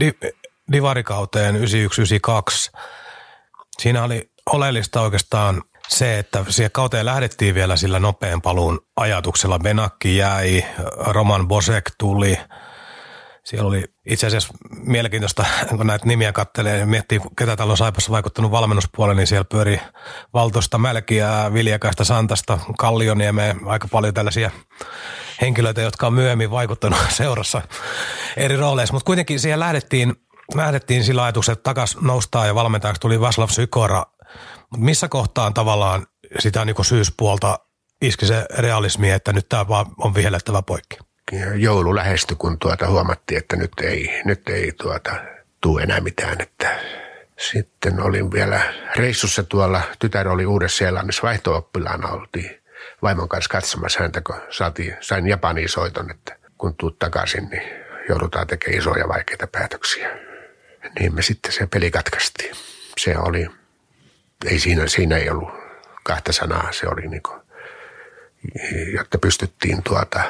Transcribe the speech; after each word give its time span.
di- 0.00 0.18
divarikauteen 0.72 1.56
91-92, 1.56 1.58
siinä 3.78 4.04
oli 4.04 4.30
oleellista 4.46 5.00
oikeastaan 5.00 5.62
se, 5.88 6.18
että 6.18 6.44
siihen 6.48 6.70
kauteen 6.70 7.06
lähdettiin 7.06 7.54
vielä 7.54 7.76
sillä 7.76 7.98
nopean 7.98 8.42
paluun 8.42 8.86
ajatuksella. 8.96 9.58
Benakki 9.58 10.16
jäi, 10.16 10.64
Roman 10.96 11.48
Bosek 11.48 11.90
tuli. 11.98 12.38
Siellä 13.44 13.68
oli 13.68 13.84
itse 14.06 14.26
asiassa 14.26 14.54
mielenkiintoista, 14.70 15.44
kun 15.76 15.86
näitä 15.86 16.06
nimiä 16.06 16.32
kattelee 16.32 16.78
ja 16.78 16.86
miettii, 16.86 17.20
ketä 17.38 17.56
täällä 17.56 17.70
on 17.70 17.76
Saipassa 17.76 18.12
vaikuttanut 18.12 18.50
valmennuspuolelle, 18.50 19.20
niin 19.20 19.26
siellä 19.26 19.44
pyöri 19.44 19.80
Valtosta, 20.34 20.78
Mälkiä, 20.78 21.50
Viljakaista, 21.52 22.04
Santasta, 22.04 22.58
Kallioniemeä, 22.78 23.54
aika 23.66 23.88
paljon 23.88 24.14
tällaisia 24.14 24.50
henkilöitä, 25.40 25.80
jotka 25.80 26.06
on 26.06 26.14
myöhemmin 26.14 26.50
vaikuttanut 26.50 26.98
seurassa 27.22 27.62
eri 28.36 28.56
rooleissa. 28.56 28.92
Mutta 28.92 29.06
kuitenkin 29.06 29.40
siihen 29.40 29.60
lähdettiin, 29.60 30.14
lähdettiin 30.54 31.04
sillä 31.04 31.24
ajatuksella, 31.24 31.52
että 31.52 31.70
takas 31.70 31.96
noustaan 32.00 32.46
ja 32.46 32.54
valmentajaksi 32.54 33.00
tuli 33.00 33.20
Vaslav 33.20 33.48
Sykora. 33.48 34.06
Mutta 34.70 34.84
missä 34.84 35.08
kohtaan 35.08 35.54
tavallaan 35.54 36.06
sitä 36.38 36.64
niin 36.64 36.84
syyspuolta 36.84 37.58
iski 38.02 38.26
se 38.26 38.46
realismi, 38.58 39.10
että 39.10 39.32
nyt 39.32 39.48
tämä 39.48 39.68
vaan 39.68 39.86
on 39.98 40.14
vihellettävä 40.14 40.62
poikki? 40.62 40.96
joulu 41.56 41.94
lähestyi, 41.94 42.36
kun 42.36 42.58
tuota 42.58 42.86
huomattiin, 42.88 43.38
että 43.38 43.56
nyt 43.56 43.72
ei, 43.82 44.20
nyt 44.24 44.48
ei 44.48 44.72
tuota, 44.72 45.14
tuu 45.60 45.78
enää 45.78 46.00
mitään. 46.00 46.40
Että 46.40 46.80
sitten 47.36 48.02
olin 48.02 48.32
vielä 48.32 48.60
reissussa 48.96 49.42
tuolla, 49.42 49.82
tytär 49.98 50.28
oli 50.28 50.46
Uudessa-Seelannissa 50.46 51.22
vaihto-oppilaana, 51.22 52.08
oltiin 52.08 52.59
vaimon 53.02 53.28
kanssa 53.28 53.48
katsomassa 53.48 54.00
häntä, 54.00 54.20
kun 54.20 54.40
saatiin, 54.50 54.96
sain 55.00 55.26
Japaniin 55.26 55.68
soiton, 55.68 56.10
että 56.10 56.36
kun 56.58 56.74
tuut 56.76 56.98
takaisin, 56.98 57.48
niin 57.50 57.62
joudutaan 58.08 58.46
tekemään 58.46 58.78
isoja 58.78 59.08
vaikeita 59.08 59.46
päätöksiä. 59.46 60.18
Niin 60.98 61.14
me 61.14 61.22
sitten 61.22 61.52
se 61.52 61.66
peli 61.66 61.90
katkaistiin. 61.90 62.56
Se 62.98 63.18
oli, 63.18 63.46
ei 64.44 64.58
siinä, 64.58 64.86
siinä 64.86 65.16
ei 65.16 65.30
ollut 65.30 65.50
kahta 66.04 66.32
sanaa, 66.32 66.72
se 66.72 66.88
oli 66.88 67.06
niin 67.06 67.22
kuin, 67.22 67.40
jotta 68.94 69.18
pystyttiin 69.18 69.82
tuota, 69.82 70.22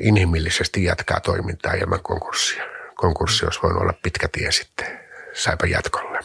inhimillisesti 0.00 0.84
jatkaa 0.84 1.20
toimintaa 1.20 1.74
ilman 1.74 2.02
konkurssia. 2.02 2.64
Konkurssi 2.94 3.44
olisi 3.44 3.60
voinut 3.62 3.82
olla 3.82 3.94
pitkä 4.02 4.28
tie 4.28 4.52
sitten 4.52 5.00
saipa 5.32 5.66
jatkolle. 5.66 6.18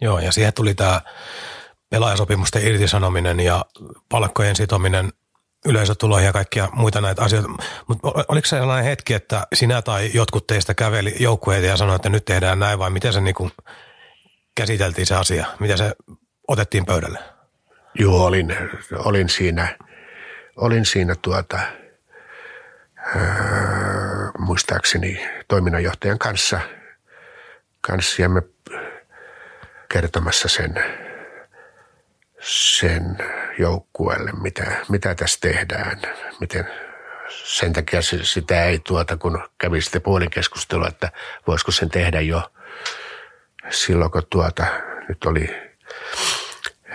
Joo, 0.00 0.18
ja 0.18 0.32
siihen 0.32 0.52
tuli 0.52 0.74
tämä 0.74 1.00
pelaajasopimusten 1.90 2.66
irtisanominen 2.66 3.40
ja 3.40 3.64
palkkojen 4.08 4.56
sitominen 4.56 5.12
yleisötuloihin 5.66 6.26
ja 6.26 6.32
kaikkia 6.32 6.68
muita 6.72 7.00
näitä 7.00 7.22
asioita. 7.22 7.48
Mutta 7.88 8.08
oliko 8.28 8.46
se 8.46 8.56
sellainen 8.56 8.84
hetki, 8.84 9.14
että 9.14 9.46
sinä 9.54 9.82
tai 9.82 10.10
jotkut 10.14 10.46
teistä 10.46 10.74
käveli 10.74 11.14
joukkueita 11.20 11.66
ja 11.66 11.76
sanoi, 11.76 11.96
että 11.96 12.08
nyt 12.08 12.24
tehdään 12.24 12.58
näin 12.58 12.78
vai 12.78 12.90
miten 12.90 13.12
se 13.12 13.20
niinku 13.20 13.50
käsiteltiin 14.54 15.06
se 15.06 15.14
asia? 15.14 15.46
Miten 15.60 15.78
se 15.78 15.92
otettiin 16.48 16.86
pöydälle? 16.86 17.18
Joo, 17.94 18.24
olin, 18.24 18.56
olin 18.98 19.28
siinä, 19.28 19.78
olin 20.56 20.86
siinä 20.86 21.14
tuota– 21.22 21.58
Öö, 23.16 24.30
muistaakseni 24.38 25.26
toiminnanjohtajan 25.48 26.18
kanssa, 26.18 26.60
kanssa 27.80 28.22
ja 28.22 28.28
me 28.28 28.42
kertomassa 29.88 30.48
sen, 30.48 30.74
sen 32.46 33.18
joukkueelle, 33.58 34.32
mitä, 34.32 34.76
mitä 34.88 35.14
tässä 35.14 35.38
tehdään, 35.40 36.02
miten 36.40 36.68
sen 37.44 37.72
takia 37.72 38.00
sitä 38.22 38.64
ei 38.64 38.78
tuota, 38.78 39.16
kun 39.16 39.48
kävi 39.58 39.80
sitten 39.80 40.02
puolinkeskustelua, 40.02 40.88
että 40.88 41.12
voisiko 41.46 41.72
sen 41.72 41.90
tehdä 41.90 42.20
jo 42.20 42.52
silloin, 43.70 44.10
kun 44.10 44.22
tuota, 44.30 44.66
nyt 45.08 45.24
oli, 45.24 45.56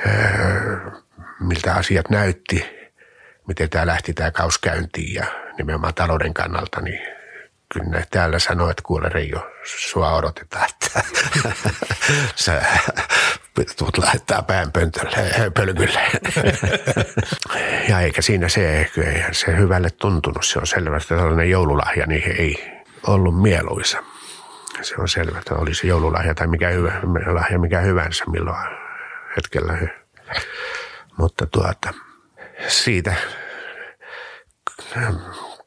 öö, 0.07 0.91
miltä 1.39 1.73
asiat 1.73 2.09
näytti, 2.09 2.65
miten 3.47 3.69
tämä 3.69 3.87
lähti 3.87 4.13
tämä 4.13 4.31
kaus 4.31 4.57
käyntiin 4.57 5.13
ja 5.13 5.25
nimenomaan 5.57 5.93
talouden 5.93 6.33
kannalta, 6.33 6.81
niin 6.81 6.99
kyllä 7.73 8.03
täällä 8.11 8.39
sanoo, 8.39 8.69
että 8.69 8.83
kuule 8.85 9.09
Reijo, 9.09 9.51
sua 9.63 10.15
odotetaan, 10.15 10.69
että 10.69 11.03
sä 12.35 12.65
tuut 13.77 13.97
lähettää 13.97 14.41
pään 14.41 14.71
pöntölle, 14.71 15.51
pölkylle. 15.53 15.99
ja 17.89 18.01
eikä 18.01 18.21
siinä 18.21 18.49
se, 18.49 18.89
eihän 19.05 19.33
se 19.33 19.57
hyvälle 19.57 19.89
tuntunut. 19.89 20.45
Se 20.45 20.59
on 20.59 20.67
selvä, 20.67 20.97
että 20.97 21.15
tällainen 21.15 21.49
joululahja 21.49 22.05
niin 22.05 22.35
ei 22.37 22.81
ollut 23.07 23.41
mieluisa. 23.41 23.97
Se 24.81 24.95
on 24.97 25.07
selvä, 25.07 25.39
että 25.39 25.55
oli 25.55 25.73
se 25.73 25.87
joululahja 25.87 26.35
tai 26.35 26.47
mikä 26.47 26.69
hyvä, 26.69 26.91
lahja 27.33 27.59
mikä 27.59 27.79
hyvänsä 27.79 28.25
milloin 28.25 28.67
hetkellä. 29.35 29.77
Mutta 31.17 31.45
tuota, 31.45 31.93
siitä 32.67 33.13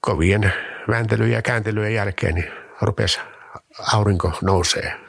kovien 0.01 0.53
vääntelyjen 0.89 1.33
ja 1.33 1.43
kääntelyjen 1.43 1.95
jälkeen 1.95 2.35
niin 2.35 2.53
rupesi 2.81 3.21
aurinko 3.93 4.33
nousee. 4.43 5.04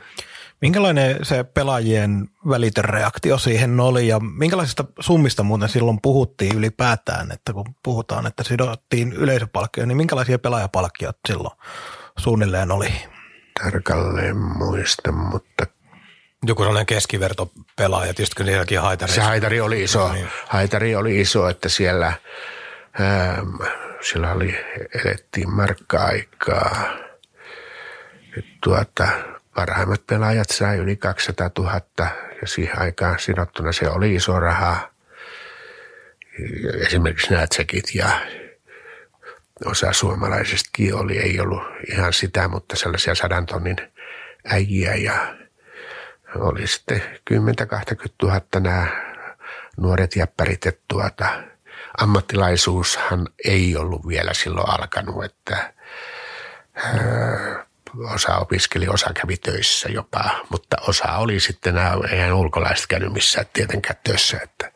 Minkälainen 0.61 1.25
se 1.25 1.43
pelaajien 1.43 2.29
välitön 2.49 2.85
reaktio 2.85 3.37
siihen 3.37 3.79
oli 3.79 4.07
ja 4.07 4.19
minkälaisista 4.19 4.85
summista 4.99 5.43
muuten 5.43 5.69
silloin 5.69 5.99
puhuttiin 6.01 6.57
ylipäätään, 6.57 7.31
että 7.31 7.53
kun 7.53 7.75
puhutaan, 7.83 8.27
että 8.27 8.43
sidottiin 8.43 9.13
yleisöpalkkioon, 9.13 9.87
niin 9.87 9.97
minkälaisia 9.97 10.39
pelaajapalkkiot 10.39 11.17
silloin 11.27 11.57
suunnilleen 12.17 12.71
oli? 12.71 12.87
Tarkalleen 13.63 14.37
muista, 14.37 15.11
mutta 15.11 15.65
joku 16.45 16.63
sellainen 16.63 16.85
keskivertopelaaja, 16.85 18.13
tietysti 18.13 18.35
kyllä 18.35 18.49
sielläkin 18.49 18.81
haitari. 18.81 19.11
Se 19.11 19.21
haitari 19.21 19.61
oli 19.61 19.83
iso, 19.83 20.13
niin. 20.13 20.27
haitari 20.47 20.95
oli 20.95 21.21
iso, 21.21 21.49
että 21.49 21.69
siellä 21.69 22.13
ähm, 23.01 23.55
sillä 24.01 24.31
oli, 24.31 24.55
elettiin 25.05 25.49
markka-aikaa. 25.49 26.87
Tuota, 28.63 29.07
parhaimmat 29.55 30.07
pelaajat 30.07 30.49
sai 30.49 30.77
yli 30.77 30.95
200 30.95 31.49
000 31.57 31.81
ja 32.41 32.47
siihen 32.47 32.79
aikaan 32.81 33.19
sidottuna 33.19 33.71
se 33.71 33.89
oli 33.89 34.15
iso 34.15 34.39
raha. 34.39 34.91
Esimerkiksi 36.79 37.31
nämä 37.31 37.47
tsekit 37.47 37.95
ja 37.95 38.09
osa 39.65 39.93
suomalaisistakin 39.93 40.95
oli, 40.95 41.17
ei 41.17 41.39
ollut 41.39 41.63
ihan 41.91 42.13
sitä, 42.13 42.47
mutta 42.47 42.75
sellaisia 42.75 43.15
sadan 43.15 43.45
tonnin 43.45 43.77
äijiä 44.45 44.95
ja 44.95 45.35
oli 46.35 46.67
sitten 46.67 47.01
10-20 47.31 47.35
000 48.23 48.41
nämä 48.59 48.87
nuoret 49.77 50.15
jäppärit, 50.15 50.65
että 50.65 50.83
tuota– 50.87 51.27
ammattilaisuushan 51.97 53.27
ei 53.45 53.75
ollut 53.77 54.07
vielä 54.07 54.33
silloin 54.33 54.69
alkanut, 54.69 55.23
että 55.23 55.73
osa 58.13 58.37
opiskeli, 58.37 58.87
osa 58.87 59.13
kävi 59.13 59.37
töissä 59.37 59.89
jopa, 59.89 60.45
mutta 60.49 60.77
osa 60.87 61.17
oli 61.17 61.39
sitten, 61.39 61.75
eihän 62.11 62.33
ulkolaiset 62.33 62.87
käynyt 62.87 63.13
missään 63.13 63.45
tietenkään 63.53 63.99
töissä, 64.03 64.39
että 64.43 64.71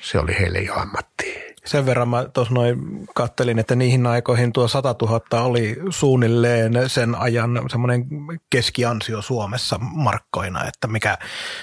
se 0.00 0.18
oli 0.18 0.36
heille 0.38 0.58
jo 0.58 0.74
ammatti. 0.74 1.52
Sen 1.64 1.86
verran 1.86 2.08
mä 2.08 2.24
tuossa 2.24 2.54
noin 2.54 2.78
kattelin, 3.14 3.58
että 3.58 3.74
niihin 3.74 4.06
aikoihin 4.06 4.52
tuo 4.52 4.68
100 4.68 4.94
000 5.02 5.42
oli 5.42 5.76
suunnilleen 5.90 6.72
sen 6.86 7.14
ajan 7.14 7.60
semmoinen 7.70 8.04
keskiansio 8.50 9.22
Suomessa 9.22 9.78
markkoina, 9.80 10.68
että 10.68 10.86
mikä 10.88 11.18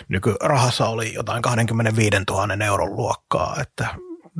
nykyrahassa 0.07 0.87
oli 0.87 1.13
jotain 1.13 1.41
25 1.41 2.17
000 2.29 2.65
euron 2.65 2.95
luokkaa, 2.95 3.57
että 3.61 3.87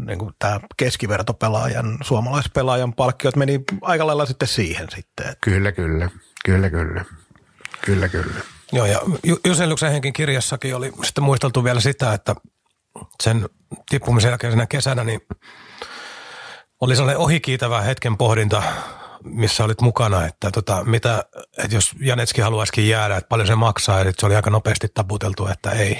niin 0.06 0.20
kuin 0.20 0.34
tämä 0.40 0.60
keskivertopelaajan, 0.78 1.98
suomalaispelaajan 2.02 2.94
palkkiot 2.94 3.36
meni 3.36 3.64
aika 3.82 4.08
lailla 4.08 4.26
sitten 4.26 4.48
siihen 4.48 4.88
sitten. 4.90 5.26
Että. 5.26 5.38
Kyllä, 5.42 5.72
kyllä. 5.72 6.10
Kyllä, 6.46 6.70
kyllä. 6.70 7.06
Kyllä, 7.86 8.10
kyllä. 8.10 8.42
Joo, 8.72 8.86
ja 8.86 9.00
Jusen 9.70 9.92
henkin 9.92 10.14
kirjassakin 10.14 10.76
oli 10.76 10.92
sitten 11.04 11.24
muisteltu 11.24 11.64
vielä 11.64 11.80
sitä, 11.80 12.14
että 12.14 12.36
sen 13.24 13.50
tippumisen 13.90 14.30
jälkeisenä 14.30 14.68
kesänä 14.68 15.04
niin 15.04 15.22
oli 16.82 16.96
sellainen 16.96 17.22
ohikiitävä 17.22 17.82
hetken 17.82 18.18
pohdinta 18.18 18.64
missä 19.24 19.64
olit 19.64 19.82
mukana, 19.82 20.26
että 20.26 20.52
tota, 20.52 20.84
mitä, 20.86 21.24
että 21.58 21.76
jos 21.76 21.92
Janetski 22.00 22.42
haluaisikin 22.42 22.90
jäädä, 22.90 23.18
että 23.18 23.28
paljon 23.28 23.48
se 23.48 23.56
maksaa, 23.56 24.00
ja 24.00 24.12
se 24.18 24.26
oli 24.26 24.36
aika 24.36 24.50
nopeasti 24.50 24.88
taputeltu, 24.94 25.48
että 25.48 25.72
ei, 25.72 26.00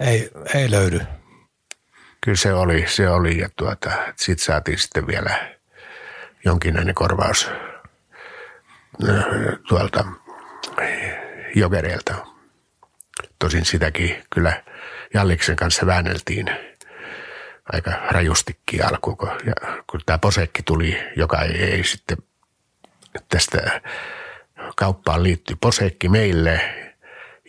ei, 0.00 0.30
ei 0.54 0.70
löydy. 0.70 1.00
Kyllä 2.20 2.36
se 2.36 2.54
oli, 2.54 2.84
se 2.88 3.10
oli 3.10 3.38
ja 3.38 3.48
tuota, 3.56 3.90
sitten 4.16 4.44
saatiin 4.44 4.78
sitten 4.78 5.06
vielä 5.06 5.56
jonkinlainen 6.44 6.94
korvaus 6.94 7.50
tuolta 9.68 10.04
Jokereelta. 11.54 12.14
Tosin 13.38 13.64
sitäkin 13.64 14.24
kyllä 14.34 14.62
Jalliksen 15.14 15.56
kanssa 15.56 15.86
väänneltiin 15.86 16.46
aika 17.72 17.90
rajustikin 18.10 18.86
alkuun, 18.86 19.16
kun, 19.16 19.30
ja, 19.46 19.54
kun 19.90 20.00
tämä 20.06 20.18
posekki 20.18 20.62
tuli, 20.62 20.98
joka 21.16 21.42
ei, 21.42 21.62
ei 21.62 21.84
sitten 21.84 22.18
tästä 23.28 23.80
kauppaan 24.76 25.22
liittyy 25.22 25.56
posekki 25.60 26.08
meille, 26.08 26.60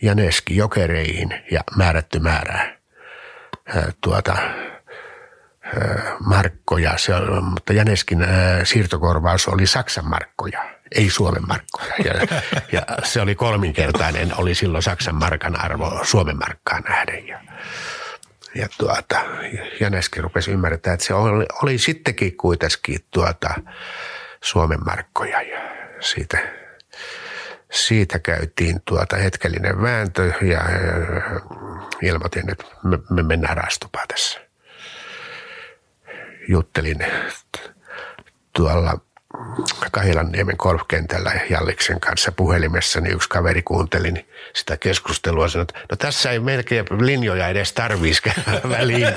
Janeski 0.02 0.56
jokereihin 0.56 1.44
ja 1.50 1.60
määrätty 1.76 2.18
määrää 2.18 2.78
tuota, 4.00 4.36
markkoja, 6.26 6.98
se, 6.98 7.12
mutta 7.40 7.72
Janeskin 7.72 8.26
siirtokorvaus 8.64 9.48
oli 9.48 9.66
Saksan 9.66 10.08
markkoja, 10.08 10.64
ei 10.94 11.10
Suomen 11.10 11.46
markkoja. 11.48 11.94
Ja, 12.04 12.14
ja 12.72 12.82
se 13.04 13.20
oli 13.20 13.34
kolminkertainen, 13.34 14.38
oli 14.38 14.54
silloin 14.54 14.82
Saksan 14.82 15.14
markan 15.14 15.60
arvo 15.60 16.00
Suomen 16.02 16.38
markkaan 16.38 16.82
nähden. 16.82 17.26
Ja, 17.26 17.40
ja 18.54 18.68
tuota, 18.78 19.20
Janeski 19.80 20.20
rupesi 20.20 20.50
ymmärtää, 20.50 20.94
että 20.94 21.06
se 21.06 21.14
oli, 21.14 21.46
oli 21.62 21.78
sittenkin 21.78 22.36
kuitenkin 22.36 22.98
tuota, 23.10 23.54
Suomen 24.40 24.84
markkoja 24.84 25.42
ja 25.42 25.60
siitä, 26.00 26.38
siitä 27.70 28.18
käytiin 28.18 28.80
tuota 28.84 29.16
hetkellinen 29.16 29.82
vääntö 29.82 30.32
ja 30.42 30.60
ilmoitin, 32.02 32.50
että 32.50 32.64
me, 32.84 32.98
me 33.10 33.22
mennään 33.22 33.56
rastupaan 33.56 34.08
tässä. 34.08 34.47
Juttelin 36.48 36.98
tuolla 38.52 38.98
Kahilanniemen 39.90 40.56
golfkentällä 40.58 41.32
Jalliksen 41.50 42.00
kanssa 42.00 42.32
puhelimessa, 42.32 43.00
niin 43.00 43.14
yksi 43.14 43.28
kaveri 43.28 43.62
kuunteli 43.62 44.12
niin 44.12 44.28
sitä 44.54 44.76
keskustelua 44.76 45.44
ja 45.44 45.48
sanoi, 45.48 45.62
että 45.62 45.80
no 45.90 45.96
tässä 45.96 46.30
ei 46.30 46.40
melkein 46.40 46.84
linjoja 47.00 47.48
edes 47.48 47.72
tarvitsisi 47.72 48.30
väliin. 48.78 49.02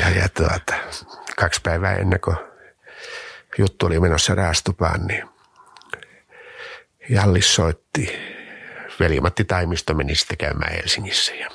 ja, 0.00 0.10
ja 0.10 0.28
tuota, 0.34 0.74
kaksi 1.36 1.60
päivää 1.62 1.96
ennen 1.96 2.20
kuin 2.20 2.36
juttu 3.58 3.86
oli 3.86 4.00
menossa 4.00 4.34
raastupaan, 4.34 5.06
niin 5.06 5.28
Jallis 7.08 7.54
soitti. 7.54 8.32
Veli-Matti 9.00 9.44
Taimisto 9.44 9.94
meni 9.94 10.14
sitten 10.14 10.38
käymään 10.38 10.72
Helsingissä 10.72 11.34
ja 11.34 11.48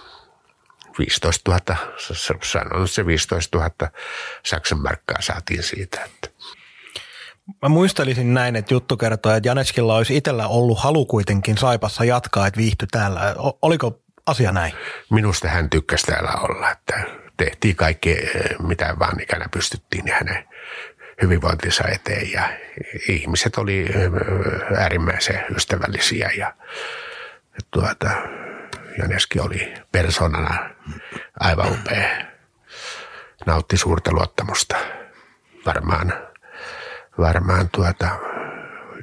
15 0.99 1.51
000, 1.51 1.77
sanon 2.43 2.87
se 2.87 3.05
15 3.05 3.57
000 3.57 3.91
Saksan 4.45 4.81
markkaa 4.81 5.21
saatiin 5.21 5.63
siitä. 5.63 6.01
Että. 6.05 6.29
Mä 7.61 7.69
muistelisin 7.69 8.33
näin, 8.33 8.55
että 8.55 8.73
juttu 8.73 8.97
kertoo, 8.97 9.31
että 9.31 9.49
Janeskilla 9.49 9.95
olisi 9.95 10.17
itsellä 10.17 10.47
ollut 10.47 10.79
halu 10.79 11.05
kuitenkin 11.05 11.57
Saipassa 11.57 12.03
jatkaa, 12.03 12.47
että 12.47 12.57
viihty 12.57 12.87
täällä. 12.91 13.35
Oliko 13.61 14.01
asia 14.25 14.51
näin? 14.51 14.73
Minusta 15.09 15.47
hän 15.47 15.69
tykkäsi 15.69 16.05
täällä 16.05 16.31
olla, 16.31 16.71
että 16.71 17.03
tehtiin 17.37 17.75
kaikki, 17.75 18.11
eh, 18.11 18.59
mitä 18.59 18.95
vaan 18.99 19.21
ikänä 19.21 19.45
pystyttiin 19.51 20.11
hänen 20.11 20.47
hyvinvointinsa 21.21 21.83
eteen 21.87 22.31
ja 22.31 22.49
ihmiset 23.09 23.57
oli 23.57 23.81
eh, 23.81 24.11
äärimmäisen 24.79 25.45
ystävällisiä 25.55 26.31
ja 26.37 26.53
tuota, 27.71 28.09
Janeski 28.97 29.39
oli 29.39 29.73
persoonana 29.91 30.69
aivan 31.39 31.71
upea. 31.71 32.25
Nautti 33.45 33.77
suurta 33.77 34.11
luottamusta. 34.11 34.75
Varmaan, 35.65 36.13
varmaan 37.17 37.69
tuota, 37.71 38.09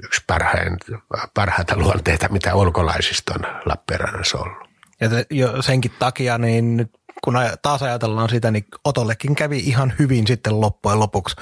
yksi 0.04 0.24
parhain, 0.26 0.78
parhaita 1.34 1.76
luonteita, 1.76 2.28
mitä 2.28 2.54
ulkolaisista 2.54 3.34
on 3.34 3.62
Lappeenrannassa 3.66 4.38
ollut. 4.38 4.68
Ja 5.00 5.08
jo 5.30 5.62
senkin 5.62 5.90
takia, 5.98 6.38
niin 6.38 6.76
nyt 6.76 6.90
kun 7.24 7.34
taas 7.62 7.82
ajatellaan 7.82 8.28
sitä, 8.28 8.50
niin 8.50 8.64
Otollekin 8.84 9.34
kävi 9.34 9.58
ihan 9.58 9.92
hyvin 9.98 10.26
sitten 10.26 10.60
loppujen 10.60 10.98
lopuksi, 10.98 11.36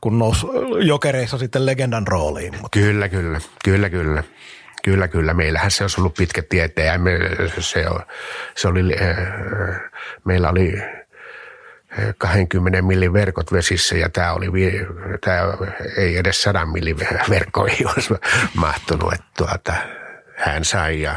kun 0.00 0.18
nousi 0.18 0.46
jokereissa 0.80 1.38
sitten 1.38 1.66
legendan 1.66 2.06
rooliin. 2.06 2.52
Mutta. 2.52 2.78
Kyllä, 2.78 3.08
kyllä, 3.08 3.40
kyllä, 3.64 3.90
kyllä. 3.90 4.22
Kyllä, 4.86 5.08
kyllä. 5.08 5.34
Meillähän 5.34 5.70
se 5.70 5.84
olisi 5.84 6.00
ollut 6.00 6.14
pitkä 6.14 6.42
tieteen 6.42 7.00
me, 7.00 7.10
se, 7.58 7.84
se 8.56 8.68
oli, 8.68 8.96
äh, 9.00 9.80
meillä 10.24 10.50
oli 10.50 10.82
20 12.18 12.82
millin 12.82 13.12
verkot 13.12 13.52
vesissä 13.52 13.96
ja 13.96 14.08
tämä, 14.08 14.32
oli, 14.32 14.46
tämä 15.20 15.40
ei 15.96 16.16
edes 16.16 16.42
100 16.42 16.66
millin 16.66 16.96
verkkoihin 17.30 17.88
olisi 17.94 18.14
mahtunut. 18.54 19.12
Että 19.12 19.26
tuota, 19.36 19.72
hän 20.36 20.64
sai 20.64 21.00
ja 21.00 21.16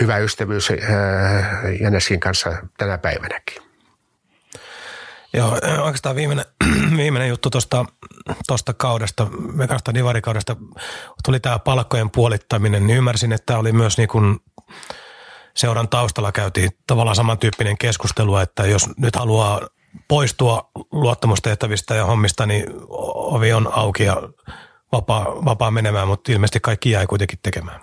hyvä 0.00 0.18
ystävyys 0.18 0.70
äh, 0.70 0.78
Jäneskin 1.80 2.20
kanssa 2.20 2.56
tänä 2.78 2.98
päivänäkin. 2.98 3.69
Joo, 5.32 5.58
oikeastaan 5.82 6.16
viimeinen, 6.16 6.44
viimeinen 6.96 7.28
juttu 7.28 7.50
tuosta 7.50 7.84
tosta 8.46 8.74
kaudesta, 8.74 9.26
mekasta 9.52 9.94
divarikaudesta, 9.94 10.56
tuli 11.24 11.40
tämä 11.40 11.58
palkkojen 11.58 12.10
puolittaminen, 12.10 12.86
niin 12.86 12.96
ymmärsin, 12.96 13.32
että 13.32 13.58
oli 13.58 13.72
myös 13.72 13.98
niin 13.98 14.08
kuin 14.08 14.38
seuran 15.56 15.88
taustalla 15.88 16.32
käytiin 16.32 16.70
tavallaan 16.86 17.16
samantyyppinen 17.16 17.78
keskustelu, 17.78 18.36
että 18.36 18.66
jos 18.66 18.88
nyt 18.98 19.16
haluaa 19.16 19.60
poistua 20.08 20.70
luottamustehtävistä 20.92 21.94
ja 21.94 22.04
hommista, 22.04 22.46
niin 22.46 22.64
ovi 23.14 23.52
on 23.52 23.68
auki 23.72 24.04
ja 24.04 24.16
vapaa, 24.92 25.24
vapaa 25.44 25.70
menemään, 25.70 26.08
mutta 26.08 26.32
ilmeisesti 26.32 26.60
kaikki 26.60 26.90
jäi 26.90 27.06
kuitenkin 27.06 27.38
tekemään. 27.42 27.80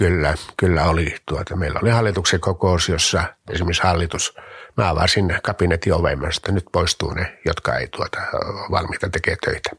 Kyllä, 0.00 0.34
kyllä 0.56 0.84
oli. 0.84 1.16
Tuota, 1.26 1.56
meillä 1.56 1.80
oli 1.82 1.90
hallituksen 1.90 2.40
kokous, 2.40 2.88
jossa 2.88 3.24
esimerkiksi 3.50 3.82
hallitus, 3.82 4.36
mä 4.76 4.88
avasin 4.88 5.38
kabinetin 5.42 5.94
oveimästä, 5.94 6.52
nyt 6.52 6.64
poistuu 6.72 7.14
ne, 7.14 7.38
jotka 7.46 7.76
ei 7.76 7.86
tuota, 7.88 8.18
valmiita 8.70 9.08
tekee 9.08 9.36
töitä. 9.44 9.70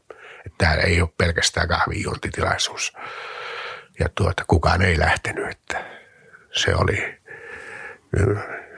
Että 0.46 0.58
täällä 0.58 0.82
ei 0.82 1.00
ole 1.00 1.08
pelkästään 1.18 1.68
kahvijuontitilaisuus. 1.68 2.92
Ja 3.98 4.08
tuota, 4.14 4.44
kukaan 4.46 4.82
ei 4.82 4.98
lähtenyt, 4.98 5.50
että 5.50 5.84
se 6.52 6.74
oli, 6.74 7.18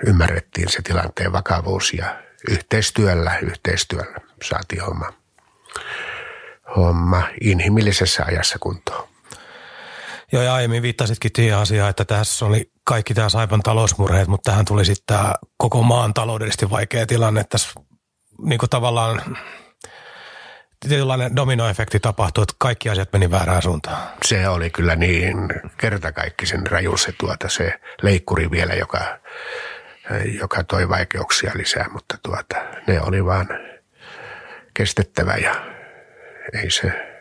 ymmärrettiin 0.07 0.69
se 0.69 0.83
tilanteen 0.83 1.33
vakavuus 1.33 1.93
ja 1.93 2.23
yhteistyöllä, 2.51 3.39
yhteistyöllä 3.43 4.19
saatiin 4.43 4.83
homma, 4.83 5.13
homma 6.77 7.29
inhimillisessä 7.41 8.25
ajassa 8.25 8.59
kuntoon. 8.59 9.14
Joo, 10.35 10.43
ja 10.43 10.55
aiemmin 10.55 10.83
viittasitkin 10.83 11.31
siihen 11.37 11.59
asiaan, 11.59 11.91
että 11.91 12.05
tässä 12.05 12.47
oli 12.47 12.71
kaikki 12.85 13.15
tämä 13.15 13.29
Saipan 13.29 13.61
talousmurheet, 13.61 14.29
mutta 14.29 14.51
tähän 14.51 14.65
tuli 14.65 14.85
sitten 14.85 15.17
tämä 15.17 15.35
koko 15.57 15.83
maan 15.83 16.15
taloudellisesti 16.15 16.71
vaikea 16.71 17.07
tilanne. 17.07 17.45
Tässä 17.45 17.71
niin 18.43 18.59
kuin 18.59 18.71
tavallaan 18.71 19.37
tietynlainen 20.81 21.37
dominoefekti 21.37 22.01
tapahtui, 22.01 22.43
että 22.43 22.55
kaikki 22.59 22.89
asiat 22.89 23.13
meni 23.13 23.31
väärään 23.31 23.63
suuntaan. 23.63 24.09
Se 24.25 24.49
oli 24.49 24.71
kyllä 24.71 24.97
niin 24.97 25.37
kertakaikkisen 25.77 26.67
raju 26.67 26.97
se, 26.97 27.13
tuota, 27.13 27.49
se 27.49 27.81
leikkuri 28.03 28.51
vielä, 28.51 28.75
joka, 28.75 29.19
joka 30.41 30.65
toi 30.65 30.89
vaikeuksia 30.89 31.53
lisää, 31.55 31.89
mutta 31.93 32.19
tuota, 32.23 32.57
ne 32.87 33.01
oli 33.01 33.25
vaan 33.25 33.49
kestettävä 34.75 35.35
ja 35.37 35.55
ei 36.63 36.71
se 36.71 37.15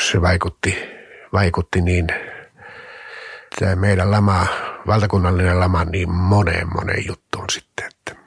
se 0.00 0.22
vaikutti, 0.22 0.78
vaikutti 1.32 1.80
niin 1.80 2.06
tämä 3.58 3.76
meidän 3.76 4.10
lama, 4.10 4.46
valtakunnallinen 4.86 5.60
lama 5.60 5.84
niin 5.84 6.10
moneen 6.10 6.68
moneen 6.74 7.06
juttuun 7.06 7.50
sitten, 7.50 7.86
että 7.86 8.22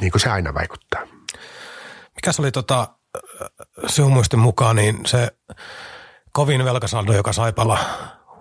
niin 0.00 0.10
kuin 0.10 0.20
se 0.20 0.30
aina 0.30 0.54
vaikuttaa. 0.54 1.02
Mikä 2.14 2.32
se 2.32 2.42
oli 2.42 2.52
tota, 2.52 2.88
sinun 3.86 4.12
muistin 4.12 4.38
mukaan, 4.38 4.76
niin 4.76 5.06
se 5.06 5.28
kovin 6.32 6.64
velkasaldo, 6.64 7.12
joka 7.12 7.32
Saipalla 7.32 7.78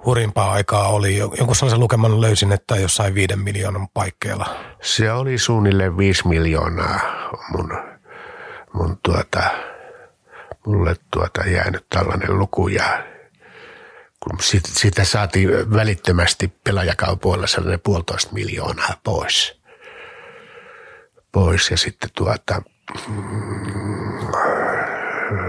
hurimpaa 0.06 0.52
aikaa 0.52 0.88
oli, 0.88 1.18
jonkun 1.18 1.56
sellaisen 1.56 1.80
lukeman 1.80 2.22
löysin, 2.22 2.52
että 2.52 2.76
jossain 2.76 3.16
viiden 3.16 3.40
miljoonan 3.40 3.88
paikkeilla. 3.94 4.46
Se 4.82 5.12
oli 5.12 5.38
suunnilleen 5.38 5.98
viisi 5.98 6.28
miljoonaa 6.28 7.00
mun, 7.52 7.78
mun 8.74 9.00
tuota, 9.04 9.44
mulle 10.68 10.96
tuota 11.12 11.42
jäänyt 11.48 11.86
tällainen 11.90 12.40
luku 12.40 12.68
ja 12.68 13.04
kun 14.20 14.40
sit, 14.42 14.66
sitä 14.66 15.04
saatiin 15.04 15.74
välittömästi 15.74 16.54
pelaajakaupoilla 16.64 17.48
sellainen 17.48 17.80
puolitoista 17.80 18.34
miljoonaa 18.34 19.00
pois. 19.04 19.62
pois 21.32 21.72
ja 21.72 21.78
sitten 21.78 22.10
tuota, 22.16 22.62
mm, 23.08 24.28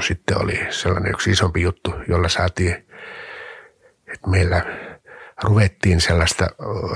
sitten 0.01 0.43
oli 0.43 0.67
sellainen 0.71 1.11
yksi 1.11 1.31
isompi 1.31 1.63
juttu, 1.63 1.95
jolla 2.09 2.29
saatiin, 2.29 2.87
että 4.15 4.29
meillä 4.29 4.63
ruvettiin 5.43 6.01
sellaista 6.01 6.47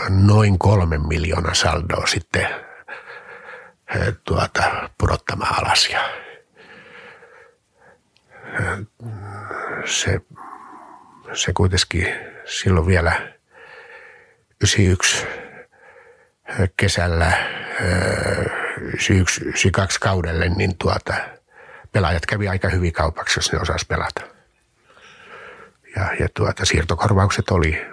noin 0.09 0.59
kolmen 0.59 1.09
miljoonaa 1.09 1.55
saldoa 1.55 2.07
sitten 2.07 2.49
tuota, 4.25 4.91
pudottamaan 4.99 5.65
alas 5.65 5.89
ja 5.89 6.01
se, 9.85 10.21
se 11.35 11.53
kuitenkin 11.53 12.15
silloin 12.45 12.87
vielä 12.87 13.33
91 14.61 15.27
kesällä 16.77 17.33
91 18.81 20.01
kaudelle, 20.01 20.49
niin 20.49 20.79
tuota, 20.79 21.15
pelaajat 21.93 22.27
kävi 22.27 22.49
aika 22.49 22.69
hyvin 22.69 22.93
kaupaksi, 22.93 23.39
jos 23.39 23.53
ne 23.53 23.59
osasi 23.59 23.87
pelata. 23.87 24.21
Ja, 25.97 26.15
ja 26.21 26.29
tuota, 26.35 26.65
siirtokorvaukset 26.65 27.51
oli 27.51 27.87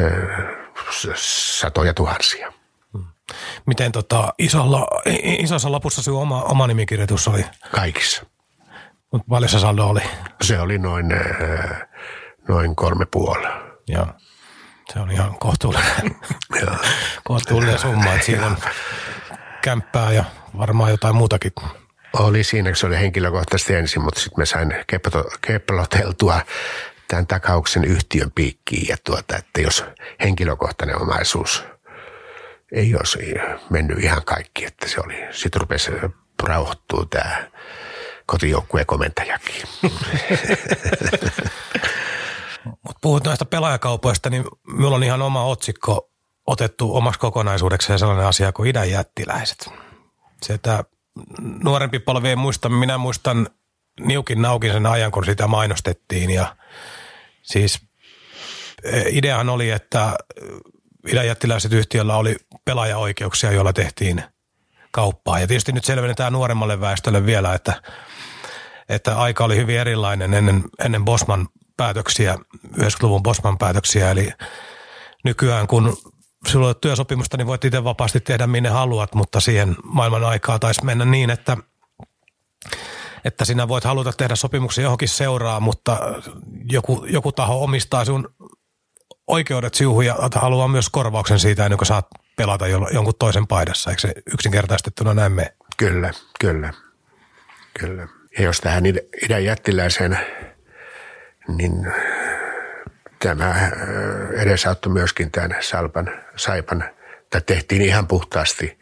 ö, 0.00 0.26
satoja 1.60 1.94
tuhansia. 1.94 2.52
Miten 3.66 3.92
tota, 3.92 4.34
isolla, 4.38 4.88
isossa 5.38 5.72
lopussa 5.72 6.02
sinun 6.02 6.22
oma, 6.22 6.42
oma 6.42 6.66
nimikirjoitus 6.66 7.28
oli? 7.28 7.44
Kaikissa. 7.70 8.26
Mutta 9.12 9.26
paljon 9.28 9.48
se 9.48 9.58
saldo 9.58 9.86
oli? 9.86 10.00
Se 10.42 10.60
oli 10.60 10.78
noin, 10.78 11.06
noin 12.48 12.76
kolme 12.76 13.06
puoli. 13.06 13.46
Joo. 13.88 14.06
Se 14.92 14.98
on 14.98 15.10
ihan 15.10 15.38
kohtuullinen, 15.38 16.16
kohtuullinen 17.24 17.78
summa, 17.78 18.12
että 18.12 18.26
siinä 18.26 18.46
on 18.46 18.56
kämppää 19.62 20.12
ja 20.12 20.24
varmaan 20.58 20.90
jotain 20.90 21.16
muutakin. 21.16 21.52
Oli 22.12 22.44
siinä, 22.44 22.74
se 22.74 22.86
oli 22.86 22.96
henkilökohtaisesti 22.96 23.74
ensin, 23.74 24.02
mutta 24.02 24.20
sitten 24.20 24.40
me 24.40 24.46
sain 24.46 24.74
keploteltua 25.46 26.40
tämän 27.08 27.26
takauksen 27.26 27.84
yhtiön 27.84 28.30
piikkiin 28.34 28.88
ja 28.88 28.96
tuota, 29.04 29.36
että 29.36 29.60
jos 29.60 29.84
henkilökohtainen 30.22 31.02
omaisuus 31.02 31.64
ei 32.72 32.94
olisi 32.94 33.34
mennyt 33.70 33.98
ihan 33.98 34.24
kaikki, 34.24 34.64
että 34.64 34.88
se 34.88 35.00
oli, 35.04 35.26
sitten 35.30 35.60
rupesi 35.60 35.92
rauhoittua 36.42 37.06
tämä 37.10 37.50
kotijoukkueen 38.26 38.86
komentajakin. 38.86 39.62
Mutta 42.64 42.98
puhut 43.00 43.24
noista 43.24 43.44
pelaajakaupoista, 43.44 44.30
niin 44.30 44.44
minulla 44.66 44.96
on 44.96 45.04
ihan 45.04 45.22
oma 45.22 45.44
otsikko 45.44 46.10
otettu 46.46 46.96
omaksi 46.96 47.20
kokonaisuudekseen 47.20 47.98
sellainen 47.98 48.26
asia 48.26 48.52
kuin 48.52 48.70
idän 48.70 48.90
jättiläiset. 48.90 49.70
Se, 50.42 50.54
että 50.54 50.84
nuorempi 51.64 51.98
polvi 51.98 52.28
ei 52.28 52.36
muista, 52.36 52.68
minä 52.68 52.98
muistan 52.98 53.48
niukin 54.00 54.42
naukin 54.42 54.72
sen 54.72 54.86
ajan, 54.86 55.12
kun 55.12 55.24
sitä 55.24 55.46
mainostettiin 55.46 56.30
ja 56.30 56.56
siis 57.42 57.80
e, 58.84 59.02
ideahan 59.08 59.48
oli, 59.48 59.70
että 59.70 60.16
idän 61.08 61.26
jättiläiset 61.26 61.72
yhtiöllä 61.72 62.16
oli 62.16 62.36
pelaajaoikeuksia, 62.64 63.52
joilla 63.52 63.72
tehtiin 63.72 64.22
kauppaa. 64.90 65.38
Ja 65.40 65.46
tietysti 65.46 65.72
nyt 65.72 65.84
selvennetään 65.84 66.32
nuoremmalle 66.32 66.80
väestölle 66.80 67.26
vielä, 67.26 67.54
että, 67.54 67.82
että 68.88 69.18
aika 69.18 69.44
oli 69.44 69.56
hyvin 69.56 69.78
erilainen 69.78 70.34
ennen, 70.34 70.64
ennen 70.84 71.04
Bosman 71.04 71.48
päätöksiä, 71.76 72.38
90-luvun 72.66 73.22
Bosman 73.22 73.58
päätöksiä, 73.58 74.10
eli 74.10 74.30
nykyään 75.24 75.66
kun 75.66 75.96
sulla 76.46 76.68
on 76.68 76.74
työsopimusta, 76.80 77.36
niin 77.36 77.46
voit 77.46 77.64
itse 77.64 77.84
vapaasti 77.84 78.20
tehdä 78.20 78.46
minne 78.46 78.68
haluat, 78.68 79.14
mutta 79.14 79.40
siihen 79.40 79.76
maailman 79.82 80.24
aikaa 80.24 80.58
taisi 80.58 80.84
mennä 80.84 81.04
niin, 81.04 81.30
että 81.30 81.56
että 83.24 83.44
sinä 83.44 83.68
voit 83.68 83.84
haluta 83.84 84.12
tehdä 84.12 84.36
sopimuksen 84.36 84.82
johonkin 84.82 85.08
seuraa, 85.08 85.60
mutta 85.60 85.98
joku, 86.72 87.04
joku 87.08 87.32
taho 87.32 87.64
omistaa 87.64 88.04
sun 88.04 88.34
oikeudet 89.26 89.74
siuhun 89.74 90.06
ja 90.06 90.16
haluaa 90.34 90.68
myös 90.68 90.88
korvauksen 90.88 91.38
siitä 91.38 91.64
ennen 91.64 91.78
kuin 91.78 91.86
saat 91.86 92.06
pelata 92.36 92.66
jonkun 92.66 93.14
toisen 93.18 93.46
paidassa. 93.46 93.90
Eikö 93.90 94.00
se 94.00 94.14
yksinkertaistettuna 94.32 95.14
näin 95.14 95.32
mene? 95.32 95.56
Kyllä, 95.76 96.10
kyllä, 96.40 96.72
kyllä. 97.80 98.08
Ja 98.38 98.44
jos 98.44 98.60
tähän 98.60 98.82
idän 99.22 99.44
jättiläiseen 99.44 100.18
niin 101.48 101.92
tämä 103.18 103.50
äh, 103.50 103.70
edesauttoi 104.42 104.92
myöskin 104.92 105.30
tämän 105.30 105.56
Salpan, 105.60 106.22
Saipan, 106.36 106.84
tai 107.30 107.40
tehtiin 107.46 107.82
ihan 107.82 108.06
puhtaasti, 108.06 108.78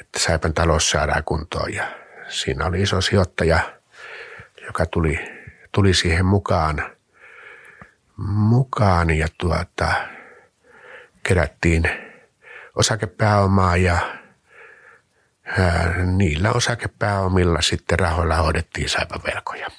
että 0.00 0.18
Saipan 0.18 0.54
talous 0.54 0.90
saadaan 0.90 1.24
kuntoon. 1.24 1.74
Ja 1.74 1.84
siinä 2.28 2.66
oli 2.66 2.82
iso 2.82 3.00
sijoittaja, 3.00 3.58
joka 4.66 4.86
tuli, 4.86 5.18
tuli 5.72 5.94
siihen 5.94 6.26
mukaan, 6.26 6.96
mukaan 8.26 9.10
ja 9.10 9.28
tuota, 9.38 9.92
kerättiin 11.22 11.90
osakepääomaa 12.74 13.76
ja 13.76 13.98
niillä 16.04 16.52
osakepääomilla 16.52 17.62
sitten 17.62 17.98
rahoilla 17.98 18.36
hoidettiin 18.36 18.88
Saipan 18.88 19.20
velkoja 19.34 19.70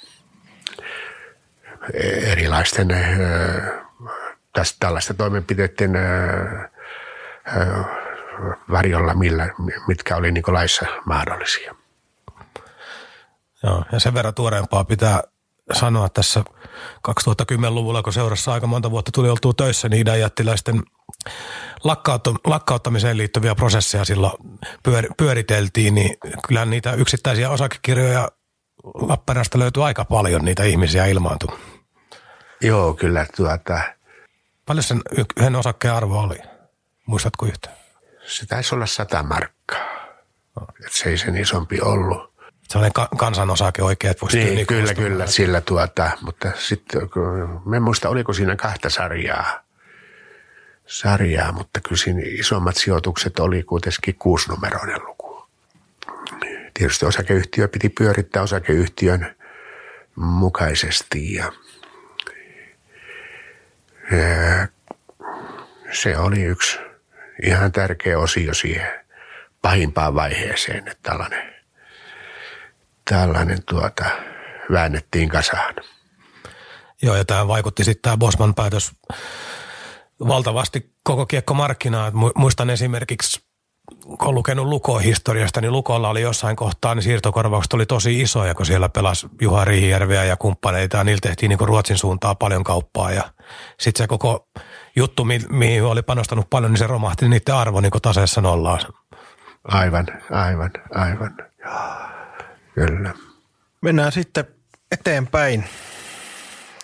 erilaisten 2.26 2.88
tästä, 4.52 4.76
tällaisten 4.80 5.16
toimenpiteiden 5.16 5.92
varjolla, 8.70 9.14
millä, 9.14 9.48
mitkä 9.86 10.16
oli 10.16 10.32
niin 10.32 10.44
laissa 10.46 10.86
mahdollisia. 11.04 11.74
Joo, 13.62 13.84
ja 13.92 14.00
sen 14.00 14.14
verran 14.14 14.34
tuoreempaa 14.34 14.84
pitää 14.84 15.22
sanoa 15.72 16.08
tässä 16.08 16.44
2010-luvulla, 17.08 18.02
kun 18.02 18.12
seurassa 18.12 18.52
aika 18.52 18.66
monta 18.66 18.90
vuotta 18.90 19.12
tuli 19.14 19.28
oltua 19.28 19.52
töissä, 19.56 19.88
niin 19.88 20.06
jättiläisten 20.20 20.82
lakkauttamiseen 22.44 23.16
liittyviä 23.16 23.54
prosesseja 23.54 24.04
silloin 24.04 24.32
pyör, 24.82 25.04
pyöriteltiin, 25.16 25.94
niin 25.94 26.16
kyllä 26.46 26.64
niitä 26.64 26.92
yksittäisiä 26.92 27.50
osakekirjoja 27.50 28.28
Lappeenrannasta 28.94 29.58
löytyy 29.58 29.86
aika 29.86 30.04
paljon, 30.04 30.44
niitä 30.44 30.64
ihmisiä 30.64 31.06
ilmaantui. 31.06 31.58
Joo, 32.60 32.94
kyllä 32.94 33.26
tuota. 33.36 33.80
Paljon 34.66 34.82
sen 34.82 35.00
yhden 35.36 35.56
osakkeen 35.56 35.94
arvo 35.94 36.20
oli? 36.20 36.38
Muistatko 37.06 37.46
yhtä? 37.46 37.70
Se 38.26 38.46
taisi 38.46 38.74
olla 38.74 38.86
sata 38.86 39.22
markkaa. 39.22 39.78
No. 40.56 40.66
se 40.90 41.08
ei 41.08 41.18
sen 41.18 41.36
isompi 41.36 41.80
ollut. 41.80 42.34
Sellainen 42.70 42.92
ka- 42.92 43.08
kansanosake 43.16 43.82
oikein, 43.82 44.10
että 44.10 44.26
niin, 44.32 44.54
niin 44.54 44.66
kyllä, 44.66 44.94
kyllä, 44.94 45.26
sillä 45.26 45.60
tuota, 45.60 46.10
mutta 46.20 46.52
sitten, 46.58 47.02
me 47.66 47.76
en 47.76 47.82
muista, 47.82 48.08
oliko 48.08 48.32
siinä 48.32 48.56
kahta 48.56 48.90
sarjaa, 48.90 49.60
sarjaa, 50.86 51.52
mutta 51.52 51.80
kyllä 51.80 51.96
siinä 51.96 52.20
isommat 52.24 52.76
sijoitukset 52.76 53.38
oli 53.38 53.62
kuitenkin 53.62 54.14
kuusinumeroinen 54.14 55.04
luku. 55.06 55.48
Tietysti 56.74 57.06
osakeyhtiö 57.06 57.68
piti 57.68 57.88
pyörittää 57.88 58.42
osakeyhtiön 58.42 59.36
mukaisesti 60.16 61.34
ja 61.34 61.52
se 65.92 66.18
oli 66.18 66.42
yksi 66.42 66.78
ihan 67.42 67.72
tärkeä 67.72 68.18
osio 68.18 68.54
siihen 68.54 68.90
pahimpaan 69.62 70.14
vaiheeseen, 70.14 70.78
että 70.88 70.96
tällainen, 71.02 71.54
tällainen 73.08 73.58
tuota, 73.68 74.04
väännettiin 74.72 75.28
kasaan. 75.28 75.74
Joo, 77.02 77.16
ja 77.16 77.24
tämä 77.24 77.48
vaikutti 77.48 77.84
sitten 77.84 78.02
tämä 78.02 78.16
Bosman 78.16 78.54
päätös 78.54 78.92
valtavasti 80.28 80.92
koko 81.02 81.26
kiekkomarkkinaa. 81.26 82.12
Muistan 82.34 82.70
esimerkiksi 82.70 83.48
kun 84.04 84.18
olen 84.22 84.34
lukenut 84.34 84.66
Lukon 84.66 85.02
historiasta, 85.02 85.60
niin 85.60 85.72
Lukolla 85.72 86.08
oli 86.08 86.20
jossain 86.20 86.56
kohtaa, 86.56 86.94
niin 86.94 87.02
siirtokorvaukset 87.02 87.72
oli 87.72 87.86
tosi 87.86 88.20
isoja, 88.20 88.54
kun 88.54 88.66
siellä 88.66 88.88
pelasi 88.88 89.28
Juha 89.40 89.64
Riihijärveä 89.64 90.24
ja 90.24 90.36
kumppaneita, 90.36 90.96
ja 90.96 91.04
niillä 91.04 91.20
tehtiin 91.22 91.48
niin 91.48 91.68
Ruotsin 91.68 91.98
suuntaan 91.98 92.36
paljon 92.36 92.64
kauppaa, 92.64 93.10
ja 93.10 93.22
sitten 93.80 94.04
se 94.04 94.06
koko 94.06 94.48
juttu, 94.96 95.24
mi- 95.24 95.46
mihin 95.50 95.84
oli 95.84 96.02
panostanut 96.02 96.50
paljon, 96.50 96.72
niin 96.72 96.78
se 96.78 96.86
romahti 96.86 97.28
niiden 97.28 97.54
arvo 97.54 97.80
niin 97.80 97.92
taseessa 98.02 98.40
nollaan. 98.40 98.80
Aivan, 99.64 100.06
aivan, 100.30 100.70
aivan. 100.94 101.36
Kyllä. 102.86 103.14
Mennään 103.82 104.12
sitten 104.12 104.44
eteenpäin. 104.90 105.64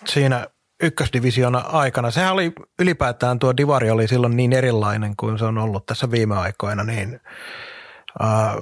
Siinä 0.07 0.47
ykkösdivisiona 0.83 1.59
aikana. 1.59 2.11
Sehän 2.11 2.33
oli 2.33 2.53
ylipäätään 2.79 3.39
tuo 3.39 3.57
divari 3.57 3.89
oli 3.89 4.07
silloin 4.07 4.37
niin 4.37 4.53
erilainen 4.53 5.15
kuin 5.17 5.39
se 5.39 5.45
on 5.45 5.57
ollut 5.57 5.85
tässä 5.85 6.11
viime 6.11 6.37
aikoina, 6.37 6.83
niin 6.83 7.19
äh, 8.23 8.55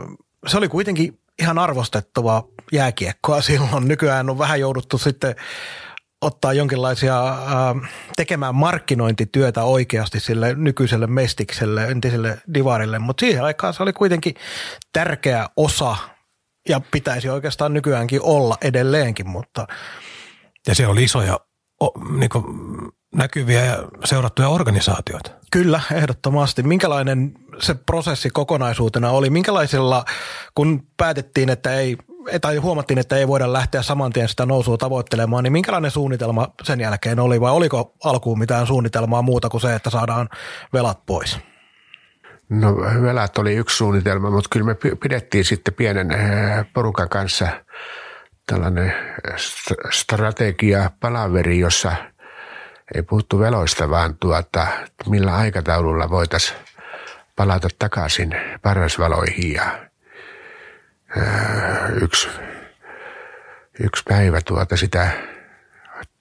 se 0.48 0.58
oli 0.58 0.68
kuitenkin 0.68 1.20
ihan 1.40 1.60
arvostettavaa 1.60 2.44
jääkiekkoa 2.72 3.42
silloin. 3.52 3.88
Nykyään 3.88 4.30
on 4.30 4.40
vähän 4.40 4.60
jouduttu 4.60 4.98
sitten 4.98 5.36
ottaa 6.22 6.54
jonkinlaisia 6.54 7.30
äh, 7.30 7.92
tekemään 8.16 8.56
markkinointityötä 8.56 9.64
oikeasti 9.64 10.20
sille 10.20 10.56
nykyiselle 10.56 11.08
mestikselle, 11.08 11.86
entiselle 11.86 12.42
divarille, 12.54 13.00
mutta 13.00 13.22
siihen 13.22 13.44
aikaan 13.44 13.74
se 13.74 13.84
oli 13.84 13.94
kuitenkin 13.94 14.36
tärkeä 14.94 15.50
osa 15.58 15.96
ja 16.70 16.82
pitäisi 16.92 17.30
oikeastaan 17.30 17.74
nykyäänkin 17.74 18.22
olla 18.22 18.58
edelleenkin, 18.62 19.30
mutta 19.30 19.68
Ja 20.68 20.76
siellä 20.76 20.92
oli 20.92 21.04
isoja 21.04 21.40
o, 21.82 21.92
niin 22.18 22.30
näkyviä 23.16 23.66
ja 23.66 23.78
seurattuja 24.06 24.50
organisaatioita. 24.50 25.32
Kyllä, 25.52 25.82
ehdottomasti. 25.94 26.64
Minkälainen 26.64 27.34
se 27.60 27.74
prosessi 27.74 28.30
kokonaisuutena 28.30 29.12
oli? 29.12 29.30
Minkälaisella, 29.30 30.06
kun 30.56 30.88
päätettiin, 30.98 31.50
että 31.50 31.76
ei, 31.76 31.98
tai 32.42 32.58
huomattiin, 32.58 33.00
että 33.00 33.18
ei 33.18 33.28
voida 33.28 33.54
lähteä 33.54 33.82
saman 33.82 34.14
tien 34.14 34.30
sitä 34.30 34.46
nousua 34.46 34.78
tavoittelemaan, 34.78 35.44
niin 35.44 35.54
minkälainen 35.54 35.92
suunnitelma 35.92 36.48
sen 36.64 36.80
jälkeen 36.80 37.20
oli, 37.20 37.42
vai 37.42 37.52
oliko 37.52 37.96
alkuun 38.04 38.40
mitään 38.40 38.68
suunnitelmaa 38.68 39.22
muuta 39.22 39.50
kuin 39.50 39.62
se, 39.62 39.76
että 39.76 39.90
saadaan 39.90 40.30
velat 40.74 41.06
pois? 41.06 41.40
No 42.54 42.76
velat 43.02 43.38
oli 43.38 43.56
yksi 43.56 43.78
suunnitelma, 43.78 44.30
mutta 44.30 44.50
kyllä 44.52 44.66
me 44.66 44.76
pidettiin 45.02 45.46
sitten 45.46 45.74
pienen 45.74 46.12
eh, 46.12 46.66
porukan 46.74 47.10
kanssa 47.10 47.48
tällainen 48.46 48.94
strategia 49.90 50.92
palaveri, 51.00 51.60
jossa 51.60 51.96
ei 52.96 53.02
puhuttu 53.02 53.40
veloista, 53.40 53.90
vaan 53.90 54.18
tuota, 54.20 54.68
millä 55.10 55.36
aikataululla 55.36 56.10
voitaisiin 56.10 56.60
palata 57.36 57.68
takaisin 57.80 58.36
parasvaloihin 58.62 59.54
ja 59.54 59.80
eh, 61.18 62.02
yksi, 62.02 62.30
yksi 63.80 64.04
päivä 64.10 64.42
tuota 64.42 64.78
sitä, 64.78 65.10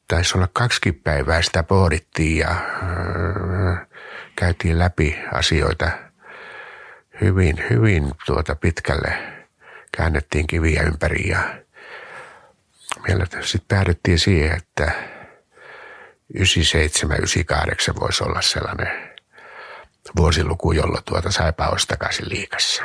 taisi 0.09 0.39
olla 0.39 0.49
kaksi 0.53 0.93
päivää 0.93 1.43
sitä 1.43 1.63
pohdittiin 1.63 2.39
ja 2.39 2.51
eh, 2.51 3.87
käytiin 4.37 4.79
läpi 4.79 5.19
asioita– 5.33 5.91
hyvin, 7.21 7.65
hyvin 7.71 8.11
tuota 8.27 8.55
pitkälle 8.55 9.15
käännettiin 9.97 10.47
kiviä 10.47 10.83
ympäri 10.83 11.29
ja 11.29 11.63
sitten 13.41 13.69
päädyttiin 13.69 14.19
siihen, 14.19 14.57
että 14.57 14.93
97, 16.35 17.17
98 17.17 17.95
voisi 18.01 18.25
olla 18.25 18.43
sellainen 18.43 19.13
vuosiluku, 20.17 20.73
jolloin 20.73 21.05
tuota 21.05 21.31
saipa 21.31 21.69
olisi 21.69 21.89
takaisin 21.89 22.29
liikassa. 22.29 22.83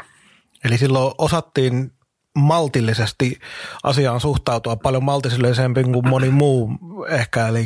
Eli 0.64 0.78
silloin 0.78 1.14
osattiin 1.18 1.92
maltillisesti 2.36 3.40
asiaan 3.84 4.20
suhtautua 4.20 4.76
paljon 4.76 5.04
maltillisempi 5.04 5.84
kuin 5.84 6.10
moni 6.10 6.30
muu 6.30 6.70
ehkä, 7.10 7.48
eli 7.48 7.66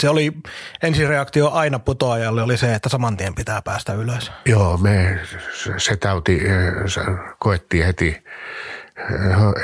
se 0.00 0.08
oli 0.08 0.32
ensireaktio 0.82 1.50
aina 1.50 1.78
putoajalle 1.78 2.42
oli 2.42 2.56
se, 2.56 2.74
että 2.74 2.88
saman 2.88 3.16
tien 3.16 3.34
pitää 3.34 3.62
päästä 3.62 3.92
ylös. 3.92 4.32
Joo, 4.44 4.76
me 4.76 5.20
se 5.76 5.96
tauti 5.96 6.40
se 6.86 7.00
koettiin 7.38 7.86
heti, 7.86 8.24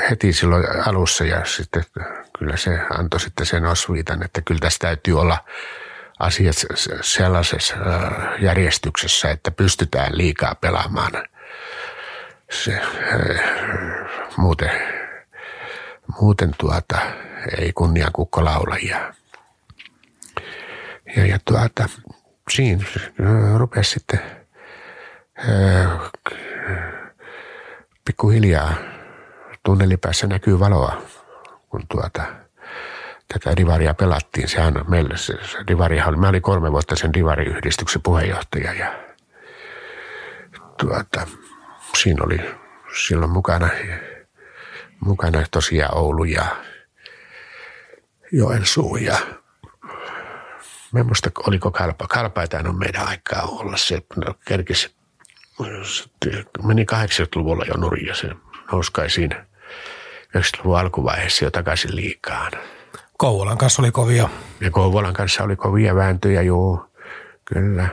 heti 0.09 0.33
silloin 0.33 0.65
alussa 0.87 1.23
ja 1.23 1.45
sitten 1.45 1.83
kyllä 2.39 2.57
se 2.57 2.79
antoi 2.99 3.19
sitten 3.19 3.45
sen 3.45 3.65
osviitan, 3.65 4.23
että 4.23 4.41
kyllä 4.41 4.59
tässä 4.59 4.79
täytyy 4.79 5.19
olla 5.19 5.37
asiat 6.19 6.55
sellaisessa 7.01 7.75
järjestyksessä, 8.39 9.31
että 9.31 9.51
pystytään 9.51 10.17
liikaa 10.17 10.55
pelaamaan. 10.55 11.11
Se, 12.51 12.81
muuten, 14.37 14.71
muuten 16.21 16.51
tuota, 16.57 16.99
ei 17.57 17.73
kunnia 17.73 18.09
kukko 18.13 18.45
laulajia. 18.45 19.13
Ja, 21.15 21.25
ja 21.25 21.39
tuota, 21.45 21.89
siinä 22.49 22.83
rupesi 23.57 23.91
sitten 23.91 24.19
ää, 25.37 25.99
pikkuhiljaa 28.05 28.73
tunnelipäässä 29.63 30.27
näkyy 30.27 30.59
valoa, 30.59 31.01
kun 31.69 31.83
tuota, 31.91 32.23
tätä 33.33 33.57
divaria 33.57 33.93
pelattiin. 33.93 34.47
Sehän 34.47 34.73
meille, 34.87 35.17
se, 35.17 35.33
se 35.33 35.57
divarihan 35.67 36.19
mä 36.19 36.29
olin 36.29 36.41
kolme 36.41 36.71
vuotta 36.71 36.95
sen 36.95 37.13
divariyhdistyksen 37.13 38.01
puheenjohtaja 38.01 38.73
ja 38.73 38.99
tuota, 40.77 41.27
siinä 42.01 42.23
oli 42.23 42.39
silloin 43.05 43.31
mukana, 43.31 43.69
mukana 44.99 45.43
tosiaan 45.51 45.97
Oulu 45.97 46.23
ja 46.23 46.45
Joensuu 48.31 48.97
ja 48.97 49.17
Mä 50.91 50.99
en 50.99 51.05
muista, 51.05 51.29
oliko 51.47 51.71
kalpa. 51.71 52.07
Kalpa 52.07 52.41
ei 52.41 52.47
tainnut 52.47 52.77
meidän 52.77 53.07
aikaa 53.07 53.43
olla 53.43 53.77
se, 53.77 54.01
kerkisi, 54.45 54.95
meni 56.63 56.83
80-luvulla 56.83 57.65
jo 57.67 57.73
nurin 57.73 58.05
ja 58.05 58.15
se 58.15 58.29
nousi 58.71 58.91
kai 58.91 59.09
siinä 59.09 59.45
90-luvun 60.37 60.79
alkuvaiheessa 60.79 61.45
jo 61.45 61.51
takaisin 61.51 61.95
liikaan. 61.95 62.51
Kouvolan 63.17 63.57
kanssa 63.57 63.81
oli 63.81 63.91
kovia. 63.91 64.29
Ja 64.61 64.71
Kouvolan 64.71 65.13
kanssa 65.13 65.43
oli 65.43 65.55
kovia 65.55 65.95
vääntöjä, 65.95 66.41
juu, 66.41 66.85
kyllä. 67.45 67.89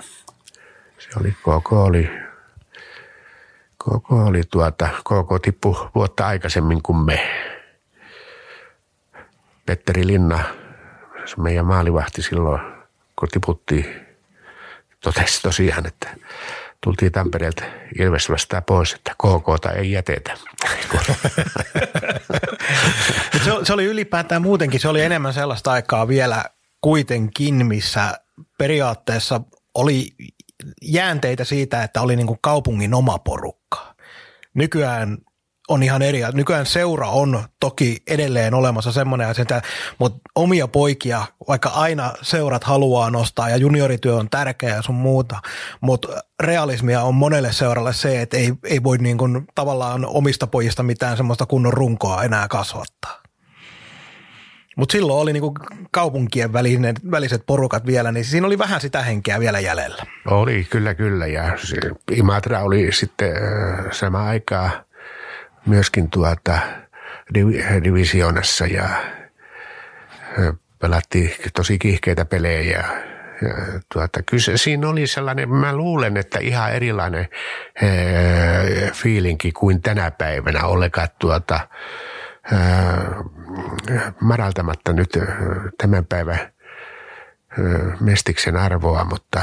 Se 0.99 1.09
oli, 1.21 1.33
KK 1.33 1.73
oli, 1.73 2.11
KK 3.79 4.13
oli 4.13 4.43
tuota, 4.51 4.89
KK 4.89 5.43
tippu 5.43 5.91
vuotta 5.95 6.27
aikaisemmin 6.27 6.83
kuin 6.83 6.99
me. 6.99 7.31
Petteri 9.67 10.07
Linna, 10.07 10.45
se 11.25 11.37
meidän 11.41 11.67
maalivahti 11.67 12.23
silloin 12.23 12.74
kun 13.25 13.31
tiputtiin, 13.33 13.87
totesi 15.01 15.43
tosiaan, 15.43 15.87
että 15.87 16.17
tultiin 16.81 17.13
Tampereelta 17.13 17.65
Ilves 17.99 18.31
vastaan 18.31 18.65
pois, 18.65 18.93
että 18.93 19.15
KK 19.15 19.77
ei 19.77 19.93
jätetä. 19.93 20.35
se, 23.45 23.51
se 23.63 23.73
oli 23.73 23.85
ylipäätään 23.85 24.43
muutenkin, 24.43 24.81
se 24.81 24.89
oli 24.89 25.03
enemmän 25.03 25.35
sellaista 25.35 25.73
aikaa 25.73 26.09
vielä 26.09 26.45
kuitenkin, 26.81 27.67
missä 27.67 28.19
periaatteessa 28.59 29.41
oli 29.75 30.09
jäänteitä 30.83 31.45
siitä, 31.45 31.83
että 31.83 32.03
oli 32.03 32.17
niin 32.17 32.27
kuin 32.27 32.39
kaupungin 32.43 32.95
oma 32.95 33.19
porukka. 33.19 33.95
Nykyään 34.55 35.19
on 35.69 35.83
ihan 35.83 36.03
eri. 36.03 36.21
Nykyään 36.33 36.67
seura 36.67 37.09
on 37.09 37.43
toki 37.61 38.03
edelleen 38.07 38.55
olemassa 38.55 38.93
semmoinen 38.93 39.29
asia, 39.29 39.45
mutta 39.99 40.31
omia 40.35 40.69
poikia, 40.69 41.23
vaikka 41.49 41.69
aina 41.69 42.13
seurat 42.23 42.65
haluaa 42.65 43.11
nostaa 43.11 43.51
ja 43.51 43.57
juniorityö 43.57 44.15
on 44.17 44.31
tärkeää 44.31 44.77
ja 44.77 44.83
sun 44.83 44.95
muuta, 44.95 45.41
mutta 45.81 46.09
realismia 46.43 47.03
on 47.03 47.15
monelle 47.15 47.53
seuralle 47.53 47.93
se, 47.93 48.23
että 48.23 48.37
ei, 48.37 48.53
ei 48.65 48.83
voi 48.83 48.99
niin 48.99 49.19
kuin 49.19 49.47
tavallaan 49.55 50.07
omista 50.07 50.47
pojista 50.47 50.83
mitään 50.83 51.17
semmoista 51.17 51.47
kunnon 51.47 51.73
runkoa 51.73 52.23
enää 52.25 52.49
kasvattaa. 52.49 53.25
Mutta 54.77 54.93
silloin 54.93 55.23
oli 55.23 55.33
niinku 55.33 55.55
kaupunkien 55.91 56.53
välinen, 56.53 56.95
väliset 57.11 57.43
porukat 57.47 57.87
vielä, 57.87 58.13
niin 58.13 58.25
siinä 58.25 58.47
oli 58.47 58.59
vähän 58.59 58.81
sitä 58.81 59.03
henkeä 59.03 59.41
vielä 59.41 59.61
jäljellä. 59.61 60.03
Oli, 60.27 60.67
kyllä, 60.71 60.95
kyllä. 60.95 61.27
Ja 61.27 61.57
Imatra 62.11 62.63
oli 62.63 62.93
sitten 62.93 63.31
äh, 63.37 63.93
sama 63.93 64.25
aikaa– 64.25 64.71
myöskin 65.67 66.11
tuota 66.11 66.59
divisioonassa 67.85 68.67
ja 68.67 68.89
pelattiin 70.79 71.31
tosi 71.55 71.79
kihkeitä 71.79 72.25
pelejä 72.25 72.79
ja 72.79 72.85
ja 73.43 73.81
tuota, 73.93 74.23
kyllä 74.23 74.57
siinä 74.57 74.89
oli 74.89 75.07
sellainen, 75.07 75.49
mä 75.51 75.77
luulen, 75.77 76.17
että 76.17 76.39
ihan 76.39 76.73
erilainen 76.73 77.29
ee, 77.83 78.91
fiilinki 78.91 79.53
kuin 79.53 79.83
tänä 79.83 80.11
päivänä 80.11 80.65
ollenkaan 80.65 81.09
tuota, 81.19 81.61
ee, 82.53 84.01
madaltamatta 84.21 84.93
nyt 84.93 85.19
tämän 85.79 86.07
päivän 86.07 86.39
mestiksen 88.01 88.57
arvoa, 88.57 89.05
mutta 89.05 89.43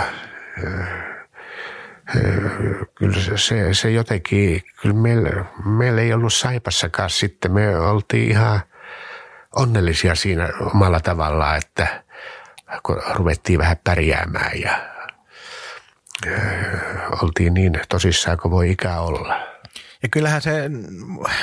kyllä 2.95 3.19
se, 3.37 3.73
se, 3.73 3.91
jotenkin, 3.91 4.63
kyllä 4.81 4.95
meillä, 4.95 5.45
meillä 5.65 6.01
ei 6.01 6.13
ollut 6.13 6.33
Saipassakaan 6.33 7.09
sitten, 7.09 7.51
me 7.51 7.79
oltiin 7.79 8.31
ihan 8.31 8.61
onnellisia 9.55 10.15
siinä 10.15 10.49
omalla 10.73 10.99
tavallaan, 10.99 11.57
että 11.57 12.03
kun 12.83 13.01
ruvettiin 13.13 13.59
vähän 13.59 13.77
pärjäämään 13.83 14.61
ja 14.61 14.91
oltiin 17.21 17.53
niin 17.53 17.79
tosissaan 17.89 18.37
kuin 18.37 18.51
voi 18.51 18.71
ikä 18.71 18.99
olla. 18.99 19.47
Ja 20.03 20.09
kyllähän 20.09 20.41
se 20.41 20.51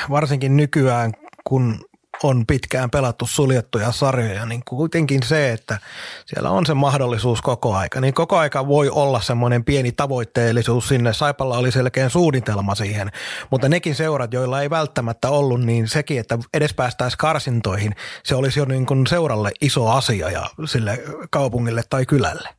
varsinkin 0.09 0.57
nykyään, 0.57 1.11
kun 1.43 1.88
on 2.23 2.45
pitkään 2.47 2.89
pelattu 2.89 3.27
suljettuja 3.27 3.91
sarjoja, 3.91 4.45
niin 4.45 4.61
kuitenkin 4.65 5.23
se, 5.23 5.51
että 5.51 5.79
siellä 6.25 6.49
on 6.49 6.65
se 6.65 6.73
mahdollisuus 6.73 7.41
koko 7.41 7.75
aika, 7.75 8.01
niin 8.01 8.13
koko 8.13 8.37
aika 8.37 8.67
voi 8.67 8.89
olla 8.89 9.21
semmoinen 9.21 9.63
pieni 9.63 9.91
tavoitteellisuus 9.91 10.87
sinne. 10.87 11.13
Saipalla 11.13 11.57
oli 11.57 11.71
selkeä 11.71 12.09
suunnitelma 12.09 12.75
siihen, 12.75 13.11
mutta 13.49 13.69
nekin 13.69 13.95
seurat, 13.95 14.33
joilla 14.33 14.61
ei 14.61 14.69
välttämättä 14.69 15.29
ollut, 15.29 15.61
niin 15.61 15.87
sekin, 15.87 16.19
että 16.19 16.37
edes 16.53 16.73
päästäisiin 16.73 17.17
karsintoihin, 17.17 17.95
se 18.23 18.35
olisi 18.35 18.59
jo 18.59 18.65
niin 18.65 18.85
kuin 18.85 19.07
seuralle 19.07 19.51
iso 19.61 19.87
asia 19.87 20.29
ja 20.29 20.49
sille 20.65 21.03
kaupungille 21.29 21.83
tai 21.89 22.05
kylälle. 22.05 22.49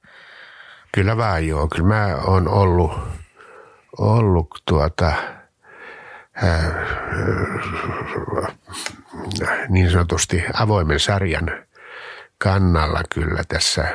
Kyllä 0.93 1.17
vähän 1.17 1.47
joo. 1.49 1.69
Kyllä 1.69 1.89
mä 1.89 2.17
oon 2.25 2.49
ollut, 2.49 2.93
ollut 3.99 4.63
tuota, 4.65 5.13
niin 9.69 9.91
sanotusti 9.91 10.45
avoimen 10.55 11.01
sarjan 11.01 11.51
kannalla 12.39 13.03
kyllä 13.15 13.43
tässä 13.49 13.89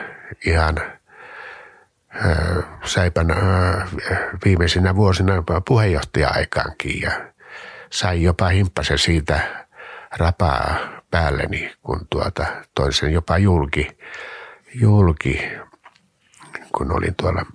ihan 0.45 0.81
Säipän 2.85 3.27
viimeisinä 4.45 4.95
vuosina 4.95 5.43
puheenjohtaja-aikaankin 5.67 7.01
ja 7.01 7.11
sai 7.89 8.23
jopa 8.23 8.47
himppasen 8.47 8.97
siitä 8.97 9.39
rapaa 10.17 10.77
päälleni, 11.11 11.73
kun 11.81 12.07
tuota, 12.09 12.45
toin 12.75 12.93
sen 12.93 13.13
jopa 13.13 13.37
julki, 13.37 13.97
julki 14.73 15.51
kun 16.77 16.91
olin 16.91 17.15
tuolla, 17.15 17.45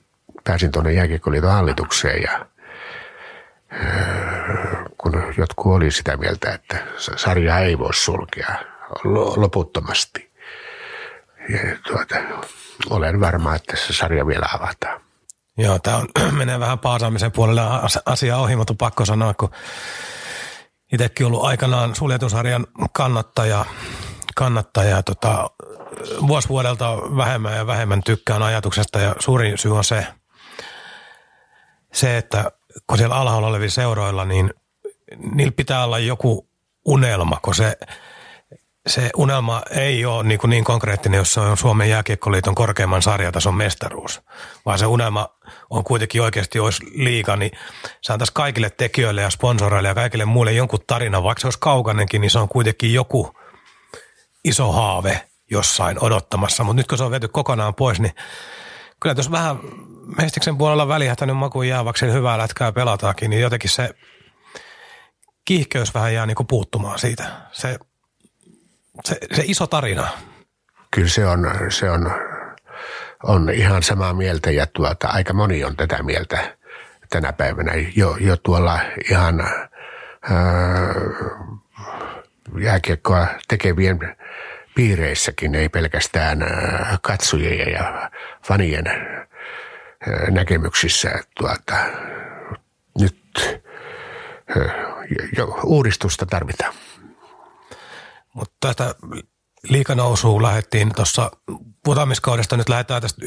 pääsin 0.44 0.72
tuonne 0.72 0.92
jääkiekkoliiton 0.92 1.52
hallitukseen 1.52 2.22
ja 2.22 2.46
kun 4.98 5.34
jotkut 5.38 5.72
oli 5.72 5.90
sitä 5.90 6.16
mieltä, 6.16 6.50
että 6.54 6.76
sarja 6.96 7.58
ei 7.58 7.78
voi 7.78 7.94
sulkea 7.94 8.54
loputtomasti. 9.36 10.30
Ja 11.48 11.58
tuota, 11.86 12.16
olen 12.90 13.20
varma, 13.20 13.54
että 13.54 13.76
se 13.76 13.92
sarja 13.92 14.26
vielä 14.26 14.46
avataan. 14.54 15.00
Joo, 15.58 15.78
tämä 15.78 15.96
on, 15.96 16.08
menee 16.38 16.60
vähän 16.60 16.78
paasaamisen 16.78 17.32
puolelle 17.32 17.62
asia 18.06 18.36
ohi, 18.36 18.56
mutta 18.56 18.74
pakko 18.78 19.04
sanoa, 19.04 19.34
kun 19.34 19.50
itsekin 20.92 21.26
ollut 21.26 21.44
aikanaan 21.44 21.94
suljetun 21.94 22.30
sarjan 22.30 22.66
kannattaja, 22.92 23.64
kannattaja 24.36 25.02
tota, 25.02 25.50
vuosi 26.26 26.48
vuodelta 26.48 26.96
vähemmän 26.96 27.56
ja 27.56 27.66
vähemmän 27.66 28.02
tykkään 28.02 28.42
ajatuksesta 28.42 29.00
ja 29.00 29.14
suurin 29.18 29.58
syy 29.58 29.76
on 29.76 29.84
se, 29.84 30.06
se, 31.92 32.16
että 32.16 32.52
kun 32.86 32.98
siellä 32.98 33.16
alhaalla 33.16 33.48
olevilla 33.48 33.70
seuroilla, 33.70 34.24
niin 34.24 34.54
niillä 35.34 35.52
pitää 35.56 35.84
olla 35.84 35.98
joku 35.98 36.48
unelma, 36.84 37.38
kun 37.42 37.54
se, 37.54 37.78
se 38.86 39.10
unelma 39.16 39.62
ei 39.70 40.04
ole 40.04 40.24
niin, 40.24 40.40
kuin 40.40 40.50
niin 40.50 40.64
konkreettinen, 40.64 41.18
jos 41.18 41.34
se 41.34 41.40
on 41.40 41.56
Suomen 41.56 41.90
jääkiekkoliiton 41.90 42.54
korkeimman 42.54 43.02
sarjatason 43.02 43.54
mestaruus, 43.54 44.22
vaan 44.66 44.78
se 44.78 44.86
unelma 44.86 45.28
on 45.70 45.84
kuitenkin 45.84 46.22
oikeasti 46.22 46.58
olisi 46.58 46.86
liiga, 46.94 47.36
niin 47.36 47.50
se 48.00 48.12
antaisi 48.12 48.32
kaikille 48.34 48.70
tekijöille 48.70 49.22
ja 49.22 49.30
sponsoreille 49.30 49.88
ja 49.88 49.94
kaikille 49.94 50.24
muille 50.24 50.52
jonkun 50.52 50.80
tarina, 50.86 51.22
vaikka 51.22 51.40
se 51.40 51.46
olisi 51.46 51.58
kaukanenkin, 51.60 52.20
niin 52.20 52.30
se 52.30 52.38
on 52.38 52.48
kuitenkin 52.48 52.94
joku 52.94 53.34
iso 54.44 54.72
haave 54.72 55.28
jossain 55.50 56.04
odottamassa, 56.04 56.64
mutta 56.64 56.76
nyt 56.76 56.86
kun 56.86 56.98
se 56.98 57.04
on 57.04 57.10
viety 57.10 57.28
kokonaan 57.28 57.74
pois, 57.74 58.00
niin 58.00 58.14
kyllä 59.00 59.14
jos 59.16 59.30
vähän 59.30 59.58
Mestiksen 60.16 60.58
puolella 60.58 60.88
väliähtänyt 60.88 61.36
makuun 61.36 61.68
jääväksi 61.68 62.12
hyvää 62.12 62.38
lätkää 62.38 62.72
pelataakin, 62.72 63.30
niin 63.30 63.42
jotenkin 63.42 63.70
se 63.70 63.90
kiihkeys 65.44 65.94
vähän 65.94 66.14
jää 66.14 66.26
niinku 66.26 66.44
puuttumaan 66.44 66.98
siitä. 66.98 67.24
Se, 67.52 67.78
se, 69.04 69.18
se 69.32 69.42
iso 69.46 69.66
tarina. 69.66 70.08
Kyllä 70.90 71.08
se 71.08 71.26
on, 71.26 71.50
se 71.68 71.90
on, 71.90 72.12
on 73.22 73.50
ihan 73.50 73.82
samaa 73.82 74.14
mieltä 74.14 74.50
ja 74.50 74.66
tuota, 74.66 75.08
aika 75.08 75.32
moni 75.32 75.64
on 75.64 75.76
tätä 75.76 76.02
mieltä 76.02 76.56
tänä 77.10 77.32
päivänä. 77.32 77.72
Jo, 77.96 78.16
jo 78.20 78.36
tuolla 78.36 78.80
ihan 79.10 79.40
ää, 79.40 80.94
jääkiekkoa 82.58 83.26
tekevien 83.48 84.16
piireissäkin, 84.74 85.54
ei 85.54 85.68
pelkästään 85.68 86.38
katsojien 87.02 87.72
ja 87.72 88.10
fanien 88.46 88.84
näkemyksissä. 90.30 91.10
Tuota, 91.38 91.76
nyt 93.00 93.62
jo, 95.36 95.46
uudistusta 95.64 96.26
tarvitaan. 96.26 96.74
Mutta 98.34 98.54
tästä 98.60 98.94
liikanousuun 99.68 100.42
lähdettiin 100.42 100.94
tuossa 100.94 101.30
putoamiskaudesta, 101.84 102.56
nyt 102.56 102.68
lähdetään 102.68 103.02
tästä 103.02 103.22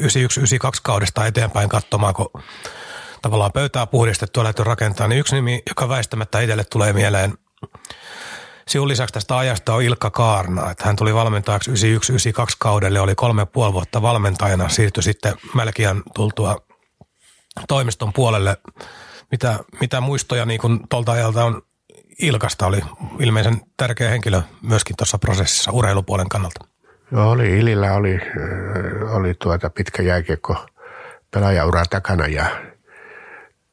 kaudesta 0.82 1.26
eteenpäin 1.26 1.68
katsomaan, 1.68 2.14
kun 2.14 2.30
tavallaan 3.22 3.52
pöytää 3.52 3.86
puhdistettu 3.86 4.40
ja 4.40 4.44
lähdetty 4.44 4.64
rakentaa, 4.64 5.08
niin 5.08 5.20
yksi 5.20 5.34
nimi, 5.34 5.62
joka 5.68 5.88
väistämättä 5.88 6.40
itselle 6.40 6.64
tulee 6.64 6.92
mieleen 6.92 7.34
Sinun 8.68 8.88
lisäksi 8.88 9.12
tästä 9.12 9.38
ajasta 9.38 9.74
on 9.74 9.82
Ilkka 9.82 10.10
Kaarna, 10.10 10.70
että 10.70 10.84
hän 10.84 10.96
tuli 10.96 11.14
valmentajaksi 11.14 11.70
91-92 11.70 11.74
kaudelle, 12.58 13.00
oli 13.00 13.14
kolme 13.14 13.46
puoli 13.46 13.72
vuotta 13.72 14.02
valmentajana, 14.02 14.68
siirtyi 14.68 15.02
sitten 15.02 15.34
Melkian 15.54 16.02
tultua 16.14 16.56
toimiston 17.68 18.12
puolelle. 18.12 18.56
Mitä, 19.30 19.58
mitä 19.80 20.00
muistoja 20.00 20.46
niin 20.46 20.60
kun 20.60 20.80
tuolta 20.88 21.12
ajalta 21.12 21.44
on 21.44 21.62
Ilkasta 22.18 22.66
oli 22.66 22.80
ilmeisen 23.18 23.60
tärkeä 23.76 24.10
henkilö 24.10 24.42
myöskin 24.62 24.96
tuossa 24.96 25.18
prosessissa 25.18 25.72
urheilupuolen 25.72 26.28
kannalta. 26.28 26.64
Joo, 27.12 27.30
oli 27.30 27.58
Ilillä 27.58 27.92
oli, 27.92 28.20
oli 29.10 29.34
tuota 29.34 29.70
pitkä 29.70 30.02
jääkiekko 30.02 30.66
pelaajaura 31.30 31.84
takana 31.90 32.26
ja 32.26 32.46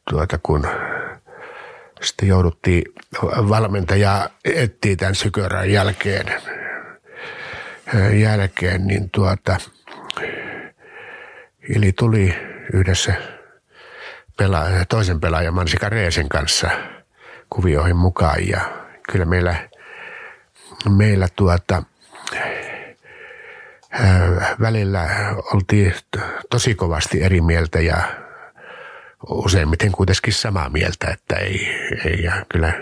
tuota 0.09 0.37
kun 0.43 0.67
sitten 2.03 2.27
jouduttiin 2.27 2.83
valmentaja 3.49 4.29
etsiä 4.45 4.95
tämän 4.95 5.15
sykörän 5.15 5.71
jälkeen, 5.71 6.41
jälkeen 8.13 8.87
niin 8.87 9.09
tuota, 9.09 9.57
Ili 11.75 11.91
tuli 11.91 12.35
yhdessä 12.73 13.13
pela- 14.37 14.85
toisen 14.89 15.19
pelaajan 15.19 15.53
Mansika 15.53 15.89
Reesen 15.89 16.29
kanssa 16.29 16.69
kuvioihin 17.49 17.95
mukaan 17.95 18.47
ja 18.47 18.61
kyllä 19.11 19.25
meillä, 19.25 19.55
meillä 20.97 21.27
tuota, 21.35 21.83
välillä 24.61 25.09
oltiin 25.53 25.93
tosi 26.49 26.75
kovasti 26.75 27.23
eri 27.23 27.41
mieltä 27.41 27.79
ja 27.79 28.03
useimmiten 29.29 29.91
kuitenkin 29.91 30.33
samaa 30.33 30.69
mieltä, 30.69 31.07
että 31.07 31.35
ei, 31.35 31.67
ei 32.05 32.23
ja 32.23 32.45
kyllä 32.49 32.73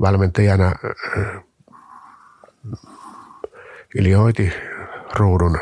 valmentajana 0.00 0.72
Ili 3.94 4.12
hoiti 4.12 4.52
ruudun 5.14 5.58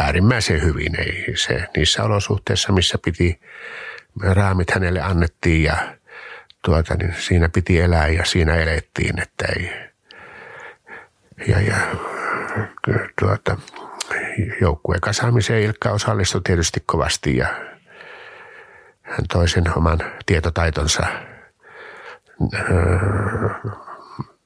äärimmäisen 0.00 0.62
hyvin. 0.62 1.00
Ei 1.00 1.36
se, 1.36 1.66
niissä 1.76 2.04
olosuhteissa, 2.04 2.72
missä 2.72 2.98
piti, 3.04 3.40
raamit 4.20 4.70
hänelle 4.70 5.00
annettiin 5.00 5.62
ja 5.62 5.76
tuota, 6.64 6.94
niin 6.94 7.14
siinä 7.18 7.48
piti 7.48 7.80
elää 7.80 8.08
ja 8.08 8.24
siinä 8.24 8.54
elettiin, 8.56 9.22
että 9.22 9.44
ei. 9.56 9.72
Ja, 11.46 11.60
ja 11.60 11.76
tuota, 13.20 13.56
joukkueen 14.60 15.00
kasaamiseen 15.00 15.62
Ilkka 15.62 15.90
osallistui 15.90 16.40
tietysti 16.44 16.82
kovasti 16.86 17.36
ja 17.36 17.46
hän 19.02 19.26
toi 19.32 19.48
sen 19.48 19.64
oman 19.76 19.98
tietotaitonsa 20.26 21.06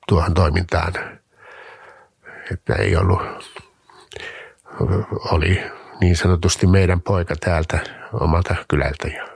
tuohon 0.08 0.34
toimintaan. 0.34 0.92
Että 2.52 2.74
ei 2.74 2.96
ollut, 2.96 3.22
oli 5.30 5.62
niin 6.00 6.16
sanotusti 6.16 6.66
meidän 6.66 7.00
poika 7.00 7.36
täältä 7.36 7.78
omalta 8.12 8.54
kylältä. 8.68 9.08
Ja 9.08 9.28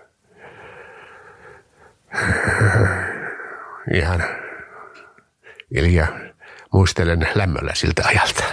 ihan 3.95 4.25
Ilja 5.71 6.07
muistelen 6.73 7.29
lämmöllä 7.35 7.75
siltä 7.75 8.03
ajalta. 8.07 8.45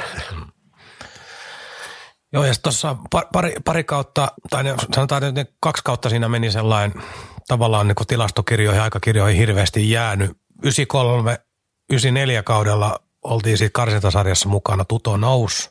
Joo, 2.35 2.45
ja 2.45 2.53
tuossa 2.63 2.95
pari, 3.31 3.53
pari 3.65 3.83
kautta, 3.83 4.31
tai 4.49 4.63
sanotaan, 4.95 5.23
että 5.23 5.53
kaksi 5.59 5.83
kautta 5.83 6.09
siinä 6.09 6.29
meni 6.29 6.51
sellainen 6.51 7.03
tavallaan 7.47 7.87
niin 7.87 8.07
tilastokirjoihin, 8.07 8.81
aikakirjoihin 8.81 9.37
hirveästi 9.37 9.89
jäänyt. 9.89 10.31
93, 10.63 11.37
94 11.89 12.43
kaudella 12.43 12.99
oltiin 13.23 13.57
siitä 13.57 13.73
karsintasarjassa 13.73 14.49
mukana, 14.49 14.85
Tuto 14.85 15.17
nous, 15.17 15.69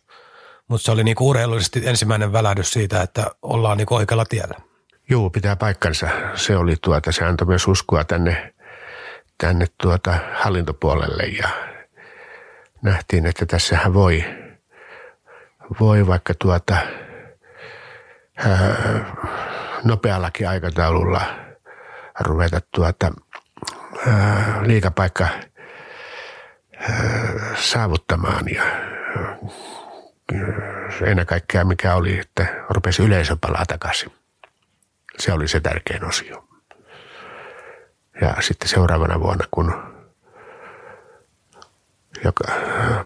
mutta 0.68 0.84
se 0.84 0.90
oli 0.90 1.04
niin 1.04 1.16
urheilullisesti 1.20 1.82
ensimmäinen 1.84 2.32
välähdys 2.32 2.70
siitä, 2.70 3.02
että 3.02 3.26
ollaan 3.42 3.78
niin 3.78 3.86
oikealla 3.90 4.24
tiellä. 4.24 4.54
Joo, 5.10 5.30
pitää 5.30 5.56
paikkansa. 5.56 6.08
Se 6.34 6.56
oli 6.56 6.76
tuota, 6.82 7.12
se 7.12 7.24
antoi 7.24 7.46
myös 7.46 7.68
uskoa 7.68 8.04
tänne, 8.04 8.54
tänne 9.38 9.66
tuota 9.82 10.18
hallintopuolelle 10.34 11.22
ja 11.22 11.48
nähtiin, 12.82 13.26
että 13.26 13.46
tässähän 13.46 13.94
voi, 13.94 14.24
voi 15.80 16.06
vaikka 16.06 16.34
tuota, 16.38 16.76
ää, 18.36 19.16
nopeallakin 19.84 20.48
aikataululla 20.48 21.20
ruveta 22.20 22.60
tuota, 22.74 23.12
ää, 24.06 24.60
liikapaikka 24.62 25.24
ää, 25.24 25.40
saavuttamaan 27.56 28.44
ja 28.54 28.62
ennen 31.06 31.26
kaikkea 31.26 31.64
mikä 31.64 31.94
oli, 31.94 32.18
että 32.18 32.46
rupesi 32.68 33.02
yleisö 33.02 33.36
palaa 33.40 33.66
takaisin. 33.66 34.12
Se 35.18 35.32
oli 35.32 35.48
se 35.48 35.60
tärkein 35.60 36.04
osio. 36.04 36.44
Ja 38.20 38.34
sitten 38.40 38.68
seuraavana 38.68 39.20
vuonna, 39.20 39.44
kun 39.50 39.93
joka 42.24 42.44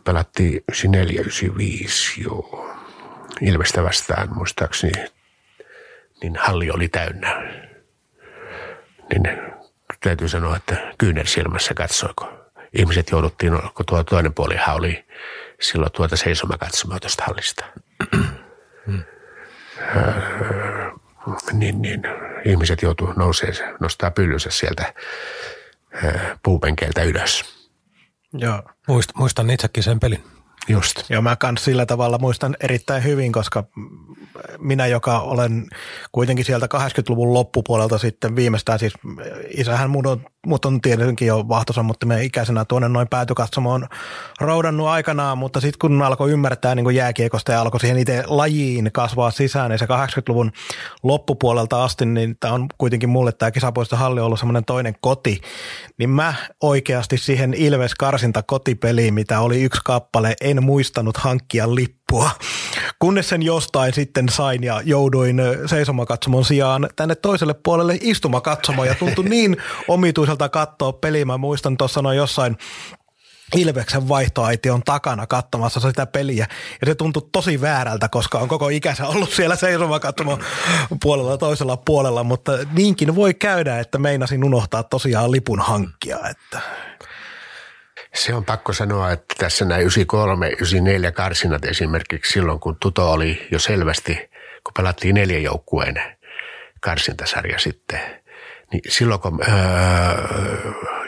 pelattiin 0.05 0.65
94-95, 0.73 2.23
joo, 2.23 2.75
Ilvestä 3.41 3.85
vastaan 3.85 4.35
muistaakseni, 4.35 5.05
niin 6.23 6.37
halli 6.37 6.71
oli 6.71 6.89
täynnä. 6.89 7.53
Niin 9.11 9.39
täytyy 10.01 10.29
sanoa, 10.29 10.57
että 10.57 10.95
kyynärsilmässä 10.99 11.75
katsoiko. 11.75 12.35
Ihmiset 12.73 13.11
jouduttiin, 13.11 13.53
kun 13.75 13.87
tuo 13.87 14.05
toinen 14.05 14.35
puolihan 14.35 14.77
oli 14.77 15.05
silloin 15.61 15.93
tuota 15.93 16.17
seisoma 16.17 16.59
katsomaan 16.59 17.01
tuosta 17.01 17.25
hallista. 17.27 17.65
Öö, 19.97 20.91
niin, 21.53 21.83
niin 21.83 22.03
ihmiset 22.45 22.83
joutuu 22.83 23.13
nousee, 23.17 23.53
nostaa 23.81 24.11
pyllynsä 24.11 24.51
sieltä 24.51 24.95
puupenkeiltä 26.43 27.03
ylös. 27.03 27.58
Joo. 28.33 28.63
Muist, 28.89 29.11
muistan 29.15 29.51
itsekin 29.51 29.83
sen 29.83 30.01
pelin. 30.01 30.25
Just. 30.69 31.11
Joo, 31.11 31.23
mä 31.23 31.37
kans 31.37 31.65
sillä 31.65 31.87
tavalla 31.87 32.19
muistan 32.19 32.57
erittäin 32.61 33.05
hyvin, 33.05 33.33
koska 33.33 33.65
minä, 34.59 34.87
joka 34.87 35.21
olen 35.21 35.67
kuitenkin 36.13 36.45
sieltä 36.45 36.67
80-luvun 36.75 37.35
loppupuolelta 37.35 37.99
sitten 37.99 38.37
viimeistään, 38.37 38.79
siis 38.79 38.93
isähän 39.57 39.91
mun 39.91 40.07
on, 40.07 40.25
mut 40.47 40.65
on 40.65 40.81
tietenkin 40.81 41.29
jo 41.29 41.49
vahtosammuttimien 41.49 42.23
ikäisenä 42.23 42.65
tuonne 42.65 42.89
noin 42.89 43.09
päätykatsomoon 43.09 43.87
roudannut 44.41 44.87
aikanaan, 44.87 45.39
mutta 45.39 45.61
sitten 45.61 45.79
kun 45.79 46.03
alkoi 46.03 46.31
ymmärtää 46.31 46.75
niin 46.75 46.95
jääkiekosta 46.95 47.53
ja 47.53 47.61
alkoi 47.61 47.81
siihen 47.81 47.99
itse 47.99 48.25
lajiin 48.27 48.91
kasvaa 48.93 49.31
sisään, 49.31 49.71
niin 49.71 49.79
se 49.79 49.85
80-luvun 49.85 50.53
loppupuolelta 51.03 51.85
asti, 51.85 52.07
niin 52.07 52.37
tämä 52.41 52.55
on 52.55 52.67
kuitenkin 52.79 53.09
mulle 53.09 53.33
tämä 53.33 53.51
kisapuisto 53.51 53.97
halli 53.97 54.21
ollut 54.21 54.39
semmoinen 54.39 54.65
toinen 54.65 54.95
koti, 55.01 55.41
niin 55.99 56.11
mä 56.11 56.35
oikeasti 56.63 57.19
siihen 57.19 57.55
Ilves 57.55 57.95
karsinta 57.95 58.43
kotipeliin, 58.43 59.15
mitä 59.15 59.41
oli 59.41 59.63
yksi 59.63 59.81
kappale, 59.85 60.35
en 60.41 60.58
muistanut 60.61 61.17
hankkia 61.17 61.75
lippua. 61.75 62.31
Kunnes 62.99 63.29
sen 63.29 63.43
jostain 63.43 63.95
sitten 63.95 64.29
sain 64.29 64.65
ja 64.65 64.81
jouduin 64.85 65.43
seisomakatsomon 65.67 66.45
sijaan 66.45 66.89
tänne 66.97 67.15
toiselle 67.15 67.55
puolelle 67.55 67.99
istumakatsomoon 68.01 68.89
ja 68.89 68.95
tuntui 68.95 69.25
niin 69.35 69.57
omituiselta 69.89 70.49
katsoa 70.49 70.93
peliä. 70.93 71.25
Mä 71.25 71.37
muistan 71.37 71.77
tuossa 71.77 72.03
noin 72.03 72.17
jossain 72.17 72.57
Ilveksen 73.57 74.09
vaihtoaiti 74.09 74.71
on 74.71 74.83
takana 74.83 75.27
katsomassa 75.27 75.81
sitä 75.81 76.07
peliä. 76.07 76.47
Ja 76.81 76.87
se 76.87 76.95
tuntui 76.95 77.29
tosi 77.33 77.61
väärältä, 77.61 78.09
koska 78.09 78.39
on 78.39 78.49
koko 78.49 78.69
ikänsä 78.69 79.07
ollut 79.07 79.31
siellä 79.31 79.57
seisomakatsomo 79.57 80.39
puolella 81.03 81.39
toisella 81.39 81.77
puolella, 81.77 82.25
mutta 82.25 82.53
niinkin 82.73 83.15
voi 83.15 83.35
käydä, 83.35 83.79
että 83.79 83.99
meinasin 83.99 84.45
unohtaa 84.45 84.83
tosiaan 84.83 85.33
lipun 85.33 85.61
hankkia. 85.61 86.19
Että. 86.31 86.61
Se 88.19 88.35
on 88.35 88.45
pakko 88.45 88.73
sanoa, 88.73 89.11
että 89.11 89.35
tässä 89.39 89.65
näin 89.65 89.81
93, 89.81 90.49
94 90.49 91.13
karsinat 91.13 91.65
esimerkiksi 91.65 92.33
silloin, 92.33 92.61
kun 92.61 92.77
Tuto 92.81 93.13
oli 93.13 93.49
jo 93.51 93.59
selvästi, 93.59 94.15
kun 94.65 94.73
pelattiin 94.77 95.15
neljän 95.15 95.43
joukkueen 95.43 96.03
karsintasarja 96.81 97.59
sitten, 97.59 98.01
niin 98.73 98.83
silloin 98.89 99.21
kun 99.21 99.41
öö, 99.49 99.55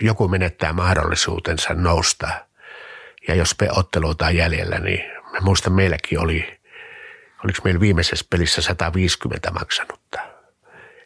joku 0.00 0.28
menettää 0.28 0.72
mahdollisuutensa 0.72 1.74
nousta 1.74 2.28
ja 3.28 3.34
jos 3.34 3.56
otteluita 3.70 4.26
on 4.26 4.36
jäljellä, 4.36 4.78
niin 4.78 5.10
mä 5.32 5.38
muistan 5.40 5.72
meilläkin 5.72 6.20
oli, 6.20 6.60
oliko 7.44 7.58
meillä 7.64 7.80
viimeisessä 7.80 8.26
pelissä 8.30 8.62
150 8.62 9.50
maksanutta 9.50 10.29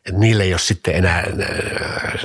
että 0.06 0.20
niille 0.20 0.44
ole 0.44 0.58
sitten 0.58 0.94
enää, 0.94 1.24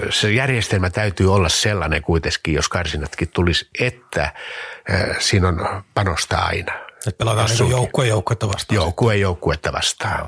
se 0.10 0.32
järjestelmä 0.32 0.90
täytyy 0.90 1.34
olla 1.34 1.50
sellainen 1.50 2.02
kuitenkin, 2.02 2.54
jos 2.54 2.70
karsinatkin 2.70 3.30
tulisi, 3.30 3.70
että 3.80 4.24
äh, 4.24 5.18
siinä 5.20 5.48
on 5.48 5.84
panosta 5.94 6.38
aina. 6.38 6.74
Että 7.08 7.18
pelataan 7.18 7.50
niin 7.60 7.70
joukkueen 7.70 8.10
joukkuetta 8.10 8.48
vastaan. 8.48 8.76
Joukkueen 8.76 9.22
joukkuetta 9.22 9.74
vastaan. 9.74 10.28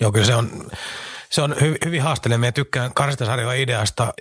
Joo, 0.00 0.12
kyllä 0.12 0.26
se 0.26 0.34
on, 0.34 0.70
se 1.30 1.42
on 1.42 1.56
hyvin, 1.60 1.78
hyvin 1.84 2.02
haasteellinen. 2.02 2.40
Minä 2.40 2.52
tykkään 2.52 2.94
karsintasarjoa 2.94 3.52
ideasta 3.52 4.02
äh, 4.02 4.12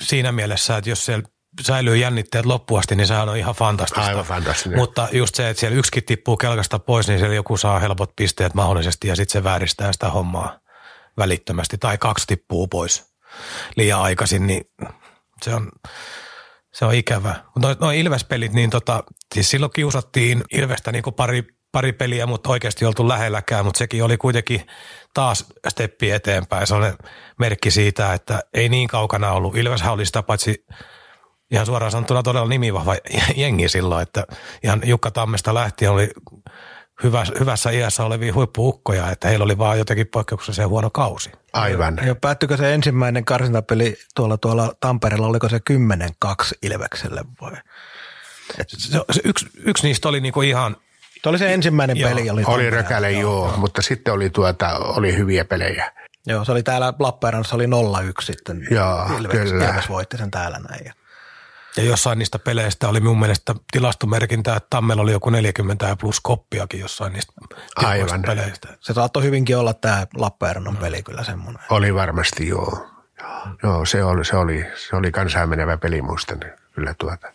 siinä 0.00 0.32
mielessä, 0.32 0.76
että 0.76 0.90
jos 0.90 1.04
siellä 1.04 1.28
säilyy 1.62 1.96
jännitteet 1.96 2.46
loppuasti, 2.46 2.96
niin 2.96 3.06
sehän 3.06 3.28
on 3.28 3.36
ihan 3.36 3.54
fantastista. 3.54 4.06
Aivan 4.06 4.24
fantastinen. 4.24 4.78
Mutta 4.78 5.08
just 5.12 5.34
se, 5.34 5.48
että 5.48 5.60
siellä 5.60 5.78
yksikin 5.78 6.04
tippuu 6.04 6.36
kelkasta 6.36 6.78
pois, 6.78 7.08
niin 7.08 7.18
siellä 7.18 7.34
joku 7.34 7.56
saa 7.56 7.78
helpot 7.78 8.12
pisteet 8.16 8.54
mahdollisesti 8.54 9.08
ja 9.08 9.16
sitten 9.16 9.32
se 9.32 9.44
vääristää 9.44 9.92
sitä 9.92 10.10
hommaa 10.10 10.67
välittömästi 11.18 11.78
tai 11.78 11.98
kaksi 11.98 12.26
tippuu 12.26 12.68
pois 12.68 13.08
liian 13.76 14.00
aikaisin, 14.00 14.46
niin 14.46 14.64
se 15.42 15.54
on, 15.54 15.70
se 16.72 16.84
on 16.84 16.94
ikävä. 16.94 17.34
Mutta 17.54 17.76
no 17.80 17.90
Ilves-pelit, 17.90 18.52
niin 18.52 18.70
tota, 18.70 19.04
siis 19.34 19.50
silloin 19.50 19.72
kiusattiin 19.72 20.44
Ilvestä 20.52 20.92
niin 20.92 21.04
pari, 21.16 21.44
pari 21.72 21.92
peliä, 21.92 22.26
mutta 22.26 22.50
oikeasti 22.50 22.84
oltu 22.84 23.08
lähelläkään, 23.08 23.64
mutta 23.64 23.78
sekin 23.78 24.04
oli 24.04 24.16
kuitenkin 24.16 24.66
taas 25.14 25.44
steppi 25.68 26.10
eteenpäin. 26.10 26.66
Se 26.66 26.74
on 26.74 26.94
merkki 27.38 27.70
siitä, 27.70 28.14
että 28.14 28.40
ei 28.54 28.68
niin 28.68 28.88
kaukana 28.88 29.32
ollut. 29.32 29.56
Ilveshän 29.56 29.92
oli 29.92 30.06
sitä 30.06 30.22
paitsi 30.22 30.66
ihan 31.50 31.66
suoraan 31.66 31.92
sanottuna 31.92 32.22
todella 32.22 32.48
nimivahva 32.48 32.96
jengi 33.36 33.68
silloin, 33.68 34.02
että 34.02 34.24
ihan 34.64 34.80
Jukka 34.84 35.10
Tammesta 35.10 35.54
lähtien 35.54 35.90
oli 35.90 36.10
hyvä, 37.02 37.24
hyvässä 37.40 37.70
iässä 37.70 38.04
olevia 38.04 38.34
huippuukkoja, 38.34 39.10
että 39.10 39.28
heillä 39.28 39.44
oli 39.44 39.58
vaan 39.58 39.78
jotenkin 39.78 40.06
poikkeuksellisen 40.06 40.68
huono 40.68 40.90
kausi. 40.90 41.32
Aivan. 41.52 42.00
Ja 42.06 42.14
päättykö 42.14 42.56
se 42.56 42.74
ensimmäinen 42.74 43.24
karsintapeli 43.24 43.96
tuolla, 44.14 44.38
tuolla 44.38 44.72
Tampereella, 44.80 45.26
oliko 45.26 45.48
se 45.48 45.60
10-2 46.26 46.30
Ilvekselle 46.62 47.24
vai? 47.40 47.52
Et 48.58 48.70
se, 48.70 48.98
se 49.10 49.20
yksi, 49.24 49.46
yksi 49.64 49.86
niistä 49.86 50.08
oli 50.08 50.20
niinku 50.20 50.42
ihan 50.42 50.76
Tuo 51.22 51.30
oli 51.30 51.38
se 51.38 51.54
ensimmäinen 51.54 51.96
joo, 51.96 52.10
peli. 52.10 52.30
Oli, 52.30 52.44
oli 52.46 52.70
rökäle, 52.70 53.12
joo, 53.12 53.20
joo, 53.20 53.56
mutta 53.56 53.82
sitten 53.82 54.14
oli, 54.14 54.30
tuota, 54.30 54.78
oli 54.78 55.16
hyviä 55.16 55.44
pelejä. 55.44 55.92
Joo, 56.26 56.44
se 56.44 56.52
oli 56.52 56.62
täällä 56.62 56.92
Lappeenrannassa 56.98 57.56
oli 57.56 57.66
0-1 57.66 57.68
sitten. 58.20 58.66
Joo, 58.70 59.06
Ilves, 59.18 59.30
kyllä. 59.30 59.68
Ilves 59.68 59.88
voitti 59.88 60.16
sen 60.16 60.30
täällä 60.30 60.58
näin. 60.58 60.92
Ja 61.76 61.84
jossain 61.84 62.18
niistä 62.18 62.38
peleistä 62.38 62.88
oli 62.88 63.00
mun 63.00 63.20
mielestä 63.20 63.54
tilastomerkintä, 63.72 64.56
että 64.56 64.66
Tammella 64.70 65.02
oli 65.02 65.12
joku 65.12 65.30
40 65.30 65.96
plus 66.00 66.20
koppiakin 66.20 66.80
jossain 66.80 67.12
niistä 67.12 67.32
Aivan. 67.76 68.22
peleistä. 68.22 68.68
Se 68.80 68.92
saattoi 68.92 69.22
hyvinkin 69.22 69.56
olla 69.56 69.74
tämä 69.74 70.06
Lappeenrannan 70.16 70.74
no. 70.74 70.80
peli 70.80 71.02
kyllä 71.02 71.24
semmoinen. 71.24 71.62
Oli 71.70 71.94
varmasti, 71.94 72.48
joo. 72.48 72.86
Joo, 73.62 73.84
se 73.84 74.04
oli, 74.04 74.24
se 74.24 74.36
oli, 74.36 74.66
se 74.88 74.96
oli 74.96 75.12
kansainmenevä 75.12 75.76
peli, 75.76 76.02
muistan 76.02 76.40
kyllä 76.72 76.94
tuota. 76.98 77.32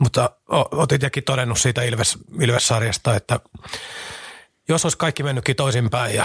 Mutta 0.00 0.30
otit 0.70 1.02
jäkin 1.02 1.24
todennut 1.24 1.58
siitä 1.58 1.82
Ilves, 1.82 2.18
Ilves-sarjasta, 2.40 3.16
että 3.16 3.40
jos 4.68 4.84
olisi 4.84 4.98
kaikki 4.98 5.22
mennytkin 5.22 5.56
toisinpäin 5.56 6.14
ja 6.14 6.24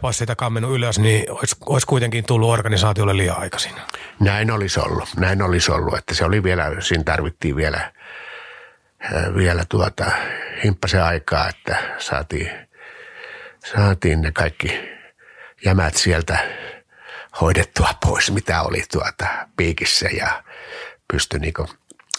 pois 0.00 0.18
siitä 0.18 0.36
kammennut 0.36 0.74
ylös, 0.74 0.98
niin 0.98 1.30
olisi, 1.30 1.56
olisi 1.66 1.86
kuitenkin 1.86 2.24
tullut 2.24 2.50
organisaatiolle 2.50 3.16
liian 3.16 3.38
aikaisin. 3.40 3.72
Näin 4.20 4.50
olisi 4.50 4.80
ollut, 4.80 5.08
näin 5.16 5.42
olisi 5.42 5.72
ollut, 5.72 5.98
että 5.98 6.14
se 6.14 6.24
oli 6.24 6.42
vielä, 6.42 6.80
siinä 6.80 7.04
tarvittiin 7.04 7.56
vielä, 7.56 7.92
äh, 9.04 9.34
vielä 9.34 9.64
tuota 9.68 10.04
himppasen 10.64 11.04
aikaa, 11.04 11.48
että 11.48 11.76
saatiin, 11.98 12.50
saatiin 13.64 14.20
ne 14.20 14.32
kaikki 14.32 14.80
jämät 15.64 15.96
sieltä 15.96 16.38
hoidettua 17.40 17.88
pois, 18.06 18.30
mitä 18.30 18.62
oli 18.62 18.82
tuota 18.92 19.26
piikissä 19.56 20.08
ja 20.08 20.42
pystyi 21.12 21.40
niin 21.40 21.54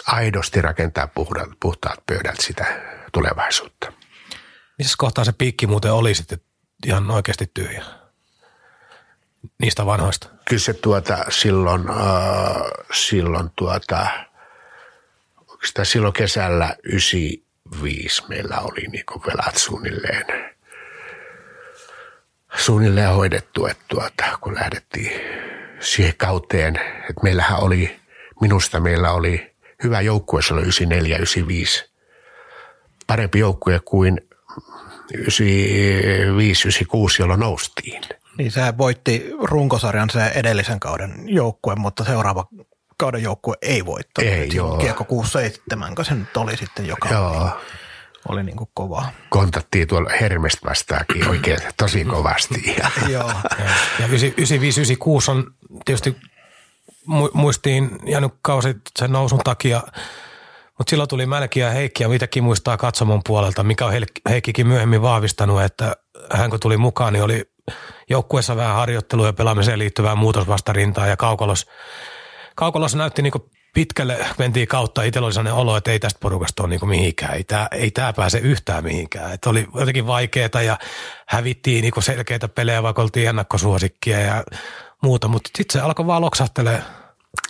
aidosti 0.07 0.61
rakentamaan 0.61 1.55
puhtaat 1.59 2.05
pöydät 2.05 2.39
sitä 2.39 2.65
tulevaisuutta. 3.11 3.91
Missä 4.79 4.95
kohtaa 4.97 5.23
se 5.23 5.31
piikki 5.37 5.67
muuten 5.67 5.93
oli 5.93 6.15
sitten 6.15 6.39
ihan 6.85 7.11
oikeasti 7.11 7.51
tyhjä? 7.53 7.83
Niistä 9.61 9.85
vanhoista. 9.85 10.27
Kyllä 10.49 10.59
se 10.59 10.73
tuota 10.73 11.17
silloin, 11.29 11.89
äh, 11.89 11.95
silloin 12.93 13.49
tuota, 13.55 14.07
sitä 15.65 15.85
silloin 15.85 16.13
kesällä 16.13 16.75
95 16.83 18.23
meillä 18.27 18.57
oli 18.59 18.81
niin 18.81 19.03
velat 19.27 19.57
suunnilleen 19.57 20.25
suunnilleen 22.57 23.09
hoidettu, 23.09 23.65
että 23.65 23.83
tuota, 23.87 24.37
kun 24.41 24.55
lähdettiin 24.55 25.21
siihen 25.79 26.13
kauteen, 26.17 26.75
että 27.09 27.23
meillähän 27.23 27.59
oli, 27.59 27.99
minusta 28.41 28.79
meillä 28.79 29.11
oli 29.11 29.55
hyvä 29.83 30.01
joukkue 30.01 30.41
silloin 30.41 30.63
94 30.63 31.17
95. 31.17 31.91
Parempi 33.07 33.39
joukkue 33.39 33.79
kuin 33.85 34.28
95 35.13 36.61
96, 36.61 37.21
jolloin 37.21 37.39
noustiin. 37.39 38.01
Niin 38.37 38.51
se 38.51 38.77
voitti 38.77 39.31
runkosarjan 39.43 40.09
se 40.09 40.25
edellisen 40.25 40.79
kauden 40.79 41.23
joukkue, 41.25 41.75
mutta 41.75 42.03
seuraava 42.03 42.47
kauden 42.97 43.23
joukkue 43.23 43.55
ei 43.61 43.85
voittanut. 43.85 44.31
Ei, 44.31 44.49
joo. 44.53 44.77
Kiekko 44.77 45.05
6-7, 46.01 46.03
se 46.03 46.15
nyt 46.15 46.37
oli 46.37 46.57
sitten 46.57 46.85
joka 46.85 47.09
Joo. 47.09 47.49
oli, 48.29 48.43
niin 48.43 48.55
kuin 48.55 48.69
kovaa. 48.73 49.11
Kontattiin 49.29 49.87
tuolla 49.87 50.09
Hermestä 50.21 50.69
vastaakin 50.69 51.27
oikein 51.27 51.59
tosi 51.77 52.05
kovasti. 52.05 52.75
Joo. 53.13 53.31
Ja 53.99 54.07
95-96 54.07 54.11
on 55.31 55.53
tietysti 55.85 56.17
mu- 57.09 57.31
muistiin 57.33 57.89
jäänyt 58.05 58.31
kausi 58.41 58.75
sen 58.99 59.11
nousun 59.11 59.39
takia, 59.43 59.83
mutta 60.79 60.89
silloin 60.89 61.09
tuli 61.09 61.25
Mälki 61.25 61.59
ja 61.59 61.69
Heikki 61.69 62.03
ja 62.03 62.09
mitäkin 62.09 62.43
muistaa 62.43 62.77
katsomon 62.77 63.21
puolelta, 63.27 63.63
mikä 63.63 63.85
on 63.85 63.93
Heik- 63.93 64.29
Heikkikin 64.29 64.67
myöhemmin 64.67 65.01
vahvistanut, 65.01 65.61
että 65.61 65.95
hän 66.33 66.49
kun 66.49 66.59
tuli 66.59 66.77
mukaan, 66.77 67.13
niin 67.13 67.23
oli 67.23 67.51
joukkueessa 68.09 68.55
vähän 68.55 68.75
harjoittelua 68.75 69.25
ja 69.25 69.33
pelaamiseen 69.33 69.79
liittyvää 69.79 70.15
muutosvastarintaa 70.15 71.07
ja 71.07 71.17
Kaukolos, 71.17 71.67
Kaukolos 72.55 72.95
näytti 72.95 73.21
niin 73.21 73.33
pitkälle, 73.73 74.25
mentiin 74.37 74.67
kautta, 74.67 75.03
itsellä 75.03 75.25
oli 75.25 75.33
sellainen 75.33 75.61
olo, 75.61 75.77
että 75.77 75.91
ei 75.91 75.99
tästä 75.99 76.19
porukasta 76.19 76.63
ole 76.63 76.69
niin 76.69 76.89
mihinkään, 76.89 77.33
ei 77.33 77.43
tämä, 77.43 77.67
ei 77.71 77.91
tämä 77.91 78.13
pääse 78.13 78.37
yhtään 78.37 78.83
mihinkään. 78.83 79.33
Että 79.33 79.49
oli 79.49 79.67
jotenkin 79.75 80.07
vaikeaa 80.07 80.61
ja 80.65 80.77
hävittiin 81.27 81.81
niin 81.81 82.03
selkeitä 82.03 82.47
pelejä, 82.47 82.83
vaikka 82.83 83.01
oltiin 83.01 83.29
ennakkosuosikkia 83.29 84.19
ja 84.19 84.43
muuta, 85.03 85.27
mutta 85.27 85.49
sitten 85.57 85.73
se 85.81 85.85
alkoi 85.85 86.07
vaan 86.07 86.21
loksahtelee. 86.21 86.83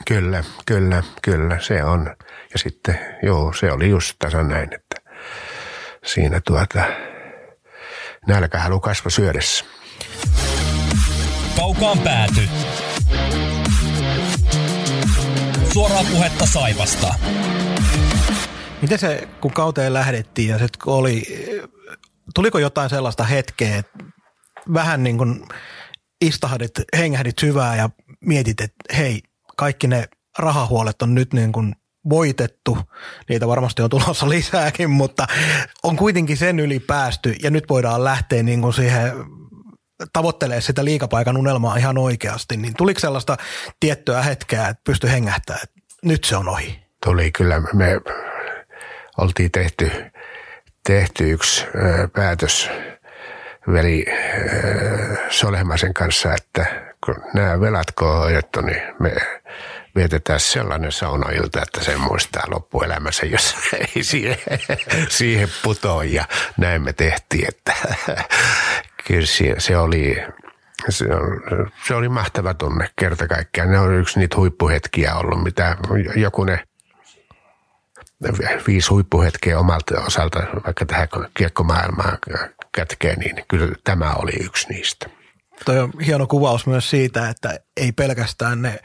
Kyllä, 0.08 0.44
kyllä, 0.66 1.04
kyllä, 1.22 1.60
se 1.60 1.84
on. 1.84 2.16
Ja 2.54 2.60
sitten, 2.60 3.00
joo, 3.24 3.54
se 3.54 3.72
oli 3.72 3.90
just 3.90 4.16
tasan 4.20 4.48
näin, 4.48 4.70
että 4.74 5.12
siinä 6.06 6.42
tuota, 6.48 6.84
nälkä 8.28 8.60
halu 8.60 8.80
kasva 8.80 9.10
syödessä. 9.10 9.66
Kaukaan 11.56 12.00
pääty. 12.00 12.42
Suoraa 15.74 16.04
puhetta 16.12 16.46
Saipasta. 16.46 17.16
Miten 18.82 19.00
se, 19.00 19.28
kun 19.42 19.54
kauteen 19.54 19.94
lähdettiin 19.94 20.50
ja 20.50 20.58
sitten 20.58 20.80
kun 20.84 20.94
oli, 20.94 21.24
tuliko 22.36 22.60
jotain 22.60 22.90
sellaista 22.90 23.24
hetkeä, 23.24 23.78
että 23.78 24.04
vähän 24.74 25.04
niin 25.04 25.18
kuin 25.18 25.46
istahdit, 26.22 26.72
hengähdit 26.98 27.40
syvää 27.40 27.76
ja 27.76 27.90
mietit, 28.22 28.62
että 28.62 28.96
hei, 28.98 29.22
kaikki 29.60 29.88
ne 29.88 30.06
rahahuolet 30.38 31.02
on 31.02 31.16
nyt 31.16 31.34
niin 31.34 31.52
kuin 31.52 31.76
voitettu, 32.10 32.78
niitä 33.30 33.48
varmasti 33.48 33.82
on 33.82 33.90
tulossa 33.90 34.30
lisääkin, 34.36 34.90
mutta 34.90 35.28
on 35.84 35.96
kuitenkin 35.96 36.38
sen 36.38 36.60
yli 36.60 36.80
päästy 36.80 37.36
ja 37.44 37.50
nyt 37.50 37.70
voidaan 37.70 38.04
lähteä 38.04 38.44
niin 38.44 38.62
kuin 38.62 38.74
siihen 38.74 39.12
tavoittelee 40.14 40.62
sitä 40.62 40.86
liikapaikan 40.86 41.38
unelmaa 41.38 41.78
ihan 41.78 41.98
oikeasti, 41.98 42.58
niin 42.58 42.74
tuliko 42.78 43.00
sellaista 43.00 43.38
tiettyä 43.80 44.22
hetkeä, 44.22 44.68
että 44.68 44.82
pysty 44.84 45.10
hengähtämään, 45.10 45.64
että 45.64 45.82
nyt 46.04 46.24
se 46.24 46.36
on 46.36 46.50
ohi? 46.50 46.80
Tuli 47.06 47.32
kyllä, 47.32 47.62
me 47.74 48.02
oltiin 49.18 49.52
tehty, 49.52 49.92
tehty 50.84 51.32
yksi 51.32 51.66
päätös 52.14 52.70
veli 53.74 54.06
ö, 54.08 55.18
Solehmaisen 55.30 55.94
kanssa, 55.94 56.34
että 56.34 56.89
kun 57.06 57.16
nämä 57.34 57.60
velat 57.60 57.92
kun 57.92 58.08
on 58.08 58.18
hoidettu, 58.18 58.62
niin 58.62 58.82
me 59.00 59.16
vietetään 59.96 60.40
sellainen 60.40 60.92
saunailta, 60.92 61.62
että 61.62 61.84
se 61.84 61.98
muistaa 61.98 62.44
loppuelämänsä, 62.48 63.26
jos 63.26 63.56
ei 63.96 64.04
siihen, 64.04 64.38
siihen 65.10 65.50
putoa. 65.64 66.04
Ja 66.04 66.26
näin 66.58 66.82
me 66.82 66.94
tehtiin, 66.94 67.48
että 67.48 67.74
kyllä 69.08 69.26
se, 69.26 69.56
se 69.58 69.78
oli, 69.78 70.24
se, 70.90 71.06
se 71.88 71.96
oli 71.96 72.10
mahtava 72.10 72.54
tunne 72.54 72.90
kerta 72.96 73.28
kaikkiaan. 73.28 73.72
Ne 73.72 73.80
on 73.80 73.94
yksi 73.94 74.20
niitä 74.20 74.36
huippuhetkiä 74.36 75.16
ollut, 75.16 75.44
mitä 75.44 75.78
joku 76.16 76.44
ne 76.44 76.64
viisi 78.68 78.90
huippuhetkeä 78.90 79.60
omalta 79.60 80.02
osalta, 80.08 80.44
vaikka 80.66 80.86
tähän 80.86 81.08
kiekkomaailmaan 81.34 82.18
kätkee, 82.72 83.16
niin 83.16 83.46
kyllä 83.48 83.76
tämä 83.84 84.14
oli 84.14 84.32
yksi 84.44 84.68
niistä. 84.70 85.19
Toi 85.66 85.80
on 85.80 85.92
hieno 86.06 86.28
kuvaus 86.28 86.68
myös 86.68 86.90
siitä, 86.90 87.30
että 87.30 87.60
ei 87.78 87.92
pelkästään 87.92 88.62
ne 88.62 88.80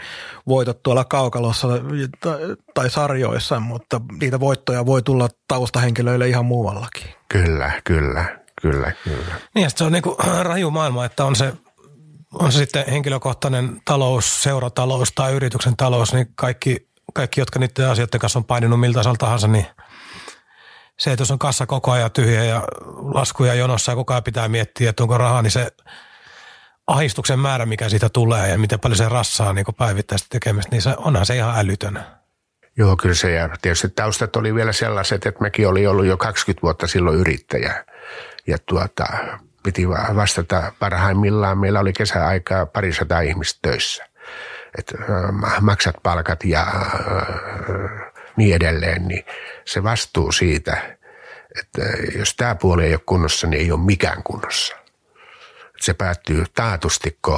voitot 0.48 0.82
tuolla 0.82 1.04
kaukalossa 1.04 1.68
tai- 2.74 2.90
sarjoissa, 2.90 3.60
mutta 3.60 4.00
niitä 4.20 4.40
voittoja 4.40 4.86
voi 4.86 5.02
tulla 5.02 5.28
taustahenkilöille 5.48 6.28
ihan 6.28 6.44
muuallakin. 6.44 7.14
Kyllä, 7.28 7.72
kyllä, 7.84 8.24
kyllä, 8.62 8.92
kyllä. 9.04 9.34
Niin 9.54 9.70
se 9.70 9.84
on 9.84 9.92
niinku 9.92 10.16
raju 10.42 10.70
maailma, 10.70 11.04
että 11.04 11.24
on 11.24 11.36
se, 11.36 11.52
on 12.32 12.52
se 12.52 12.58
sitten 12.58 12.84
henkilökohtainen 12.90 13.80
talous, 13.84 14.42
seuratalous 14.42 15.12
tai 15.12 15.32
yrityksen 15.32 15.76
talous, 15.76 16.12
niin 16.12 16.26
kaikki, 16.34 16.88
kaikki 17.14 17.40
jotka 17.40 17.58
niiden 17.58 17.90
asioiden 17.90 18.20
kanssa 18.20 18.38
on 18.38 18.44
paininut 18.44 18.80
miltä 18.80 18.98
tasolta 18.98 19.18
tahansa, 19.18 19.48
niin 19.48 19.66
se, 20.98 21.12
että 21.12 21.22
jos 21.22 21.30
on 21.30 21.38
kassa 21.38 21.66
koko 21.66 21.90
ajan 21.90 22.10
tyhjä 22.10 22.44
ja 22.44 22.62
laskuja 22.96 23.54
jonossa 23.54 23.92
ja 23.92 23.96
koko 23.96 24.12
ajan 24.12 24.24
pitää 24.24 24.48
miettiä, 24.48 24.90
että 24.90 25.02
onko 25.02 25.18
rahaa, 25.18 25.42
niin 25.42 25.50
se 25.50 25.72
ahistuksen 26.86 27.38
määrä, 27.38 27.66
mikä 27.66 27.88
siitä 27.88 28.08
tulee 28.08 28.48
ja 28.48 28.58
miten 28.58 28.80
paljon 28.80 28.96
se 28.96 29.08
rassaa 29.08 29.52
niin 29.52 29.66
päivittäistä 29.78 30.26
tekemistä, 30.30 30.70
niin 30.70 30.82
se, 30.82 30.94
onhan 30.96 31.26
se 31.26 31.36
ihan 31.36 31.58
älytön. 31.58 32.00
Joo, 32.76 32.96
kyllä 32.96 33.14
se 33.14 33.32
ja 33.32 33.48
tietysti 33.62 33.88
taustat 33.88 34.36
oli 34.36 34.54
vielä 34.54 34.72
sellaiset, 34.72 35.26
että 35.26 35.42
mekin 35.42 35.68
oli 35.68 35.86
ollut 35.86 36.06
jo 36.06 36.16
20 36.16 36.62
vuotta 36.62 36.86
silloin 36.86 37.18
yrittäjä. 37.18 37.84
Ja 38.46 38.58
tuota, 38.66 39.06
piti 39.62 39.88
va- 39.88 40.16
vastata 40.16 40.72
parhaimmillaan. 40.78 41.58
Meillä 41.58 41.80
oli 41.80 41.92
kesäaikaa 41.92 42.66
parisataa 42.66 43.20
ihmistä 43.20 43.58
töissä. 43.62 44.04
Et, 44.78 44.94
ma- 45.32 45.60
maksat 45.60 45.94
palkat 46.02 46.44
ja 46.44 46.66
ö, 46.66 47.84
niin 48.36 48.56
edelleen, 48.56 49.08
niin 49.08 49.24
se 49.64 49.82
vastuu 49.82 50.32
siitä, 50.32 50.96
että 51.58 51.82
jos 52.18 52.34
tämä 52.36 52.54
puoli 52.54 52.84
ei 52.84 52.94
ole 52.94 53.00
kunnossa, 53.06 53.46
niin 53.46 53.60
ei 53.60 53.72
ole 53.72 53.80
mikään 53.80 54.22
kunnossa. 54.22 54.76
Se 55.84 55.94
päättyy 55.94 56.44
taatusti, 56.54 57.18
ö, 57.28 57.32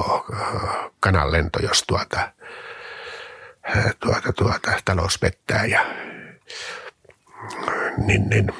kananlento, 1.00 1.58
jos 1.62 1.84
tuota, 1.86 2.32
tuota, 4.00 4.32
tuota, 4.32 4.72
talous 4.84 5.18
pettää 5.18 5.64
ja 5.64 5.86
niin, 7.96 8.28
niin 8.28 8.52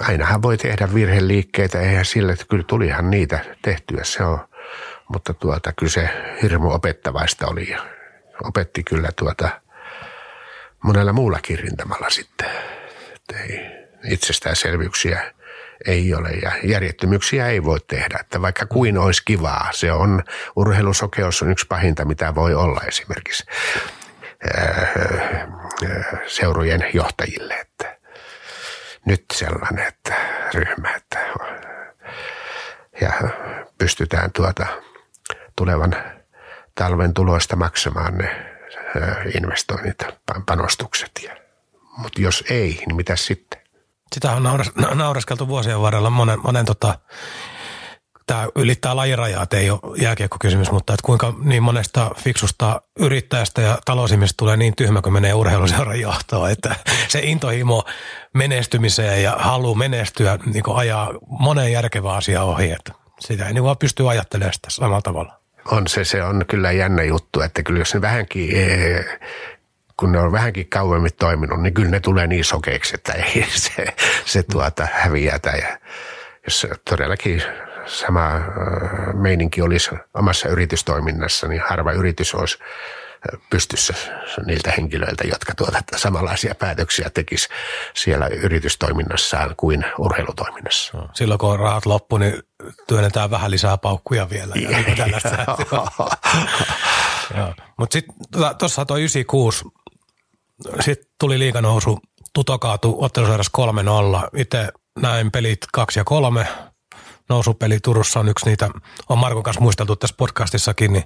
ainahan 0.00 0.42
voi 0.42 0.56
tehdä 0.56 0.94
virheliikkeitä, 0.94 1.80
eihän 1.80 2.04
sille, 2.04 2.32
että 2.32 2.44
kyllä 2.50 2.64
tulihan 2.66 3.10
niitä 3.10 3.44
tehtyä, 3.62 4.04
se 4.04 4.24
on, 4.24 4.48
mutta 5.08 5.34
tuota, 5.34 5.72
kyllä 5.72 5.92
se 5.92 6.10
hirmu 6.42 6.70
opettavaista 6.70 7.46
oli 7.46 7.70
ja 7.70 7.86
opetti 8.44 8.84
kyllä 8.84 9.08
tuota 9.16 9.60
monella 10.82 11.12
muullakin 11.12 11.58
rintamalla 11.58 12.10
sitten, 12.10 12.50
että 13.14 13.38
ei 13.42 13.60
itsestäänselvyyksiä 14.10 15.35
ei 15.86 16.14
ole 16.14 16.30
ja 16.30 16.52
järjettömyyksiä 16.64 17.46
ei 17.48 17.64
voi 17.64 17.78
tehdä, 17.86 18.18
että 18.20 18.42
vaikka 18.42 18.66
kuin 18.66 18.98
olisi 18.98 19.22
kivaa, 19.24 19.68
se 19.72 19.92
on, 19.92 20.22
urheilusokeus 20.56 21.42
on 21.42 21.50
yksi 21.50 21.66
pahinta, 21.66 22.04
mitä 22.04 22.34
voi 22.34 22.54
olla 22.54 22.80
esimerkiksi 22.88 23.44
seurojen 26.26 26.84
johtajille, 26.94 27.54
että 27.54 27.98
nyt 29.04 29.24
sellainen 29.32 29.86
että 29.86 30.14
ryhmä, 30.54 30.94
että 30.96 31.18
ja 33.00 33.12
pystytään 33.78 34.32
tuota 34.32 34.66
tulevan 35.56 35.96
talven 36.74 37.14
tuloista 37.14 37.56
maksamaan 37.56 38.18
ne 38.18 38.46
ö, 38.96 39.14
investoinnit, 39.34 40.02
pan- 40.02 40.42
panostukset. 40.46 41.30
Mutta 41.96 42.20
jos 42.20 42.44
ei, 42.50 42.82
niin 42.86 42.96
mitä 42.96 43.16
sitten? 43.16 43.65
Sitä 44.14 44.32
on 44.32 44.42
nauras, 44.42 44.70
na- 44.74 44.94
nauraskeltu 44.94 45.48
vuosien 45.48 45.80
varrella 45.80 46.10
monen, 46.10 46.38
monen 46.42 46.64
tota, 46.64 46.98
tämä 48.26 48.48
ylittää 48.54 48.96
lajirajaa, 48.96 49.46
ei 49.52 49.70
ole 49.70 49.80
jääkiekkokysymys, 49.96 50.70
mutta 50.70 50.94
että 50.94 51.06
kuinka 51.06 51.34
niin 51.44 51.62
monesta 51.62 52.10
fiksusta 52.18 52.82
yrittäjästä 52.98 53.62
ja 53.62 53.78
talousihmisestä 53.84 54.36
tulee 54.38 54.56
niin 54.56 54.76
tyhmä, 54.76 55.02
kun 55.02 55.12
menee 55.12 55.34
urheiluseuran 55.34 56.00
johtoon, 56.00 56.50
että 56.50 56.76
se 57.08 57.18
intohimo 57.18 57.84
menestymiseen 58.34 59.22
ja 59.22 59.36
halu 59.38 59.74
menestyä 59.74 60.38
niin 60.46 60.64
ajaa 60.74 61.10
monen 61.26 61.72
järkevää 61.72 62.14
asiaa 62.14 62.44
ohi, 62.44 62.70
että 62.70 62.92
sitä 63.20 63.46
ei 63.46 63.52
niin 63.52 63.64
vaan 63.64 63.78
pysty 63.78 64.08
ajattelemaan 64.08 64.54
sitä 64.54 64.70
samalla 64.70 65.02
tavalla. 65.02 65.40
On 65.70 65.88
se, 65.88 66.04
se 66.04 66.22
on 66.22 66.44
kyllä 66.48 66.72
jännä 66.72 67.02
juttu, 67.02 67.40
että 67.40 67.62
kyllä 67.62 67.78
jos 67.78 67.94
ne 67.94 68.00
vähänkin, 68.00 68.50
kun 69.96 70.12
ne 70.12 70.20
on 70.20 70.32
vähänkin 70.32 70.68
kauemmin 70.68 71.10
toiminut, 71.18 71.62
niin 71.62 71.74
kyllä 71.74 71.90
ne 71.90 72.00
tulee 72.00 72.26
niin 72.26 72.44
sokeiksi, 72.44 72.94
että 72.94 73.12
ei 73.12 73.46
se, 73.54 73.86
se 74.24 74.42
tuota 74.42 74.88
häviätä. 74.92 75.50
Ja 75.50 75.78
jos 76.44 76.66
todellakin 76.90 77.42
sama 77.86 78.30
meininki 79.14 79.62
olisi 79.62 79.90
omassa 80.14 80.48
yritystoiminnassa, 80.48 81.48
niin 81.48 81.62
harva 81.68 81.92
yritys 81.92 82.34
olisi 82.34 82.58
pystyssä 83.50 83.94
niiltä 84.46 84.72
henkilöiltä, 84.76 85.24
jotka 85.26 85.54
tuota 85.54 85.78
samanlaisia 85.96 86.54
päätöksiä 86.54 87.10
tekis 87.10 87.48
siellä 87.94 88.26
yritystoiminnassaan 88.26 89.54
kuin 89.56 89.84
urheilutoiminnassa. 89.98 91.08
Silloin 91.14 91.38
kun 91.38 91.58
rahat 91.58 91.86
loppu, 91.86 92.18
niin 92.18 92.42
työnnetään 92.86 93.30
vähän 93.30 93.50
lisää 93.50 93.76
paukkuja 93.76 94.30
vielä. 94.30 94.54
Mutta 97.76 97.92
sitten 97.92 98.14
tuossa 98.58 98.84
toi 98.84 99.00
96, 99.00 99.64
sitten 100.80 101.10
tuli 101.20 101.38
liikanousu, 101.38 101.98
Tuto 102.34 102.58
kaatu 102.58 102.96
ottelusarjassa 103.00 104.22
3-0. 104.26 104.40
Itse 104.40 104.68
näin 105.00 105.30
pelit 105.30 105.58
2 105.72 106.00
ja 106.00 106.04
3. 106.04 106.48
Nousupeli 107.28 107.78
Turussa 107.80 108.20
on 108.20 108.28
yksi 108.28 108.46
niitä, 108.46 108.70
on 109.08 109.18
Markon 109.18 109.42
kanssa 109.42 109.60
muisteltu 109.60 109.96
tässä 109.96 110.16
podcastissakin, 110.18 110.92
niin 110.92 111.04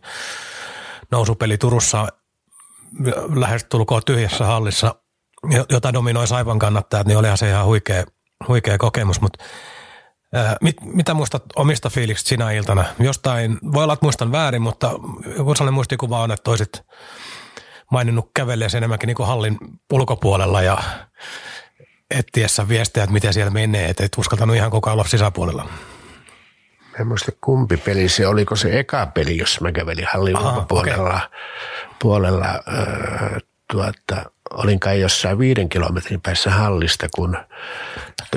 nousupeli 1.11 1.59
Turussa 1.59 2.09
lähes 3.35 3.65
tulkoon 3.65 4.03
tyhjässä 4.07 4.47
hallissa, 4.47 4.95
jota 5.71 5.93
dominoi 5.93 6.27
Saipan 6.27 6.59
kannattajat, 6.59 7.07
niin 7.07 7.19
olihan 7.19 7.39
se 7.39 7.49
ihan 7.49 7.67
huikea, 7.67 8.05
huikea 8.49 8.79
kokemus, 8.79 9.21
mutta 9.21 9.45
ää, 10.35 10.57
mit, 10.61 10.77
mitä 10.81 11.15
muistat 11.15 11.43
omista 11.57 11.91
fiiliksistä 11.91 12.29
sinä 12.29 12.51
iltana? 12.51 12.85
Jostain, 12.99 13.59
voi 13.73 13.83
olla, 13.83 13.93
että 13.93 14.07
muistan 14.07 14.33
väärin, 14.33 14.63
mutta 14.63 14.91
joku 15.37 15.55
sellainen 15.55 15.75
muistikuva 15.75 16.21
on, 16.21 16.31
että 16.31 16.51
olisit 16.51 16.83
maininnut 17.91 18.31
kävelleesi 18.35 18.77
enemmänkin 18.77 19.07
niin 19.07 19.17
kuin 19.17 19.27
hallin 19.27 19.59
ulkopuolella 19.93 20.63
ja 20.63 20.79
etsiessä 22.11 22.69
viestejä, 22.69 23.05
että 23.05 23.13
miten 23.13 23.35
siellä 23.35 23.51
menee, 23.51 23.89
että 23.89 24.05
et 24.05 24.19
uskaltanut 24.19 24.57
ihan 24.57 24.71
koko 24.71 24.91
ajan 24.91 25.09
sisäpuolella. 25.09 25.69
en 27.01 27.07
muista 27.07 27.33
kumpi 27.41 27.77
peli 27.77 28.09
se, 28.09 28.27
oliko 28.27 28.57
se 28.57 28.79
eka 28.79 29.07
peli, 29.07 29.39
jos 29.39 29.61
mä 29.61 29.73
kävelin 29.73 30.07
hallin 30.13 30.37
Aha, 30.37 30.51
ulkopuolella. 30.51 31.15
Okay. 31.15 31.29
Puolella, 32.03 32.49
äh, 32.49 33.43
tuota, 33.73 34.31
olin 34.51 34.81
kai 34.81 35.01
jossain 35.01 35.39
viiden 35.39 35.69
kilometrin 35.69 36.21
päässä 36.21 36.51
hallista, 36.51 37.07
kun 37.15 37.37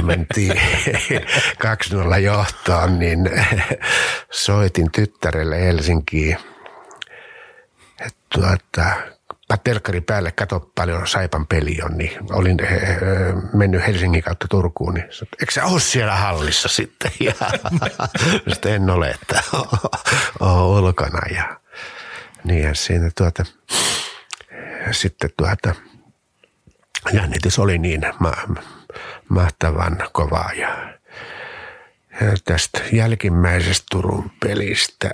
mentiin 0.02 0.52
2-0 2.16 2.18
johtoon, 2.18 3.00
niin 3.00 3.30
soitin 4.32 4.92
tyttärelle 4.92 5.62
Helsinkiin, 5.62 6.38
että 8.06 8.20
tuota, 8.34 9.13
telkkari 9.64 10.02
päälle, 10.02 10.32
kato 10.32 10.72
paljon 10.76 11.08
Saipan 11.08 11.48
peli 11.48 11.78
on, 11.84 11.98
niin 11.98 12.12
olin 12.32 12.58
äh, 12.64 12.70
mennyt 13.54 13.88
Helsingin 13.88 14.24
kautta 14.24 14.48
Turkuun, 14.50 14.94
niin 14.94 15.06
eikö 15.42 15.52
sä 15.52 15.66
ole 15.66 15.80
siellä 15.80 16.16
hallissa 16.16 16.70
sitten? 16.70 17.12
Ja 17.20 17.34
sitten 18.54 18.74
en 18.74 18.90
ole, 18.90 19.10
että 19.10 19.44
oon 20.40 20.84
ulkona 20.84 21.22
ja 21.36 21.60
niin 22.44 22.64
ja 22.64 22.76
siinä 22.76 23.12
tuota, 23.18 23.46
sitten 24.92 25.30
tuota, 25.38 25.76
jännitys 27.14 27.60
oli 27.60 27.78
niin 27.78 28.02
ma- 28.20 28.56
mahtavan 29.30 30.10
kovaa 30.12 30.52
ja, 30.54 30.94
ja 32.22 32.38
tästä 32.46 32.82
jälkimmäisestä 32.92 33.86
Turun 33.92 34.32
pelistä, 34.40 35.12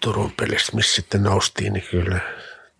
Turun 0.00 0.32
pelistä, 0.32 0.76
missä 0.76 0.94
sitten 0.94 1.22
noustiin, 1.22 1.72
niin 1.72 1.86
kyllä– 1.90 2.20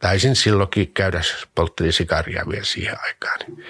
taisin 0.04 0.36
silloinkin 0.36 0.92
käydä, 0.92 1.20
polttelin 1.54 1.92
sikaria 1.92 2.44
vielä 2.48 2.64
siihen 2.64 2.96
aikaan, 3.02 3.38
niin 3.46 3.64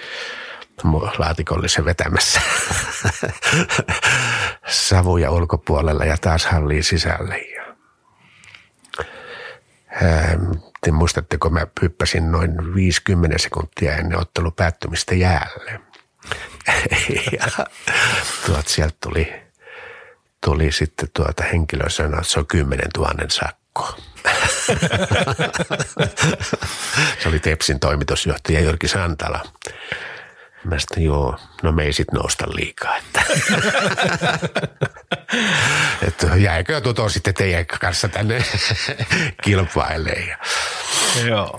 laatikollisen 1.19 1.85
vetämässä 1.85 2.41
savuja 4.89 5.31
ulkopuolella 5.31 6.05
ja 6.05 6.17
taas 6.17 6.47
halliin 6.47 6.85
sisälle. 6.85 7.39
Ja, 7.39 7.65
te 10.81 10.93
muistatteko, 10.93 11.51
mä 11.51 11.67
hyppäsin 11.83 12.33
noin 12.33 12.75
50 12.75 13.39
sekuntia 13.39 13.97
ennen 13.97 14.19
ottelu 14.19 14.51
päättymistä 14.51 15.15
jäälle. 15.15 15.81
ja 17.41 17.67
tuot 18.47 18.69
sieltä 18.69 18.97
tuli, 19.03 19.33
tuli 20.45 20.73
sitten 20.73 21.09
tuota 21.17 21.45
henkilö 21.45 21.91
sanoi, 21.91 22.19
että 22.19 22.33
se 22.33 22.39
on 22.39 22.47
10 22.47 22.89
000 22.97 23.15
sakko. 23.29 23.64
se 27.23 27.29
oli 27.29 27.39
Tepsin 27.39 27.81
toimitusjohtaja 27.81 28.61
Jyrki 28.61 28.89
Santala. 28.89 29.41
Mä 30.65 30.79
sitten, 30.79 31.03
joo, 31.03 31.39
no 31.63 31.73
me 31.73 31.83
ei 31.83 31.93
sit 31.93 32.13
nousta 32.13 32.45
liikaa. 32.49 32.97
Että, 32.97 33.23
että 36.09 36.27
jäikö 36.37 36.81
tuto 36.81 37.09
sitten 37.09 37.35
teidän 37.35 37.67
kanssa 37.67 38.09
tänne 38.09 38.45
kilpailemaan. 39.45 40.39
Joo. 41.27 41.59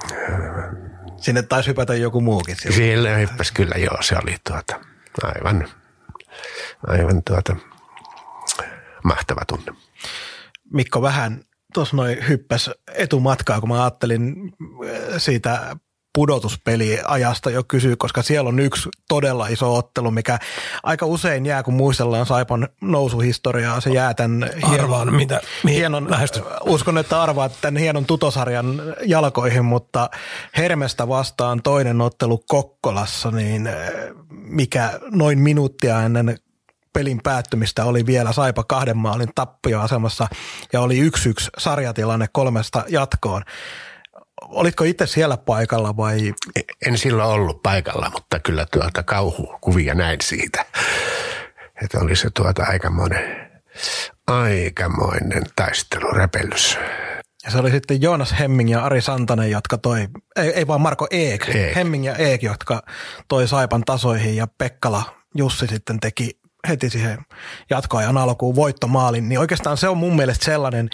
Sinne 1.17 1.43
taisi 1.43 1.69
hypätä 1.69 1.95
joku 1.95 2.21
muukin. 2.21 2.55
Siellä 2.55 3.09
hyppäsi 3.09 3.53
kyllä, 3.53 3.75
joo, 3.75 3.97
se 4.01 4.15
oli 4.23 4.35
tuota, 4.49 4.79
aivan, 5.23 5.67
aivan 6.87 7.23
tuota, 7.23 7.55
mahtava 9.03 9.41
tunne. 9.47 9.73
Mikko 10.73 11.01
vähän 11.01 11.45
tuossa 11.75 11.97
noin 11.97 12.17
hyppäs 12.27 12.69
etumatkaa, 12.93 13.59
kun 13.59 13.69
mä 13.69 13.83
ajattelin 13.83 14.53
äh, 14.83 14.99
siitä 15.17 15.75
pudotuspeliajasta 16.15 17.49
jo 17.49 17.63
kysyä, 17.67 17.95
koska 17.97 18.21
siellä 18.21 18.47
on 18.47 18.59
yksi 18.59 18.89
todella 19.09 19.47
iso 19.47 19.75
ottelu, 19.75 20.11
mikä 20.11 20.39
aika 20.83 21.05
usein 21.05 21.45
jää, 21.45 21.63
kun 21.63 21.73
muistellaan 21.73 22.25
Saipan 22.25 22.67
nousuhistoriaa. 22.81 23.81
Se 23.81 23.89
jää 23.89 24.13
tämän 24.13 24.49
Arvaan, 24.63 24.71
hienon, 24.71 25.15
mitä, 25.15 25.41
hienon 25.67 26.11
lähestyt. 26.11 26.43
uskon, 26.65 26.97
että 26.97 27.21
arvaat 27.21 27.51
tämän 27.61 27.81
hienon 27.81 28.05
tutosarjan 28.05 28.81
jalkoihin, 29.05 29.65
mutta 29.65 30.09
Hermestä 30.57 31.07
vastaan 31.07 31.61
toinen 31.61 32.01
ottelu 32.01 32.37
Kokkolassa, 32.37 33.31
niin 33.31 33.67
äh, 33.67 33.75
mikä 34.31 34.99
noin 35.11 35.39
minuuttia 35.39 36.01
ennen 36.01 36.37
pelin 36.95 37.19
päättymistä 37.23 37.85
oli 37.85 38.05
vielä 38.05 38.31
Saipa 38.31 38.63
kahden 38.63 38.97
maalin 38.97 39.29
tappioasemassa 39.35 40.27
ja 40.73 40.81
oli 40.81 40.99
yksi 40.99 41.29
yksi 41.29 41.49
sarjatilanne 41.57 42.27
kolmesta 42.31 42.83
jatkoon. 42.87 43.43
Olitko 44.41 44.83
itse 44.83 45.07
siellä 45.07 45.37
paikalla 45.37 45.97
vai? 45.97 46.33
En 46.85 46.97
silloin 46.97 47.29
ollut 47.29 47.63
paikalla, 47.63 48.09
mutta 48.09 48.39
kyllä 48.39 48.65
tuota 48.71 49.03
kauhukuvia 49.03 49.95
näin 49.95 50.19
siitä. 50.23 50.65
Että 51.83 51.99
oli 51.99 52.15
se 52.15 52.29
tuota 52.29 52.63
aikamoinen, 52.63 53.51
aikamoinen 54.27 55.43
taistelu, 55.55 56.11
repellys. 56.11 56.77
Ja 57.45 57.51
se 57.51 57.57
oli 57.57 57.71
sitten 57.71 58.01
Joonas 58.01 58.35
Hemming 58.39 58.71
ja 58.71 58.85
Ari 58.85 59.01
Santanen, 59.01 59.51
jotka 59.51 59.77
toi, 59.77 60.07
ei, 60.35 60.49
ei 60.49 60.67
vaan 60.67 60.81
Marko 60.81 61.07
Eek, 61.11 61.49
Eek, 61.49 61.75
Hemming 61.75 62.05
ja 62.05 62.15
Eek, 62.15 62.43
jotka 62.43 62.83
toi 63.27 63.47
Saipan 63.47 63.83
tasoihin 63.85 64.35
ja 64.35 64.47
Pekkala 64.57 65.03
Jussi 65.35 65.67
sitten 65.67 65.99
teki 65.99 66.44
heti 66.67 66.89
siihen 66.89 67.17
jatkoajan 67.69 68.17
alkuun 68.17 68.55
voittomaalin, 68.55 69.29
niin 69.29 69.39
oikeastaan 69.39 69.77
se 69.77 69.87
on 69.87 69.97
mun 69.97 70.15
mielestä 70.15 70.45
sellainen 70.45 70.89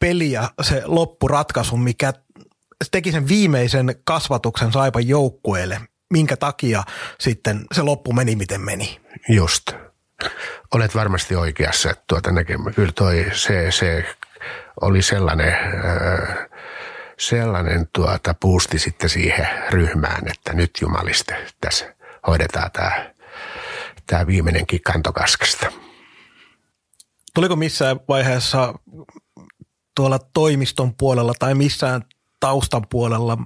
peli 0.00 0.32
ja 0.32 0.50
se 0.62 0.82
loppuratkaisu, 0.84 1.76
mikä 1.76 2.12
teki 2.90 3.12
sen 3.12 3.28
viimeisen 3.28 3.94
kasvatuksen 4.04 4.72
Saipan 4.72 5.08
joukkueelle, 5.08 5.80
minkä 6.12 6.36
takia 6.36 6.82
sitten 7.20 7.64
se 7.74 7.82
loppu 7.82 8.12
meni 8.12 8.36
miten 8.36 8.60
meni. 8.60 9.00
Just. 9.28 9.72
Olet 10.74 10.94
varmasti 10.94 11.36
oikeassa, 11.36 11.90
että 11.90 12.04
tuota 12.06 12.32
näkemä. 12.32 12.70
Kyllä 12.70 12.92
toi, 12.92 13.26
se, 13.32 13.70
se 13.70 14.04
oli 14.80 15.02
sellainen, 15.02 15.54
äh, 15.54 16.48
sellainen 17.18 17.88
tuota 17.92 18.34
puusti 18.40 18.78
sitten 18.78 19.10
siihen 19.10 19.48
ryhmään, 19.70 20.28
että 20.28 20.52
nyt 20.52 20.70
jumaliste 20.80 21.46
tässä 21.60 21.94
hoidetaan 22.26 22.70
tämä 22.70 23.13
tämä 24.06 24.26
viimeinenkin 24.26 24.82
kantokaskesta. 24.82 25.72
Tuliko 27.34 27.56
missään 27.56 28.00
vaiheessa 28.08 28.74
tuolla 29.96 30.18
toimiston 30.18 30.94
puolella 30.94 31.32
tai 31.38 31.54
missään 31.54 32.02
taustan 32.40 32.86
puolella 32.90 33.38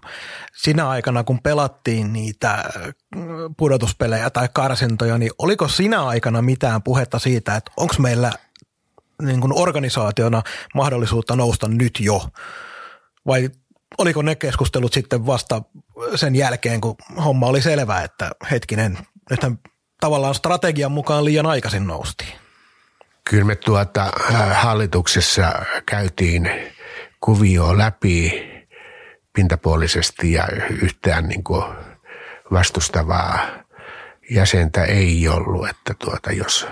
sinä 0.57 0.89
aikana, 0.89 1.25
kun 1.25 1.43
pelattiin 1.43 2.13
niitä 2.13 2.65
pudotuspelejä 3.57 4.31
tai 4.31 4.49
karsintoja, 4.55 5.19
niin 5.19 5.31
oliko 5.39 5.69
sinä 5.69 6.07
aikana 6.07 6.43
mitään 6.43 6.83
puhetta 6.83 7.19
siitä, 7.19 7.57
että 7.57 7.73
onko 7.77 7.95
meillä 7.99 8.33
niin 9.23 9.41
kuin 9.41 9.53
organisaationa 9.53 10.43
mahdollisuutta 10.75 11.37
nousta 11.37 11.69
nyt 11.69 12.01
jo? 12.01 12.29
Vai 13.27 13.51
oliko 13.99 14.23
ne 14.23 14.35
keskustelut 14.35 14.93
sitten 14.93 15.27
vasta 15.27 15.63
sen 16.17 16.37
jälkeen, 16.37 16.81
kun 16.81 16.95
homma 17.25 17.47
oli 17.47 17.63
selvää, 17.63 18.05
että 18.05 18.31
hetkinen, 18.51 18.99
nythän 19.31 19.59
tavallaan 20.01 20.35
strategian 20.35 20.93
mukaan 20.93 21.25
liian 21.25 21.47
aikaisin 21.47 21.87
noustiin? 21.87 22.33
Kyllä 23.31 23.45
me 23.45 23.57
tuota, 23.57 24.13
äh, 24.35 24.63
hallituksessa 24.63 25.53
käytiin 25.87 26.51
kuvio 27.21 27.79
läpi 27.79 28.49
pintapuolisesti 29.33 30.33
ja 30.33 30.49
yhtään 30.83 31.29
niin 31.29 31.45
kuin 31.45 31.65
vastustavaa 32.53 33.39
jäsentä 34.31 34.85
ei 34.85 35.29
ollut, 35.29 35.69
että 35.69 35.95
tuota, 35.99 36.33
jos, 36.33 36.69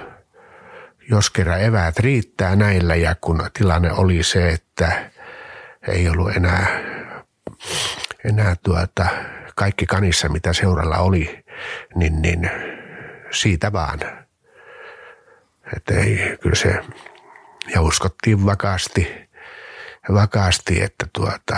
jos 1.11 1.31
kerran 1.31 1.63
eväät 1.63 1.99
riittää 1.99 2.57
näillä 2.57 2.95
ja 2.95 3.15
kun 3.21 3.51
tilanne 3.59 3.93
oli 3.93 4.23
se, 4.23 4.49
että 4.49 5.11
ei 5.89 6.09
ollut 6.09 6.37
enää, 6.37 6.67
enää 8.25 8.57
tuota, 8.63 9.07
kaikki 9.55 9.87
kanissa, 9.87 10.29
mitä 10.29 10.53
seuralla 10.53 10.97
oli, 10.99 11.45
niin, 11.95 12.23
niin 12.23 12.51
siitä 13.31 13.73
vaan. 13.73 14.01
Että 15.77 15.95
ei, 15.95 16.37
kyllä 16.43 16.55
se, 16.55 16.81
ja 17.75 17.81
uskottiin 17.81 18.47
vakaasti, 18.47 19.29
vakaasti 20.15 20.83
että 20.83 21.07
tuota, 21.13 21.57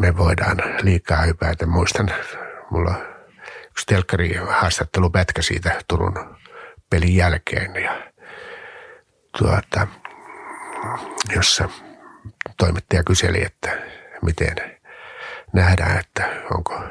me 0.00 0.16
voidaan 0.16 0.56
liikaa 0.82 1.22
hypätä. 1.22 1.66
Muistan, 1.66 2.10
mulla 2.70 2.94
yksi 3.70 3.86
telkkari 3.86 4.34
haastattelupätkä 4.48 5.42
siitä 5.42 5.80
Turun 5.88 6.36
pelin 6.90 7.16
jälkeen 7.16 7.74
ja 7.74 8.12
tuota, 9.38 9.86
jossa 11.36 11.68
toimittaja 12.58 13.04
kyseli, 13.04 13.42
että 13.44 13.78
miten 14.22 14.56
nähdään, 15.52 15.98
että 15.98 16.28
onko 16.56 16.82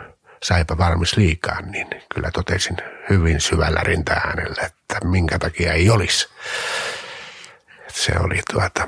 saipa 0.43 0.77
valmis 0.77 1.17
liikaa, 1.17 1.61
niin 1.61 1.87
kyllä 2.13 2.31
totesin 2.31 2.77
hyvin 3.09 3.41
syvällä 3.41 3.79
rintaäänellä, 3.83 4.61
että 4.65 5.07
minkä 5.07 5.39
takia 5.39 5.73
ei 5.73 5.89
olisi. 5.89 6.29
Se 7.87 8.11
oli 8.19 8.41
tuota, 8.51 8.87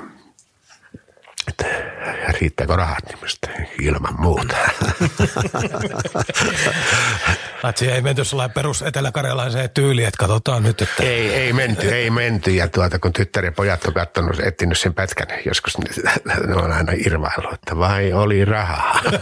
että 1.48 1.64
riittääkö 2.40 2.76
rahat 2.76 3.04
nimestä 3.14 3.48
ilman 3.80 4.20
muuta. 4.20 4.56
Atsi 7.62 7.90
ei 7.90 8.02
menty 8.02 8.24
sellainen 8.24 8.54
perus 8.54 8.82
eteläkarjalaiseen 8.82 9.70
tyyliin, 9.70 10.08
että 10.08 10.18
katsotaan 10.18 10.62
nyt, 10.62 10.82
että... 10.82 11.02
Ei, 11.02 11.34
ei 11.34 11.52
menty, 11.52 11.94
ei 11.94 12.10
menty. 12.10 12.50
Ja 12.50 12.68
tuota, 12.68 12.98
kun 12.98 13.12
tyttär 13.12 13.44
ja 13.44 13.52
pojat 13.52 13.84
on 13.84 13.94
katsonut, 13.94 14.40
etsinyt 14.40 14.78
sen 14.78 14.94
pätkän 14.94 15.28
joskus, 15.46 15.78
niin 15.78 15.94
ne 16.46 16.54
on 16.54 16.72
aina 16.72 16.92
irvailu, 17.06 17.54
että 17.54 17.78
vai 17.78 18.12
oli 18.12 18.44
rahaa. 18.44 19.00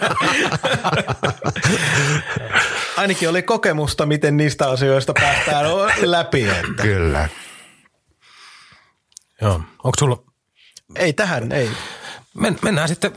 Ainakin 2.96 3.28
oli 3.28 3.42
kokemusta, 3.42 4.06
miten 4.06 4.36
niistä 4.36 4.70
asioista 4.70 5.12
päästään 5.12 5.66
läpi. 6.02 6.48
Että. 6.48 6.82
Kyllä. 6.82 7.28
Joo. 9.40 9.54
Onko 9.84 9.92
sulla... 9.98 10.22
Ei 10.96 11.12
tähän, 11.12 11.52
ei. 11.52 11.70
Men, 12.40 12.58
mennään 12.62 12.88
sitten, 12.88 13.12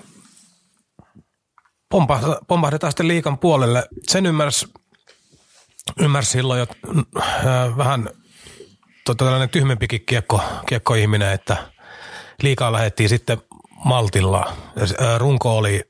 pompahdetaan, 1.90 2.38
pompahdetaan 2.48 2.92
sitten 2.92 3.08
liikan 3.08 3.38
puolelle. 3.38 3.88
Sen 4.08 4.26
ymmärsi, 4.26 4.66
ymmärsi 6.00 6.32
silloin 6.32 6.60
jo 6.60 6.68
äh, 7.22 7.78
vähän 7.78 8.10
tota, 9.06 9.26
tällainen 9.26 9.50
tyhmempikin 9.50 10.06
kiekko, 10.06 10.42
kiekkoihminen, 10.68 11.32
että 11.32 11.72
liikaa 12.42 12.72
lähdettiin 12.72 13.10
sitten 13.10 13.42
maltilla. 13.86 14.54
Äh, 14.82 15.20
runko 15.20 15.58
oli 15.58 15.82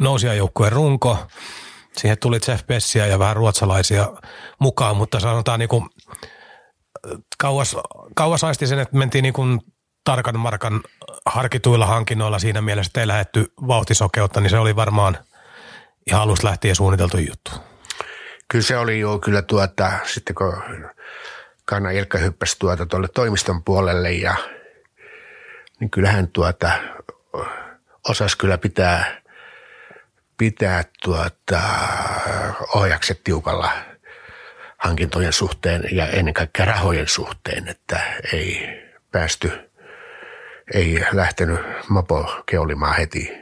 nousijajoukkueen 0.00 0.72
runko. 0.72 1.18
Siihen 1.96 2.18
tuli 2.18 2.38
Jeff 2.48 2.66
Bessia 2.66 3.06
ja 3.06 3.18
vähän 3.18 3.36
ruotsalaisia 3.36 4.08
mukaan, 4.58 4.96
mutta 4.96 5.20
sanotaan 5.20 5.58
niin 5.58 5.68
kuin, 5.68 5.86
kauas, 7.38 7.76
kauas 8.14 8.44
aisti 8.44 8.66
sen, 8.66 8.78
että 8.78 8.96
mentiin 8.96 9.22
niin 9.22 9.34
kuin 9.34 9.60
tarkan 10.04 10.38
markan 10.38 10.80
harkituilla 11.26 11.86
hankinnoilla 11.86 12.38
siinä 12.38 12.60
mielessä, 12.60 12.88
että 12.88 13.00
ei 13.00 13.06
lähetty 13.06 13.52
vauhtisokeutta, 13.68 14.40
niin 14.40 14.50
se 14.50 14.58
oli 14.58 14.76
varmaan 14.76 15.18
ihan 16.06 16.22
alusta 16.22 16.46
lähtien 16.48 16.76
suunniteltu 16.76 17.18
juttu. 17.18 17.50
Kyllä 18.48 18.64
se 18.64 18.78
oli 18.78 19.00
jo 19.00 19.18
kyllä 19.18 19.42
tuota, 19.42 19.92
sitten 20.04 20.34
kun 20.34 20.62
Kanna 21.64 21.90
Ilkka 21.90 22.18
hyppäsi 22.18 22.56
tuota 22.58 22.86
tuolle 22.86 23.08
toimiston 23.08 23.64
puolelle 23.64 24.12
ja 24.12 24.34
niin 25.80 25.90
kyllähän 25.90 26.28
tuota 26.28 26.72
osasi 28.08 28.38
kyllä 28.38 28.58
pitää, 28.58 29.22
pitää 30.38 30.84
tuota 31.02 31.60
ohjakset 32.74 33.20
tiukalla 33.24 33.72
hankintojen 34.78 35.32
suhteen 35.32 35.84
ja 35.92 36.06
ennen 36.06 36.34
kaikkea 36.34 36.64
rahojen 36.66 37.08
suhteen, 37.08 37.68
että 37.68 38.00
ei 38.32 38.68
päästy 39.10 39.71
ei 40.74 41.04
lähtenyt 41.12 41.60
mopo 41.88 42.42
keulimaan 42.46 42.96
heti, 42.96 43.32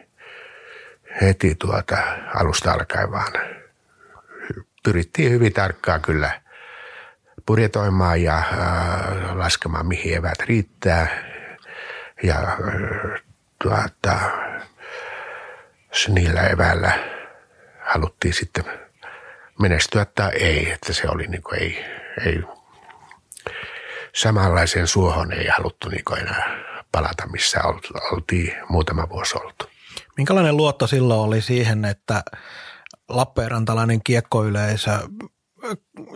heti 1.21 1.55
tuota 1.55 1.97
alusta 2.35 2.73
alkaen, 2.73 3.11
vaan 3.11 3.33
pyrittiin 4.83 5.33
hyvin 5.33 5.53
tarkkaan 5.53 6.01
kyllä 6.03 6.41
budjetoimaan 7.47 8.23
ja 8.23 8.37
äh, 8.37 9.37
laskemaan, 9.37 9.87
mihin 9.87 10.17
evät 10.17 10.41
riittää. 10.41 11.31
Ja 12.23 12.57
tuota, 13.63 14.21
niillä 16.09 16.43
eväillä 16.43 16.93
haluttiin 17.81 18.35
sitten 18.35 18.65
menestyä 19.61 20.05
tai 20.05 20.31
ei, 20.35 20.73
että 20.73 20.93
se 20.93 21.09
oli 21.09 21.27
niin 21.27 21.43
kuin 21.43 21.63
ei, 21.63 21.85
ei 22.27 22.43
samanlaiseen 24.13 24.87
suohon 24.87 25.33
ei 25.33 25.47
haluttu 25.47 25.89
niin 25.89 26.19
enää 26.21 26.70
palata, 26.93 27.27
missä 27.27 27.61
oltiin 28.13 28.53
muutama 28.69 29.09
vuosi 29.09 29.39
oltu. 29.39 29.65
Minkälainen 30.17 30.57
luotto 30.57 30.87
silloin 30.87 31.21
oli 31.21 31.43
siihen, 31.43 31.85
että 31.85 32.23
Lappeenrantalainen 33.09 34.01
kiekkoyleisö 34.05 34.91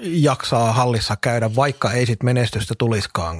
jaksaa 0.02 0.72
hallissa 0.72 1.16
käydä, 1.20 1.56
vaikka 1.56 1.92
ei 1.92 2.06
sit 2.06 2.22
menestystä 2.22 2.74
tuliskaan 2.78 3.36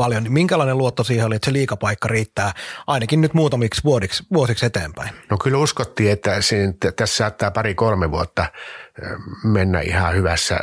paljon, 0.00 0.22
niin 0.22 0.32
minkälainen 0.32 0.78
luotto 0.78 1.04
siihen 1.04 1.26
oli, 1.26 1.36
että 1.36 1.44
se 1.46 1.52
liikapaikka 1.52 2.08
riittää 2.08 2.52
ainakin 2.86 3.20
nyt 3.20 3.34
muutamiksi 3.34 3.84
vuosiksi, 3.84 4.22
vuosiksi 4.32 4.66
eteenpäin? 4.66 5.10
No 5.30 5.36
kyllä 5.38 5.58
uskottiin, 5.58 6.12
että 6.12 6.30
tässä 6.96 7.16
saattaa 7.16 7.50
pari-kolme 7.50 8.10
vuotta 8.10 8.46
mennä 9.44 9.80
ihan 9.80 10.14
hyvässä 10.14 10.60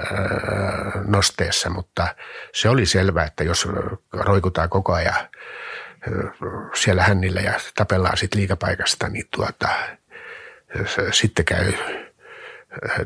nosteessa, 1.06 1.70
mutta 1.70 2.16
se 2.54 2.70
oli 2.70 2.86
selvää, 2.86 3.26
että 3.26 3.44
jos 3.44 3.68
roikutaan 4.14 4.70
koko 4.70 4.94
ajan 4.94 5.16
siellä 6.74 7.04
hännillä 7.04 7.42
ja 7.42 7.54
tapellaan 7.76 8.18
sitten 8.18 8.40
liikapaikasta, 8.40 9.10
niin 9.10 9.26
tuota, 9.32 9.70
sitten 11.12 11.46
käy, 11.46 11.74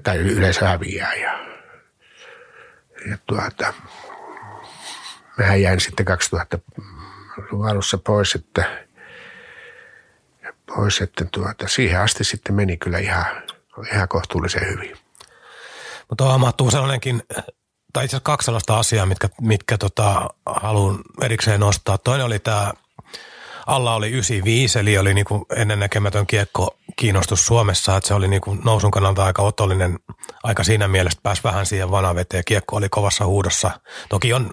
tai 0.03 0.17
yleensä 0.17 0.67
häviää 0.67 1.13
ja, 1.13 1.39
ja 3.09 3.17
tuota, 3.27 3.73
Mähän 5.37 5.61
jäin 5.61 5.79
sitten 5.79 6.05
2000 6.05 6.59
alussa 7.69 7.97
pois, 7.97 8.35
että, 8.35 8.85
pois, 10.75 11.01
että 11.01 11.25
tuota, 11.25 11.67
siihen 11.67 12.01
asti 12.01 12.23
sitten 12.23 12.55
meni 12.55 12.77
kyllä 12.77 12.97
ihan, 12.99 13.25
ihan 13.93 14.07
kohtuullisen 14.07 14.67
hyvin. 14.67 14.97
Mutta 16.09 16.37
mahtuu 16.37 16.71
sellainenkin, 16.71 17.23
tai 17.93 18.05
itse 18.05 18.15
asiassa 18.15 18.23
kaksi 18.23 18.45
sellaista 18.45 18.79
asiaa, 18.79 19.05
mitkä, 19.05 19.29
mitkä 19.41 19.77
tota, 19.77 20.29
haluan 20.45 20.99
erikseen 21.21 21.59
nostaa. 21.59 21.97
Toinen 21.97 22.25
oli 22.25 22.39
tämä 22.39 22.73
alla 23.67 23.95
oli 23.95 24.09
95, 24.09 24.79
eli 24.79 24.97
oli 24.97 25.13
niin 25.13 25.25
kuin 25.25 25.45
ennennäkemätön 25.55 26.27
kiekko 26.27 26.77
kiinnostus 26.95 27.45
Suomessa, 27.45 27.97
että 27.97 28.07
se 28.07 28.13
oli 28.13 28.27
niin 28.27 28.41
kuin 28.41 28.61
nousun 28.65 28.91
kannalta 28.91 29.25
aika 29.25 29.41
otollinen 29.41 29.99
aika 30.43 30.63
siinä 30.63 30.87
mielessä, 30.87 31.19
pääsi 31.23 31.43
vähän 31.43 31.65
siihen 31.65 31.91
vanaveteen. 31.91 32.43
Kiekko 32.47 32.75
oli 32.75 32.89
kovassa 32.89 33.25
huudossa. 33.25 33.71
Toki 34.09 34.33
on 34.33 34.49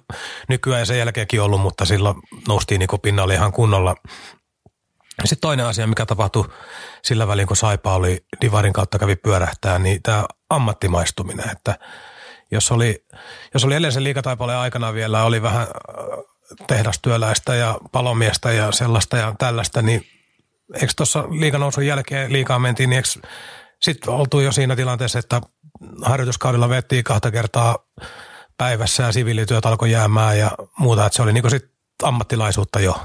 nykyään 0.49 0.87
sen 0.87 0.99
jälkeenkin 0.99 1.43
ollut, 1.43 1.61
mutta 1.61 1.85
silloin 1.85 2.17
noustiin 2.49 2.79
niin 2.79 2.89
kuin 2.89 3.01
pinnalle 3.01 3.35
ihan 3.35 3.53
kunnolla. 3.53 3.95
Sitten 5.25 5.41
toinen 5.41 5.67
asia, 5.67 5.87
mikä 5.87 6.07
tapahtui 6.07 6.49
sillä 7.03 7.29
välin, 7.29 7.47
kun 7.47 7.57
Saipa 7.57 7.95
oli 7.95 8.25
Divarin 8.41 8.73
kautta 8.73 8.99
kävi 8.99 9.17
pyörähtää, 9.17 9.79
niin 9.79 10.03
tämä 10.03 10.25
ammattimaistuminen, 10.51 11.51
että 11.51 11.79
jos 12.51 12.73
oli, 12.73 13.05
jos 13.55 13.65
oli 13.65 13.75
edellisen 13.75 14.05
liikataipaleen 14.05 14.59
aikana 14.59 14.95
vielä, 14.95 15.25
oli 15.25 15.43
vähän 15.43 15.67
tehdastyöläistä 16.67 17.55
ja 17.55 17.79
palomiestä 17.93 18.53
ja 18.53 18.73
sellaista 18.73 19.17
ja 19.17 19.35
tällaista, 19.39 19.83
niin 19.83 20.07
eikö 20.75 20.93
tuossa 20.97 21.25
liikanousun 21.31 21.87
jälkeen 21.87 22.33
liikaa 22.33 22.59
mentiin, 22.59 22.91
niin 22.91 23.03
sitten 23.83 24.15
oltu 24.15 24.41
jo 24.41 24.53
siinä 24.53 24.77
tilanteessa, 24.77 25.19
että 25.19 25.41
harjoituskaudella 26.03 26.69
vettiin 26.69 27.05
kahta 27.05 27.31
kertaa 27.31 27.79
päivässä 28.59 29.03
ja 29.03 29.13
siviilityöt 29.13 29.67
alkoi 29.67 29.91
jäämään 29.91 30.39
ja 30.39 30.51
muuta, 30.79 31.07
että 31.07 31.17
se 31.17 31.23
oli 31.23 31.33
niinku 31.33 31.51
sitten 31.51 31.71
ammattilaisuutta 32.03 32.81
jo. 32.81 33.03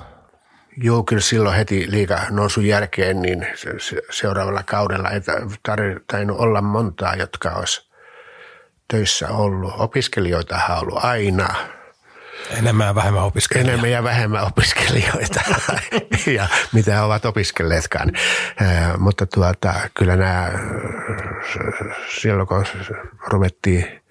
Joo, 0.77 1.03
kyllä 1.03 1.21
silloin 1.21 1.55
heti 1.55 1.91
liiga 1.91 2.19
nousun 2.29 2.65
jälkeen, 2.65 3.21
niin 3.21 3.47
seuraavalla 4.09 4.63
kaudella 4.63 5.09
ei 5.09 5.21
tainnut 6.11 6.39
olla 6.39 6.61
montaa, 6.61 7.15
jotka 7.15 7.49
olisi 7.49 7.89
töissä 8.87 9.29
ollut. 9.29 9.73
Opiskelijoita 9.77 10.59
on 10.69 10.77
ollut 10.79 11.05
aina– 11.05 11.55
Enemmän 12.49 12.87
ja 12.87 12.95
vähemmän 12.95 13.23
opiskelijoita. 13.23 13.71
Enemmän 13.71 13.91
ja 13.91 14.03
vähemmän 14.03 14.43
opiskelijoita 14.43 15.41
ja 16.37 16.47
mitä 16.73 17.03
ovat 17.03 17.25
opiskelleetkaan. 17.25 18.11
mutta 18.97 19.25
tuota, 19.25 19.73
kyllä 19.93 20.15
nämä, 20.15 20.51
silloin 22.21 22.47
kun 22.47 22.65
ruvettiin 23.27 24.03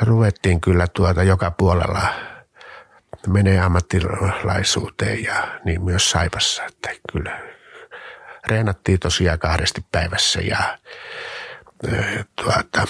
ruvettiin 0.00 0.60
kyllä 0.60 0.86
tuota 0.94 1.22
joka 1.22 1.50
puolella 1.50 2.02
menee 3.26 3.60
ammattilaisuuteen 3.60 5.24
ja 5.24 5.60
niin 5.64 5.84
myös 5.84 6.10
Saipassa, 6.10 6.64
että 6.64 6.90
kyllä 7.12 7.40
reenattiin 8.46 9.00
tosiaan 9.00 9.38
kahdesti 9.38 9.84
päivässä 9.92 10.40
ja 10.40 10.78
tuota, 12.36 12.86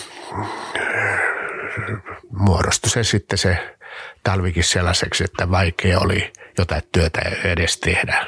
muodostui 2.31 2.91
se 2.91 3.05
sitten 3.05 3.39
se 3.39 3.77
talvikin 4.23 4.65
sellaiseksi, 4.65 5.25
että 5.25 5.51
vaikea 5.51 5.99
oli 5.99 6.33
jotain 6.59 6.83
työtä 6.93 7.21
edes 7.45 7.79
tehdä. 7.79 8.27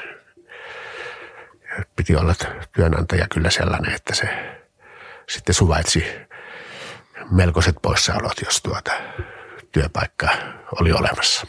Piti 1.96 2.16
olla 2.16 2.34
työnantaja 2.76 3.26
kyllä 3.28 3.50
sellainen, 3.50 3.94
että 3.94 4.14
se 4.14 4.28
sitten 5.28 5.54
suvaitsi 5.54 6.04
melkoiset 7.30 7.76
poissaolot, 7.82 8.40
jos 8.44 8.62
tuota 8.62 8.92
työpaikka 9.72 10.28
oli 10.80 10.92
olemassa. 10.92 11.46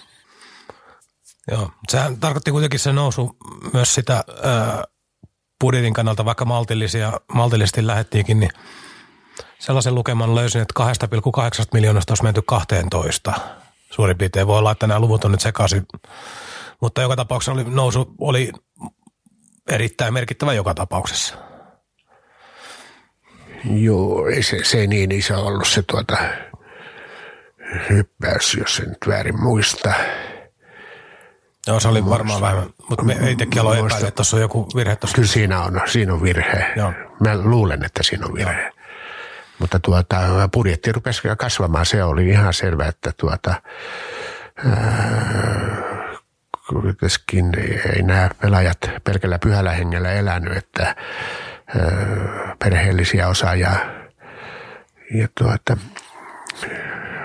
Joo, 1.51 1.71
sehän 1.89 2.19
tarkoitti 2.19 2.51
kuitenkin 2.51 2.80
se 2.80 2.93
nousu 2.93 3.38
myös 3.74 3.95
sitä 3.95 4.13
ää, 4.13 4.84
budjetin 5.59 5.93
kannalta, 5.93 6.26
vaikka 6.26 6.45
maltillisia, 6.45 7.13
maltillisesti 7.34 7.88
lähettiinkin, 7.88 8.39
niin 8.39 8.51
sellaisen 9.59 9.95
lukeman 9.95 10.36
löysin, 10.36 10.61
että 10.61 10.84
2,8 10.84 11.67
miljoonasta 11.74 12.11
olisi 12.11 12.24
menty 12.24 12.41
12 12.41 13.34
suurin 13.93 14.17
piirtein. 14.17 14.47
Voi 14.47 14.57
olla, 14.57 14.71
että 14.71 14.87
nämä 14.87 14.99
luvut 14.99 15.25
on 15.25 15.31
nyt 15.31 15.41
sekaisin, 15.41 15.85
mutta 16.81 17.01
joka 17.01 17.15
tapauksessa 17.15 17.51
oli, 17.51 17.63
nousu 17.63 18.15
oli 18.19 18.51
erittäin 19.71 20.13
merkittävä 20.13 20.53
joka 20.53 20.73
tapauksessa. 20.73 21.35
Joo, 23.65 24.27
ei 24.27 24.43
se, 24.43 24.59
se 24.63 24.77
ei 24.77 24.87
niin 24.87 25.11
iso 25.11 25.45
ollut 25.45 25.67
se 25.67 25.81
tuota 25.81 26.17
hyppäys, 27.89 28.55
jos 28.55 28.79
en 28.79 28.89
nyt 28.89 28.97
väärin 29.07 29.41
muista. 29.41 29.93
Joo, 31.67 31.79
se 31.79 31.87
oli 31.87 32.05
varmaan 32.05 32.41
vähemmän, 32.41 32.69
mutta 32.89 33.05
me 33.05 33.13
ei 33.13 33.35
tekin 33.35 33.61
aloin 33.61 33.85
epäillä, 33.85 34.07
että 34.07 34.15
tuossa 34.15 34.37
on 34.37 34.41
joku 34.41 34.67
virhe 34.75 34.95
tuossa. 34.95 35.15
Kyllä 35.15 35.27
siinä 35.27 35.61
on, 35.61 35.81
siinä 35.85 36.13
on 36.13 36.23
virhe. 36.23 36.73
Joo. 36.75 36.93
Mä 37.19 37.37
luulen, 37.37 37.85
että 37.85 38.03
siinä 38.03 38.25
on 38.25 38.33
virhe. 38.33 38.61
Joo. 38.61 38.82
Mutta 39.64 39.80
tuota, 39.80 40.49
budjetti 40.53 40.91
rupesi 40.91 41.22
kasvamaan. 41.38 41.86
Se 41.86 42.03
oli 42.03 42.30
ihan 42.30 42.53
selvä, 42.53 42.86
että 42.86 43.11
tuota, 43.18 43.61
kuitenkin 46.70 47.51
ei 47.95 48.03
nämä 48.03 48.30
pelaajat 48.41 48.78
pelkällä 49.03 49.39
pyhällä 49.39 49.72
hengellä 49.72 50.11
elänyt, 50.11 50.57
että 50.57 50.84
ää, 50.86 50.95
perheellisiä 52.59 53.28
osaajia 53.28 53.72
ja 55.14 55.28
tuota, 55.38 55.78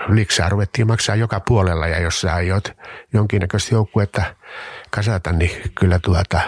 liksaa 0.08 0.48
ruvettiin 0.48 0.86
maksaa 0.86 1.16
joka 1.16 1.40
puolella 1.40 1.86
ja 1.86 2.00
jos 2.00 2.20
sä 2.20 2.34
aiot 2.34 2.72
jonkinnäköistä 3.12 3.74
joukkuetta 3.74 4.22
kasata, 4.90 5.32
niin 5.32 5.72
kyllä 5.74 5.98
tuota, 5.98 6.40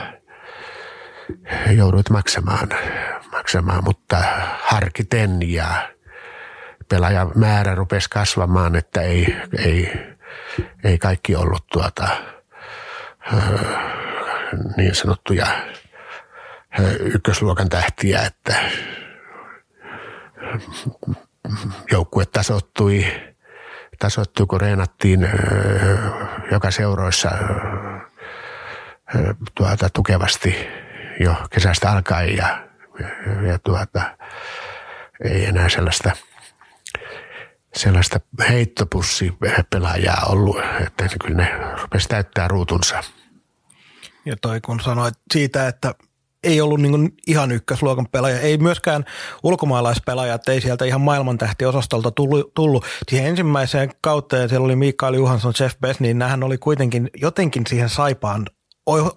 joudut 1.76 2.10
maksamaan, 2.10 2.68
maksamaan, 3.32 3.84
mutta 3.84 4.16
harkiten 4.60 5.52
ja 5.52 5.88
pelaajamäärä 6.88 7.74
rupesi 7.74 8.10
kasvamaan, 8.10 8.76
että 8.76 9.00
ei, 9.00 9.36
ei, 9.58 9.92
ei 10.84 10.98
kaikki 10.98 11.36
ollut 11.36 11.66
tuota, 11.72 12.08
niin 14.76 14.94
sanottuja 14.94 15.46
ykkösluokan 17.00 17.68
tähtiä, 17.68 18.22
että 18.22 18.54
joukkue 21.90 22.26
tasottui, 22.26 23.06
tasoittui 23.98 24.46
kun 24.46 24.60
reenattiin 24.60 25.28
joka 26.50 26.70
seuroissa 26.70 27.30
tuota, 29.54 29.90
tukevasti 29.92 30.68
jo 31.20 31.34
kesästä 31.50 31.90
alkaen 31.90 32.36
ja, 32.36 32.68
ja 33.46 33.58
tuota, 33.58 34.16
ei 35.24 35.44
enää 35.44 35.68
sellaista 35.68 36.10
sellaista 37.74 38.20
heittopussipelaajaa 38.48 40.26
ollut, 40.28 40.56
että 40.86 41.08
kyllä 41.24 41.36
ne 41.36 41.52
rupesi 41.82 42.08
täyttää 42.08 42.48
ruutunsa. 42.48 43.04
Ja 44.24 44.36
toi 44.42 44.60
kun 44.60 44.80
sanoit 44.80 45.14
siitä, 45.32 45.68
että 45.68 45.94
ei 46.42 46.60
ollut 46.60 46.80
niin 46.80 47.14
ihan 47.26 47.52
ykkösluokan 47.52 48.06
pelaaja, 48.12 48.40
ei 48.40 48.58
myöskään 48.58 49.04
ulkomaalaispelaajat, 49.42 50.48
ei 50.48 50.60
sieltä 50.60 50.84
ihan 50.84 51.00
maailmantähtiosastolta 51.00 52.10
tullut. 52.54 52.84
Siihen 53.08 53.28
ensimmäiseen 53.28 53.90
kautta, 54.00 54.48
siellä 54.48 54.64
oli 54.64 54.76
Mikael 54.76 55.14
Johansson, 55.14 55.52
Jeff 55.60 55.76
Bess, 55.80 56.00
niin 56.00 56.18
nämähän 56.18 56.42
oli 56.42 56.58
kuitenkin 56.58 57.10
jotenkin 57.16 57.66
siihen 57.66 57.88
saipaan 57.88 58.46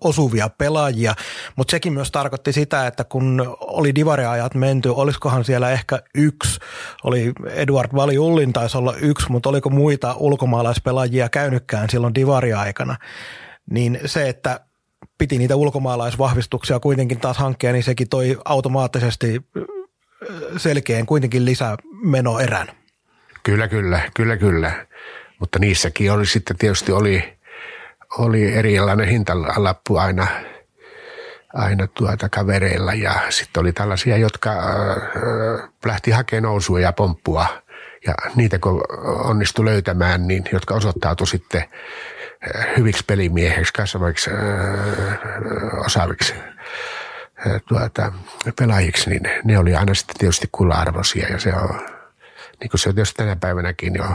osuvia 0.02 0.50
pelaajia, 0.50 1.14
mutta 1.56 1.72
sekin 1.72 1.94
myös 1.94 2.12
tarkoitti 2.12 2.54
sitä, 2.54 2.88
että 2.88 3.04
kun 3.04 3.56
oli 3.60 3.96
divariajat 3.96 4.56
menty, 4.56 4.90
olisikohan 4.90 5.46
siellä 5.46 5.72
ehkä 5.72 6.00
yksi, 6.16 6.60
oli 7.04 7.32
Eduard 7.50 7.90
Vali 7.96 8.18
Ullin 8.18 8.54
taisi 8.54 8.78
olla 8.78 8.96
yksi, 9.02 9.32
mutta 9.32 9.50
oliko 9.50 9.70
muita 9.70 10.16
ulkomaalaispelaajia 10.18 11.30
käynytkään 11.30 11.90
silloin 11.90 12.16
divariaikana, 12.16 12.98
niin 13.70 14.00
se, 14.06 14.30
että 14.30 14.60
piti 15.18 15.38
niitä 15.38 15.56
ulkomaalaisvahvistuksia 15.56 16.80
kuitenkin 16.80 17.20
taas 17.20 17.38
hankkia, 17.38 17.72
niin 17.72 17.84
sekin 17.84 18.10
toi 18.10 18.38
automaattisesti 18.46 19.42
selkeän 20.58 21.06
kuitenkin 21.06 21.46
lisämenoerän. 21.46 22.68
Kyllä, 23.44 23.68
kyllä, 23.68 24.02
kyllä, 24.14 24.38
kyllä. 24.38 24.88
Mutta 25.40 25.60
niissäkin 25.60 26.12
oli 26.12 26.26
sitten 26.26 26.58
tietysti 26.58 26.92
oli, 26.92 27.38
oli 28.18 28.54
erilainen 28.54 29.08
hintalappu 29.08 29.98
aina, 29.98 30.28
aina 31.54 31.88
tuota 31.88 32.30
kavereilla. 32.30 32.94
Ja 32.94 33.14
sitten 33.30 33.62
oli 33.62 33.74
tällaisia, 33.74 34.18
jotka 34.18 34.52
äh, 34.52 35.70
lähti 35.86 36.12
hakemaan 36.12 36.44
nousua 36.44 36.80
ja 36.80 36.94
pomppua. 36.94 37.46
Ja 38.08 38.14
niitä 38.36 38.60
kun 38.60 38.84
onnistui 39.24 39.66
löytämään, 39.66 40.28
niin 40.28 40.44
jotka 40.52 40.74
osoittautui 40.74 41.28
sitten 41.28 41.64
hyviksi 42.78 43.04
pelimieheksi, 43.08 43.74
kasvaviksi 43.74 44.30
osaaviksi 45.86 46.34
tuota, 47.68 48.12
pelaajiksi, 48.60 49.10
niin 49.10 49.22
ne 49.44 49.58
oli 49.58 49.76
aina 49.76 49.94
sitten 49.94 50.16
tietysti 50.20 50.50
kulla-arvoisia 50.52 51.28
ja 51.28 51.40
se 51.40 51.54
on, 51.54 51.80
niin 52.60 52.70
kuin 52.70 52.80
se 52.80 52.90
on 52.90 52.96
tietysti 52.96 53.18
tänä 53.18 53.36
päivänäkin 53.36 53.96
jo 53.96 54.06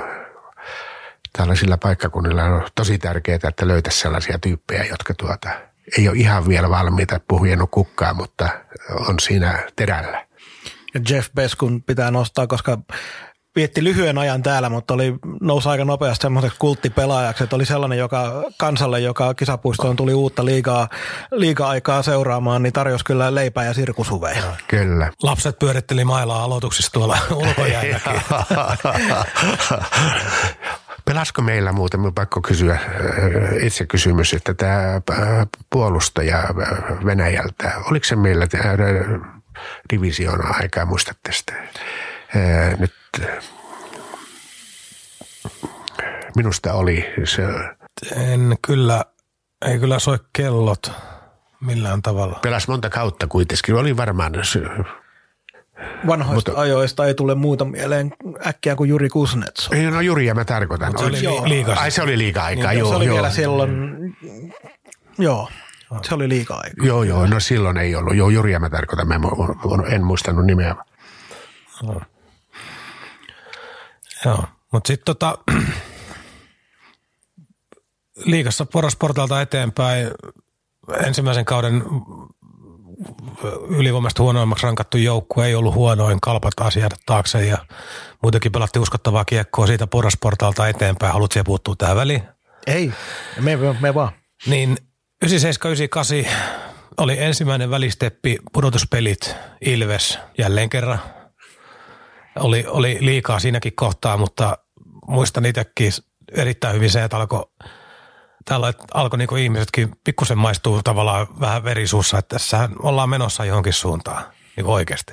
tällaisilla 1.33 1.76
paikkakunnilla 1.76 2.45
on 2.45 2.66
tosi 2.74 2.99
tärkeää, 2.99 3.39
että 3.49 3.68
löytäisi 3.68 4.01
sellaisia 4.01 4.39
tyyppejä, 4.39 4.85
jotka 4.85 5.14
tuota, 5.14 5.51
ei 5.99 6.09
ole 6.09 6.16
ihan 6.16 6.49
vielä 6.49 6.70
valmiita 6.70 7.20
puhujen 7.29 7.68
kukkaa, 7.70 8.14
mutta 8.14 8.49
on 8.91 9.14
siinä 9.20 9.68
terällä. 9.76 10.26
Ja 10.95 11.01
Jeff 11.11 11.31
Beskun 11.35 11.83
pitää 11.83 12.11
nostaa, 12.11 12.47
koska 12.47 12.79
vietti 13.57 13.85
lyhyen 13.85 14.18
ajan 14.18 14.43
täällä, 14.43 14.68
mutta 14.68 14.95
oli, 14.95 15.14
nousi 15.41 15.68
aika 15.68 15.85
nopeasti 15.85 16.22
semmoiseksi 16.22 16.59
kulttipelaajaksi, 16.59 17.45
että 17.45 17.57
oli 17.57 17.66
sellainen, 17.66 17.99
joka 17.99 18.45
kansalle, 18.57 19.01
joka 19.01 19.35
kisapuistoon 19.35 19.97
tuli 19.97 20.14
uutta 20.14 20.45
liigaa, 20.45 20.89
liiga-aikaa 21.33 22.03
seuraamaan, 22.03 22.62
niin 22.62 22.72
tarjosi 22.72 23.05
kyllä 23.05 23.35
leipää 23.35 23.64
ja 23.64 23.74
sirkusuveja. 23.74 24.43
Kyllä. 24.68 25.12
Lapset 25.22 25.59
pyöritteli 25.59 26.05
mailaa 26.05 26.45
aloituksissa 26.45 26.93
tuolla 26.93 27.18
ulkojäännäkin. 27.47 28.20
Pelasko 31.09 31.43
meillä 31.43 31.73
muuten, 31.73 32.01
minun 32.01 32.15
pakko 32.15 32.41
kysyä 32.41 32.75
äh, 32.75 32.81
itse 33.63 33.87
kysymys, 33.87 34.35
että 34.35 34.55
tämä 34.55 34.95
äh, 34.95 35.47
puolustaja 35.71 36.39
äh, 36.39 37.05
Venäjältä, 37.05 37.73
oliko 37.91 38.05
se 38.05 38.17
meillä 38.17 38.47
divisioona 39.93 40.55
aikaa, 40.61 40.85
muistatte 40.85 41.33
sitä? 41.33 41.53
Nyt 42.79 42.95
minusta 46.37 46.73
oli 46.73 47.15
se. 47.25 47.43
En 48.17 48.57
kyllä, 48.67 49.05
ei 49.67 49.79
kyllä 49.79 49.99
soi 49.99 50.19
kellot 50.33 50.93
millään 51.61 52.03
tavalla. 52.03 52.39
Pelas 52.43 52.69
monta 52.69 52.91
kautta 52.91 53.27
kuitenkin, 53.27 53.75
oli 53.75 53.97
varmaan 53.97 54.33
Vanhoista 56.07 56.51
Mutta, 56.51 56.62
ajoista 56.62 57.07
ei 57.07 57.14
tule 57.14 57.35
muuta 57.35 57.64
mieleen 57.64 58.12
äkkiä 58.47 58.76
kuin 58.76 58.91
Juri 58.91 59.09
Kusnets. 59.09 59.68
Ei, 59.72 59.91
no 59.91 60.01
Juria 60.01 60.35
mä 60.35 60.45
tarkoitan. 60.45 60.99
se 60.99 61.05
oli 61.05 61.24
joo. 61.24 61.49
liiga. 61.49 61.74
Ai 61.74 61.91
se 61.91 62.03
oli 62.03 62.18
liiga-aikaa, 62.18 62.70
niin, 62.70 62.79
joo. 62.79 62.89
Se 62.89 62.97
oli 62.97 63.07
joo. 63.07 63.14
vielä 63.14 63.31
silloin, 63.31 63.70
joo, 65.18 65.49
se 66.03 66.14
oli 66.14 66.29
liiga-aika. 66.29 66.87
Joo, 66.87 67.03
joo, 67.03 67.26
no 67.26 67.41
silloin 67.41 67.76
ei 67.76 67.95
ollut. 67.95 68.16
Joo, 68.16 68.31
Juria 68.31 68.61
mä 68.61 68.70
tarkoitan, 68.70 69.09
mä 69.09 69.14
en, 69.14 69.95
en 69.95 70.05
muistanut 70.05 70.47
nimeä. 70.47 70.76
No. 71.83 72.01
Joo, 74.24 74.45
mutta 74.72 74.89
sitten 74.89 75.05
tota, 75.05 75.39
liikassa 78.24 78.66
porosportalta 78.66 79.43
eteenpäin 79.43 80.11
ensimmäisen 81.07 81.45
kauden 81.45 81.83
ylivoimasta 83.68 84.22
huonoimmaksi 84.22 84.66
rankattu 84.66 84.96
joukkue, 84.99 85.46
ei 85.46 85.55
ollut 85.55 85.74
huonoin, 85.74 86.20
kalpat 86.20 86.53
asiat 86.61 86.92
taakse 87.07 87.46
ja 87.46 87.59
muutenkin 88.22 88.53
pelattiin 88.53 88.82
uskottavaa 88.82 89.24
kiekkoa 89.24 89.66
siitä 89.66 89.86
porrasportaalta 89.86 90.68
eteenpäin. 90.68 91.12
Haluatko 91.12 91.32
siellä 91.32 91.46
puuttua 91.46 91.74
tähän 91.78 91.96
väliin? 91.96 92.22
Ei, 92.66 92.92
me, 93.40 93.57
me, 93.57 93.76
me 93.80 93.94
vaan. 93.94 94.12
Niin 94.46 94.76
97-98 95.24 95.28
oli 96.99 97.16
ensimmäinen 97.18 97.70
välisteppi, 97.70 98.38
pudotuspelit, 98.53 99.36
Ilves 99.61 100.18
jälleen 100.38 100.70
kerran. 100.70 100.99
Oli, 102.38 102.64
oli 102.66 102.99
liikaa 103.01 103.38
siinäkin 103.38 103.72
kohtaa, 103.76 104.16
mutta 104.16 104.59
muistan 105.09 105.46
itsekin 105.46 105.92
erittäin 106.32 106.74
hyvin 106.74 106.90
se, 106.90 107.05
että 107.05 107.16
alkoi 107.16 107.44
täällä 108.49 108.72
alkoi 108.94 109.18
niinku 109.18 109.36
ihmisetkin 109.36 109.88
pikkusen 110.05 110.38
maistuu 110.38 110.82
tavallaan 110.82 111.26
vähän 111.40 111.64
verisuussa, 111.64 112.18
että 112.18 112.34
tässä 112.34 112.68
ollaan 112.82 113.09
menossa 113.09 113.44
johonkin 113.44 113.72
suuntaan 113.72 114.24
niin 114.57 114.66
oikeasti. 114.66 115.12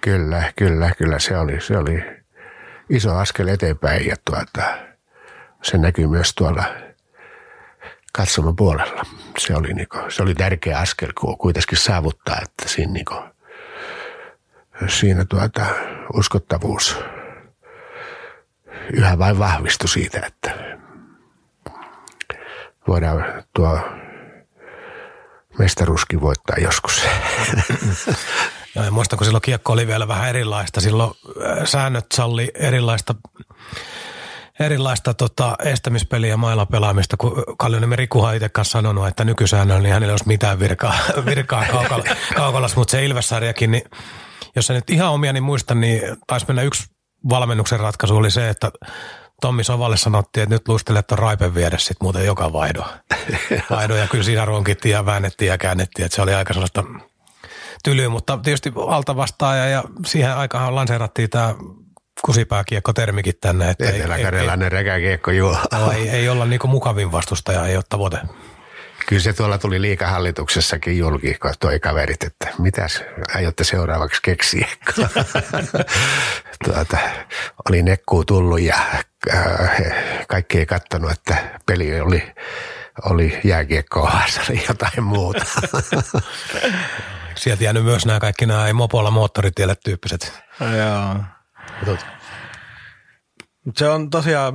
Kyllä, 0.00 0.52
kyllä, 0.56 0.90
kyllä 0.98 1.18
se 1.18 1.38
oli, 1.38 1.60
se 1.60 1.78
oli 1.78 2.04
iso 2.90 3.16
askel 3.16 3.48
eteenpäin 3.48 4.06
ja 4.06 4.16
tuota, 4.24 4.76
se 5.62 5.78
näkyy 5.78 6.06
myös 6.06 6.34
tuolla 6.34 6.64
katsoman 8.12 8.56
puolella. 8.56 9.02
Se 9.38 9.54
oli, 9.54 9.74
niinku, 9.74 9.98
se 10.08 10.22
oli 10.22 10.34
tärkeä 10.34 10.78
askel 10.78 11.12
kuitenkin 11.38 11.78
saavuttaa, 11.78 12.38
että 12.42 12.68
siinä, 12.68 12.92
niinku, 12.92 13.14
siinä 14.88 15.24
tuota, 15.24 15.66
uskottavuus 16.14 16.98
yhä 18.92 19.18
vain 19.18 19.38
vahvistui 19.38 19.88
siitä, 19.88 20.20
että 20.26 20.78
voidaan 22.88 23.24
tuo 23.56 23.80
mestaruuskin 25.58 26.20
voittaa 26.20 26.56
joskus. 26.58 27.02
Ja 28.74 28.90
muistan, 28.90 29.16
kun 29.16 29.24
silloin 29.24 29.42
kiekko 29.42 29.72
oli 29.72 29.86
vielä 29.86 30.08
vähän 30.08 30.28
erilaista. 30.28 30.80
Silloin 30.80 31.10
äh, 31.46 31.64
säännöt 31.64 32.06
salli 32.14 32.50
erilaista 32.54 33.14
erilaista 34.60 35.14
tota, 35.14 35.56
estämispeliä 35.64 36.30
ja 36.30 36.36
mailla 36.36 36.66
pelaamista, 36.66 37.16
kun 37.16 37.44
Kallioniemen 37.58 37.98
Rikuhan 37.98 38.36
itse 38.36 38.48
kanssa 38.48 38.72
sanonut, 38.72 39.08
että 39.08 39.24
nykysäännöllä 39.24 39.82
niin 39.82 39.92
hänellä 39.92 40.12
olisi 40.12 40.26
mitään 40.26 40.58
virkaa, 40.58 40.94
virkaa 41.26 41.64
kaukal, 41.72 42.02
kaukalassa, 42.36 42.76
mutta 42.76 42.90
se 42.90 43.04
Ilvessarjakin, 43.04 43.70
niin 43.70 43.82
jos 44.56 44.70
en 44.70 44.76
nyt 44.76 44.90
ihan 44.90 45.10
omia 45.10 45.32
niin 45.32 45.42
muista, 45.42 45.74
niin 45.74 46.02
taisi 46.26 46.46
mennä 46.48 46.62
yksi 46.62 46.84
valmennuksen 47.28 47.80
ratkaisu 47.80 48.16
oli 48.16 48.30
se, 48.30 48.48
että 48.48 48.72
Tommi 49.42 49.64
Sovalle 49.64 49.96
sanottiin, 49.96 50.42
että 50.42 50.54
nyt 50.54 50.68
luistelet 50.68 51.06
tuon 51.06 51.18
raipen 51.18 51.54
viedä 51.54 51.78
sit 51.78 51.96
muuten 52.02 52.26
joka 52.26 52.52
vaihdo. 52.52 52.84
vaihdo 53.70 53.96
ja 53.96 54.06
kyllä 54.08 54.24
siinä 54.24 54.44
ronkittiin 54.44 54.92
ja 54.92 55.06
väännettiin 55.06 55.48
ja 55.48 55.58
käännettiin, 55.58 56.06
että 56.06 56.16
se 56.16 56.22
oli 56.22 56.34
aika 56.34 56.52
sellaista 56.52 56.84
tylyä, 57.84 58.08
mutta 58.08 58.38
tietysti 58.38 58.72
alta 58.76 59.16
vastaaja 59.16 59.66
ja 59.66 59.84
siihen 60.06 60.36
aikaan 60.36 60.74
lanseerattiin 60.74 61.30
tämä 61.30 61.54
kusipääkiekko-termikin 62.24 63.34
tänne. 63.40 63.70
Että 63.70 63.88
Etelä-Karjalainen 63.88 64.72
rekäkiekko, 64.72 65.30
joo. 65.30 65.56
No, 65.72 65.92
ei, 65.92 66.08
ei 66.08 66.28
olla 66.28 66.46
niinku 66.46 66.66
mukavin 66.66 67.12
vastustaja, 67.12 67.66
ei 67.66 67.76
ole 67.76 67.84
tavoite. 67.88 68.18
Kyllä 69.06 69.22
se 69.22 69.32
tuolla 69.32 69.58
tuli 69.58 69.80
liikahallituksessakin 69.80 70.98
julki, 70.98 71.34
kun 71.34 71.52
toi 71.60 71.80
kaverit, 71.80 72.22
että 72.22 72.48
mitäs 72.58 73.04
aiotte 73.34 73.64
seuraavaksi 73.64 74.22
keksiä. 74.22 74.68
tuota, 76.64 76.98
oli 77.68 77.82
nekkuu 77.82 78.24
tullut 78.24 78.60
ja 78.60 78.76
äh, 79.34 79.70
kaikki 80.28 80.58
ei 80.58 80.66
kattanut, 80.66 81.10
että 81.10 81.60
peli 81.66 82.00
oli, 82.00 82.32
oli 83.04 83.40
jääkiekkoa, 83.44 84.20
se 84.28 84.40
oli 84.50 84.64
jotain 84.68 85.04
muuta. 85.04 85.44
Sieltä 87.34 87.64
jäänyt 87.64 87.84
myös 87.84 88.06
nämä 88.06 88.20
kaikki 88.20 88.46
nämä 88.46 88.66
ei 88.66 88.72
mopolla 88.72 89.10
moottoritielle 89.10 89.76
tyyppiset. 89.84 90.32
Joo. 90.60 91.96
Se 93.76 93.88
on 93.88 94.10
tosiaan, 94.10 94.54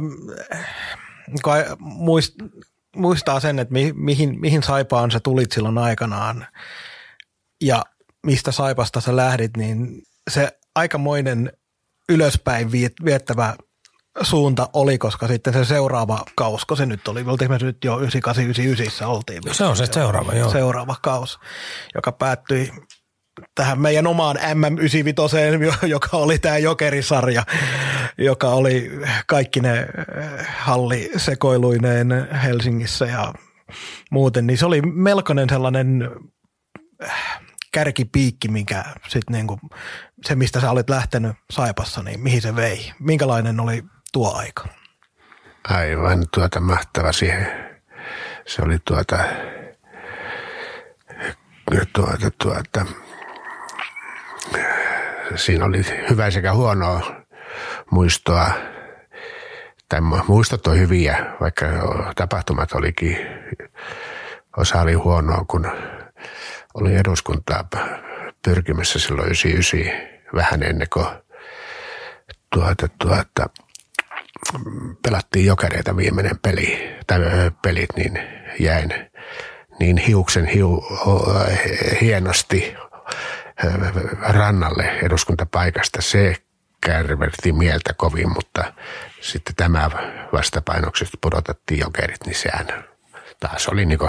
kun 1.43 1.53
muist, 1.79 2.33
muistaa 2.97 3.39
sen, 3.39 3.59
että 3.59 3.73
mi, 3.73 3.93
mihin, 3.95 4.39
mihin 4.39 4.63
Saipaan 4.63 5.11
sä 5.11 5.19
tulit 5.19 5.51
silloin 5.51 5.77
aikanaan 5.77 6.47
ja 7.61 7.83
mistä 8.25 8.51
Saipasta 8.51 9.01
sä 9.01 9.15
lähdit, 9.15 9.57
niin 9.57 10.01
se 10.31 10.51
aikamoinen 10.75 11.51
ylöspäin 12.09 12.71
viettävä 13.05 13.55
suunta 14.21 14.69
oli, 14.73 14.97
koska 14.97 15.27
sitten 15.27 15.53
se 15.53 15.65
seuraava 15.65 16.23
kaus, 16.35 16.65
kun 16.65 16.77
se 16.77 16.85
nyt 16.85 17.07
oli, 17.07 17.25
oltiin 17.27 17.51
me 17.51 17.57
nyt 17.57 17.83
jo 17.83 17.99
9899 17.99 19.07
oltiin. 19.07 19.41
Se 19.51 19.65
on 19.65 19.77
se 19.77 19.85
seuraava, 19.85 20.33
joo. 20.33 20.51
Seuraava 20.51 20.95
kaus, 21.01 21.39
joka 21.95 22.11
päättyi 22.11 22.71
tähän 23.57 23.81
meidän 23.81 24.07
omaan 24.07 24.35
MM95, 24.37 25.87
joka 25.87 26.17
oli 26.17 26.39
tämä 26.39 26.57
jokerisarja, 26.57 27.43
joka 28.17 28.47
oli 28.47 28.91
kaikki 29.27 29.59
ne 29.59 29.79
eh, 29.79 29.87
hallisekoiluineen 30.57 32.27
Helsingissä 32.43 33.05
ja 33.05 33.33
muuten, 34.11 34.47
niin 34.47 34.57
se 34.57 34.65
oli 34.65 34.81
melkoinen 34.81 35.49
sellainen 35.49 36.09
eh, 37.03 37.11
kärkipiikki, 37.71 38.47
mikä 38.47 38.83
sitten 39.07 39.33
niinku, 39.33 39.59
se, 40.25 40.35
mistä 40.35 40.61
sä 40.61 40.71
olit 40.71 40.89
lähtenyt 40.89 41.35
Saipassa, 41.51 42.03
niin 42.03 42.19
mihin 42.19 42.41
se 42.41 42.55
vei? 42.55 42.91
Minkälainen 42.99 43.59
oli 43.59 43.83
tuo 44.13 44.33
aika? 44.35 44.67
Aivan 45.63 46.25
tuota 46.33 46.59
mahtava 46.59 47.11
siihen. 47.11 47.47
Se 48.47 48.61
oli 48.61 48.77
tuota, 48.85 49.19
tuota, 51.93 52.31
tuota, 52.43 52.85
siinä 55.35 55.65
oli 55.65 55.81
hyvä 56.09 56.31
sekä 56.31 56.53
huonoa 56.53 57.01
muistoa. 57.91 58.51
Tai 59.89 60.01
muistot 60.27 60.67
on 60.67 60.79
hyviä, 60.79 61.25
vaikka 61.41 61.65
tapahtumat 62.15 62.71
olikin, 62.71 63.17
osa 64.57 64.81
oli 64.81 64.93
huonoa, 64.93 65.45
kun 65.47 65.71
oli 66.73 66.95
eduskuntaa 66.95 67.67
pyrkimässä 68.45 68.99
silloin 68.99 69.25
99 69.25 70.07
vähän 70.35 70.63
ennen 70.63 70.87
kuin 70.93 71.05
tuota, 72.53 72.87
tuota, 72.99 73.49
pelattiin 75.03 75.45
jokereita 75.45 75.97
viimeinen 75.97 76.39
peli, 76.41 76.97
tai 77.07 77.19
pelit, 77.61 77.89
niin 77.95 78.19
jäin 78.59 78.93
niin 79.79 79.97
hiuksen 79.97 80.45
hiu, 80.45 80.85
hienosti 82.01 82.75
rannalle 84.19 84.99
eduskuntapaikasta. 85.03 86.01
Se 86.01 86.35
kärverti 86.81 87.51
mieltä 87.51 87.93
kovin, 87.93 88.33
mutta 88.33 88.73
sitten 89.21 89.55
tämä 89.55 89.89
vastapainoksesta 90.33 91.17
pudotettiin 91.21 91.79
jokerit, 91.79 92.25
niin 92.25 92.35
sehän 92.35 92.67
taas 93.39 93.67
oli 93.67 93.85
niin 93.85 93.99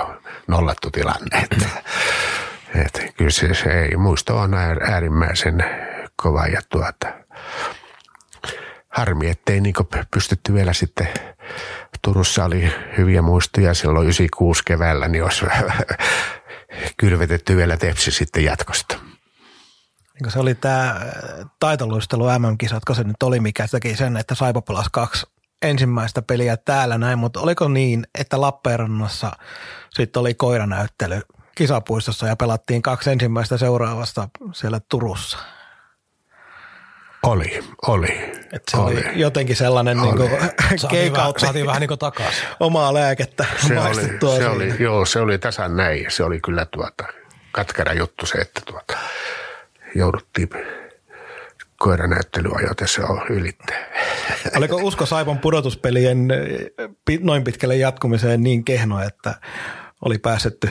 nollattu 0.46 0.90
tilanne. 0.90 1.38
Että, 1.42 1.66
että 2.74 3.12
kyllä 3.16 3.30
se, 3.30 3.54
se 3.54 3.70
ei, 3.70 3.96
muisto 3.96 4.38
on 4.38 4.54
äärimmäisen 4.90 5.64
kova 6.16 6.46
ja 6.46 6.60
tuota, 6.68 7.08
harmi, 8.88 9.30
ettei 9.30 9.60
niin 9.60 9.74
pystytty 10.10 10.54
vielä 10.54 10.72
sitten 10.72 11.08
Turussa 12.02 12.44
oli 12.44 12.72
hyviä 12.96 13.22
muistoja 13.22 13.74
silloin 13.74 14.04
96 14.04 14.62
keväällä, 14.64 15.08
niin 15.08 15.24
olisi 15.24 15.46
kylvetetty 17.00 17.56
vielä 17.56 17.76
tepsi 17.76 18.10
sitten 18.10 18.44
jatkosta 18.44 18.98
niin 20.22 20.32
se 20.32 20.38
oli 20.38 20.54
tämä 20.54 20.90
äh, 20.90 21.00
taitoluistelu 21.60 22.24
MM-kisat, 22.38 22.84
kun 22.84 22.96
se 22.96 23.04
nyt 23.04 23.22
oli, 23.22 23.40
mikä 23.40 23.66
teki 23.70 23.96
sen, 23.96 24.16
että 24.16 24.34
Saipa 24.34 24.62
pelasi 24.62 24.88
kaksi 24.92 25.26
ensimmäistä 25.62 26.22
peliä 26.22 26.56
täällä 26.56 26.98
näin, 26.98 27.18
mutta 27.18 27.40
oliko 27.40 27.68
niin, 27.68 28.06
että 28.18 28.40
Lappeenrannassa 28.40 29.32
sitten 29.90 30.20
oli 30.20 30.34
koiranäyttely 30.34 31.20
kisapuistossa 31.54 32.26
ja 32.26 32.36
pelattiin 32.36 32.82
kaksi 32.82 33.10
ensimmäistä 33.10 33.56
seuraavasta 33.56 34.28
siellä 34.52 34.80
Turussa? 34.88 35.38
Oli, 37.22 37.64
oli. 37.86 38.32
Et 38.52 38.62
se 38.70 38.76
oli. 38.76 38.94
oli 38.94 39.20
jotenkin 39.20 39.56
sellainen 39.56 40.00
oli. 40.00 40.18
niin 40.28 40.80
keikautti. 40.90 41.40
Saatiin 41.40 41.66
vähän 41.66 41.80
niin 41.80 41.98
takaisin. 41.98 42.44
Omaa 42.60 42.94
lääkettä 42.94 43.46
se 43.66 43.80
oli, 43.80 44.38
se 44.38 44.48
oli, 44.48 44.74
joo, 44.78 45.04
se 45.04 45.20
oli 45.20 45.38
tasan 45.38 45.76
näin. 45.76 46.06
Se 46.08 46.24
oli 46.24 46.40
kyllä 46.40 46.64
tuota, 46.64 47.04
katkera 47.52 47.92
juttu 47.92 48.26
se, 48.26 48.38
että 48.38 48.60
tuota, 48.66 48.98
jouduttiin 49.94 50.48
koiranäyttely 51.76 52.50
ajotessa 52.54 53.02
ylittää. 53.30 53.76
Oliko 54.56 54.76
usko 54.76 55.06
Saipan 55.06 55.38
pudotuspelien 55.38 56.28
noin 57.20 57.44
pitkälle 57.44 57.76
jatkumiseen 57.76 58.42
niin 58.42 58.64
kehno, 58.64 59.02
että 59.02 59.34
oli 60.04 60.18
päästetty, 60.18 60.70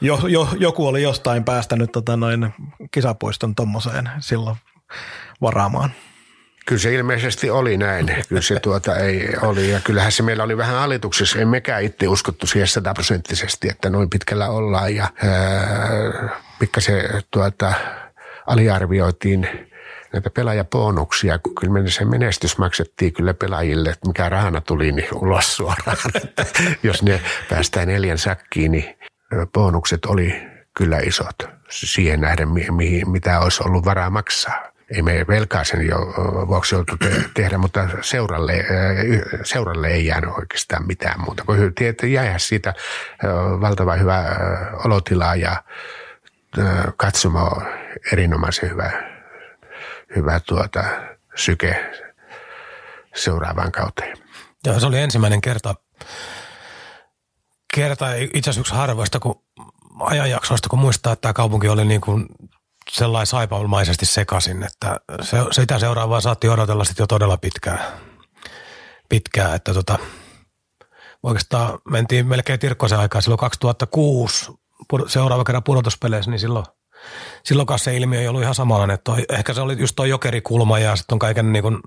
jo, 0.00 0.20
jo, 0.28 0.48
joku 0.58 0.86
oli 0.86 1.02
jostain 1.02 1.44
päästänyt 1.44 1.92
tota 1.92 2.16
noin 2.16 2.54
kisapuiston 2.90 3.54
tuommoiseen 3.54 4.10
silloin 4.18 4.56
varaamaan? 5.40 5.90
Kyllä 6.66 6.80
se 6.80 6.94
ilmeisesti 6.94 7.50
oli 7.50 7.76
näin. 7.76 8.10
Kyllä 8.28 8.42
se 8.42 8.60
tuota 8.60 8.96
ei 8.96 9.28
oli. 9.42 9.70
Ja 9.70 9.80
kyllähän 9.80 10.12
se 10.12 10.22
meillä 10.22 10.42
oli 10.44 10.56
vähän 10.56 10.76
alituksessa. 10.76 11.38
Ei 11.38 11.44
mekään 11.44 11.82
itse 11.82 12.08
uskottu 12.08 12.46
siihen 12.46 12.68
sataprosenttisesti, 12.68 13.68
että 13.68 13.90
noin 13.90 14.10
pitkällä 14.10 14.48
ollaan. 14.48 14.94
Ja 14.94 15.08
pikkasen 16.58 17.22
tuota, 17.30 17.72
aliarvioitiin 18.46 19.48
näitä 20.12 20.30
pelaajabonuksia, 20.30 21.38
kun 21.38 21.54
kyllä 21.54 21.90
se 21.90 22.04
menestys 22.04 22.58
maksettiin 22.58 23.12
kyllä 23.12 23.34
pelaajille, 23.34 23.90
että 23.90 24.08
mikä 24.08 24.28
rahana 24.28 24.60
tuli 24.60 24.92
niin 24.92 25.14
ulos 25.14 25.56
suoraan. 25.56 25.96
Jos 26.82 27.02
ne 27.02 27.20
päästään 27.50 27.88
neljän 27.88 28.18
sakkiin, 28.18 28.72
niin 28.72 28.98
bonukset 29.52 30.04
oli 30.04 30.42
kyllä 30.76 30.98
isot 30.98 31.36
siihen 31.68 32.20
nähden, 32.20 32.48
mihin, 32.48 33.10
mitä 33.10 33.40
olisi 33.40 33.62
ollut 33.66 33.84
varaa 33.84 34.10
maksaa 34.10 34.74
ei 34.90 35.02
me 35.02 35.24
velkaisen 35.28 35.86
jo 35.86 35.98
vuoksi 36.48 36.74
joutu 36.74 36.96
te- 36.96 37.24
tehdä, 37.34 37.58
mutta 37.58 37.88
seuralle, 38.00 38.64
seuralle 39.44 39.88
ei 39.88 40.06
jäänyt 40.06 40.30
oikeastaan 40.30 40.86
mitään 40.86 41.20
muuta 41.20 41.44
kuin 41.44 41.72
jäädä 42.12 42.38
siitä 42.38 42.74
valtavan 43.60 44.00
hyvä 44.00 44.24
olotila 44.84 45.34
ja 45.34 45.62
katsomo 46.96 47.62
erinomaisen 48.12 48.70
hyvä, 48.70 48.90
hyvä 50.16 50.40
tuota, 50.40 50.84
syke 51.34 51.90
seuraavaan 53.14 53.72
kauteen. 53.72 54.16
Joo, 54.66 54.80
se 54.80 54.86
oli 54.86 54.98
ensimmäinen 54.98 55.40
kerta, 55.40 55.74
kerta 57.74 58.06
itse 58.14 58.50
asiassa 58.50 58.60
yksi 58.60 58.74
harvoista 58.74 59.20
kun 59.20 59.42
ajanjaksoista, 60.00 60.68
kun 60.68 60.78
muistaa, 60.78 61.12
että 61.12 61.22
tämä 61.22 61.32
kaupunki 61.32 61.68
oli 61.68 61.84
niin 61.84 62.00
kuin 62.00 62.26
sellainen 62.90 63.26
saipalmaisesti 63.26 64.06
sekaisin, 64.06 64.62
että 64.62 65.00
se, 65.22 65.36
sitä 65.50 65.78
seuraavaa 65.78 66.20
saatti 66.20 66.48
odotella 66.48 66.84
sitten 66.84 67.02
jo 67.02 67.06
todella 67.06 67.36
pitkään. 67.36 67.78
pitkään 69.08 69.56
että 69.56 69.74
tota, 69.74 69.98
oikeastaan 71.22 71.78
mentiin 71.90 72.26
melkein 72.26 72.58
Tirkkosen 72.58 72.98
aikaa 72.98 73.20
silloin 73.20 73.38
2006 73.38 74.63
seuraava 75.06 75.44
kerran 75.44 75.62
pudotuspeleissä, 75.62 76.30
niin 76.30 76.38
silloin, 76.38 76.66
silloin 77.44 77.68
se 77.78 77.96
ilmiö 77.96 78.20
ei 78.20 78.28
ollut 78.28 78.42
ihan 78.42 78.54
samanlainen. 78.54 78.98
Toi, 79.04 79.24
ehkä 79.28 79.54
se 79.54 79.60
oli 79.60 79.76
just 79.78 79.96
tuo 79.96 80.04
jokerikulma 80.04 80.78
ja 80.78 80.96
sitten 80.96 81.14
on 81.14 81.18
kaiken 81.18 81.52
niin 81.52 81.62
kuin, 81.62 81.78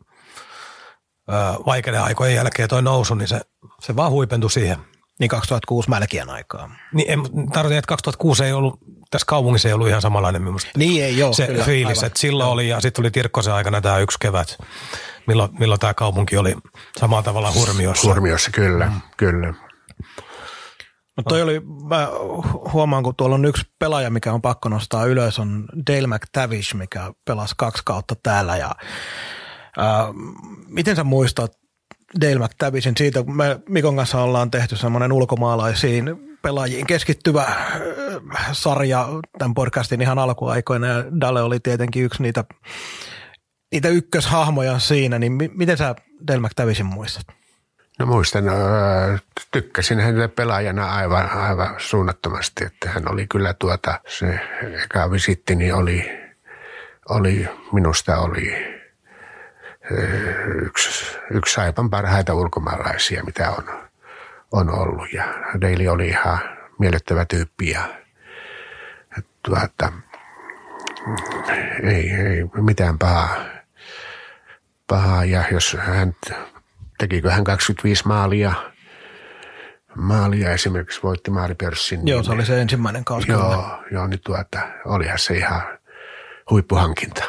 vaikeiden 1.65 2.01
aikojen 2.01 2.35
jälkeen 2.35 2.69
toi 2.69 2.81
nousu, 2.81 3.15
niin 3.15 3.27
se, 3.27 3.41
se 3.79 3.95
vaan 3.95 4.11
huipentui 4.11 4.51
siihen. 4.51 4.77
Niin 5.19 5.29
2006 5.29 5.89
Mälkien 5.89 6.29
aikaa. 6.29 6.69
Niin 6.93 7.11
en, 7.11 7.19
tarkoitan, 7.53 7.77
että 7.77 7.87
2006 7.87 8.43
ei 8.43 8.53
ollut, 8.53 8.79
tässä 9.09 9.25
kaupungissa 9.25 9.67
ei 9.67 9.73
ollut 9.73 9.87
ihan 9.87 10.01
samanlainen 10.01 10.41
minusta. 10.41 10.69
Niin 10.77 11.03
ei 11.03 11.23
ole, 11.23 11.33
Se 11.33 11.47
kyllä, 11.47 11.63
fiilis, 11.63 11.97
aivan. 11.97 12.07
että 12.07 12.19
silloin 12.19 12.49
oli 12.49 12.69
ja 12.69 12.75
sitten 12.81 12.93
tuli 12.93 13.11
Tirkkosen 13.11 13.53
aikana 13.53 13.81
tämä 13.81 13.97
yksi 13.99 14.17
kevät, 14.21 14.57
milloin, 15.27 15.49
milloin 15.59 15.79
tämä 15.79 15.93
kaupunki 15.93 16.37
oli 16.37 16.55
samalla 16.99 17.23
tavalla 17.23 17.51
hurmiossa. 17.51 18.07
Hurmiossa, 18.07 18.51
kyllä, 18.51 18.85
mm. 18.85 19.01
kyllä. 19.17 19.53
No 21.17 21.23
toi 21.29 21.41
oli, 21.41 21.59
mä 21.89 22.07
huomaan, 22.73 23.03
kun 23.03 23.15
tuolla 23.15 23.35
on 23.35 23.45
yksi 23.45 23.65
pelaaja, 23.79 24.09
mikä 24.09 24.33
on 24.33 24.41
pakko 24.41 24.69
nostaa 24.69 25.05
ylös, 25.05 25.39
on 25.39 25.65
Dale 25.91 26.07
McTavish, 26.07 26.75
mikä 26.75 27.13
pelasi 27.25 27.55
kaksi 27.57 27.83
kautta 27.85 28.15
täällä. 28.23 28.57
Ja, 28.57 28.71
ää, 29.77 30.07
miten 30.67 30.95
sä 30.95 31.03
muistat 31.03 31.51
Dale 32.21 32.45
McTavishin 32.45 32.97
siitä, 32.97 33.23
kun 33.23 33.37
me 33.37 33.59
Mikon 33.69 33.95
kanssa 33.95 34.21
ollaan 34.21 34.51
tehty 34.51 34.75
semmoinen 34.75 35.11
ulkomaalaisiin 35.11 36.37
pelaajiin 36.41 36.87
keskittyvä 36.87 37.45
sarja 38.51 39.07
tämän 39.37 39.53
podcastin 39.53 40.01
ihan 40.01 40.19
alkuaikoina 40.19 40.87
ja 40.87 41.03
Dale 41.21 41.41
oli 41.41 41.59
tietenkin 41.59 42.03
yksi 42.03 42.23
niitä, 42.23 42.45
niitä 43.71 43.89
ykköshahmoja 43.89 44.79
siinä, 44.79 45.19
niin 45.19 45.31
mi- 45.31 45.51
miten 45.53 45.77
sä 45.77 45.95
Dale 46.27 46.39
McTavishin 46.39 46.85
muistat? 46.85 47.36
No 47.99 48.05
muistan, 48.05 48.43
tykkäsin 49.51 49.99
hänelle 49.99 50.27
pelaajana 50.27 50.95
aivan, 50.95 51.29
aivan 51.31 51.75
suunnattomasti, 51.77 52.65
että 52.65 52.89
hän 52.89 53.11
oli 53.11 53.27
kyllä 53.27 53.53
tuota, 53.53 53.99
se 54.07 54.39
eka 54.83 55.11
visitti 55.11 55.55
niin 55.55 55.73
oli, 55.73 56.19
oli, 57.09 57.49
minusta 57.71 58.17
oli 58.17 58.77
yksi, 60.65 61.17
yksi 61.31 61.53
Saipan 61.53 61.89
parhaita 61.89 62.33
ulkomaalaisia, 62.33 63.23
mitä 63.23 63.51
on, 63.51 63.89
on 64.51 64.69
ollut. 64.69 65.13
Ja 65.13 65.23
Daily 65.61 65.87
oli 65.87 66.07
ihan 66.07 66.39
miellyttävä 66.79 67.25
tyyppi 67.25 67.69
ja 67.69 67.81
tuota, 69.43 69.93
ei, 71.83 72.09
ei 72.09 72.43
mitään 72.61 72.97
pahaa. 72.97 73.35
pahaa. 74.87 75.25
Ja 75.25 75.43
jos 75.51 75.77
hän, 75.79 76.15
tekikö 76.97 77.31
hän 77.31 77.43
25 77.43 78.07
maalia, 78.07 78.53
maalia 79.95 80.51
esimerkiksi 80.51 80.99
voitti 81.03 81.31
maalipörssin. 81.31 82.07
Joo, 82.07 82.19
niin- 82.19 82.25
se 82.25 82.31
oli 82.31 82.45
se 82.45 82.61
ensimmäinen 82.61 83.05
kausi. 83.05 83.31
Joo, 83.31 83.79
joo, 83.91 84.07
niin 84.07 84.19
tuota, 84.25 84.59
olihan 84.85 85.19
se 85.19 85.37
ihan 85.37 85.61
huippuhankinta. 86.49 87.23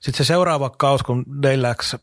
Sitten 0.00 0.24
se 0.24 0.28
seuraava 0.28 0.70
kaus, 0.70 1.02
kun 1.02 1.24
Dale 1.42 1.62
läks, 1.62 1.94
äh, 1.94 2.00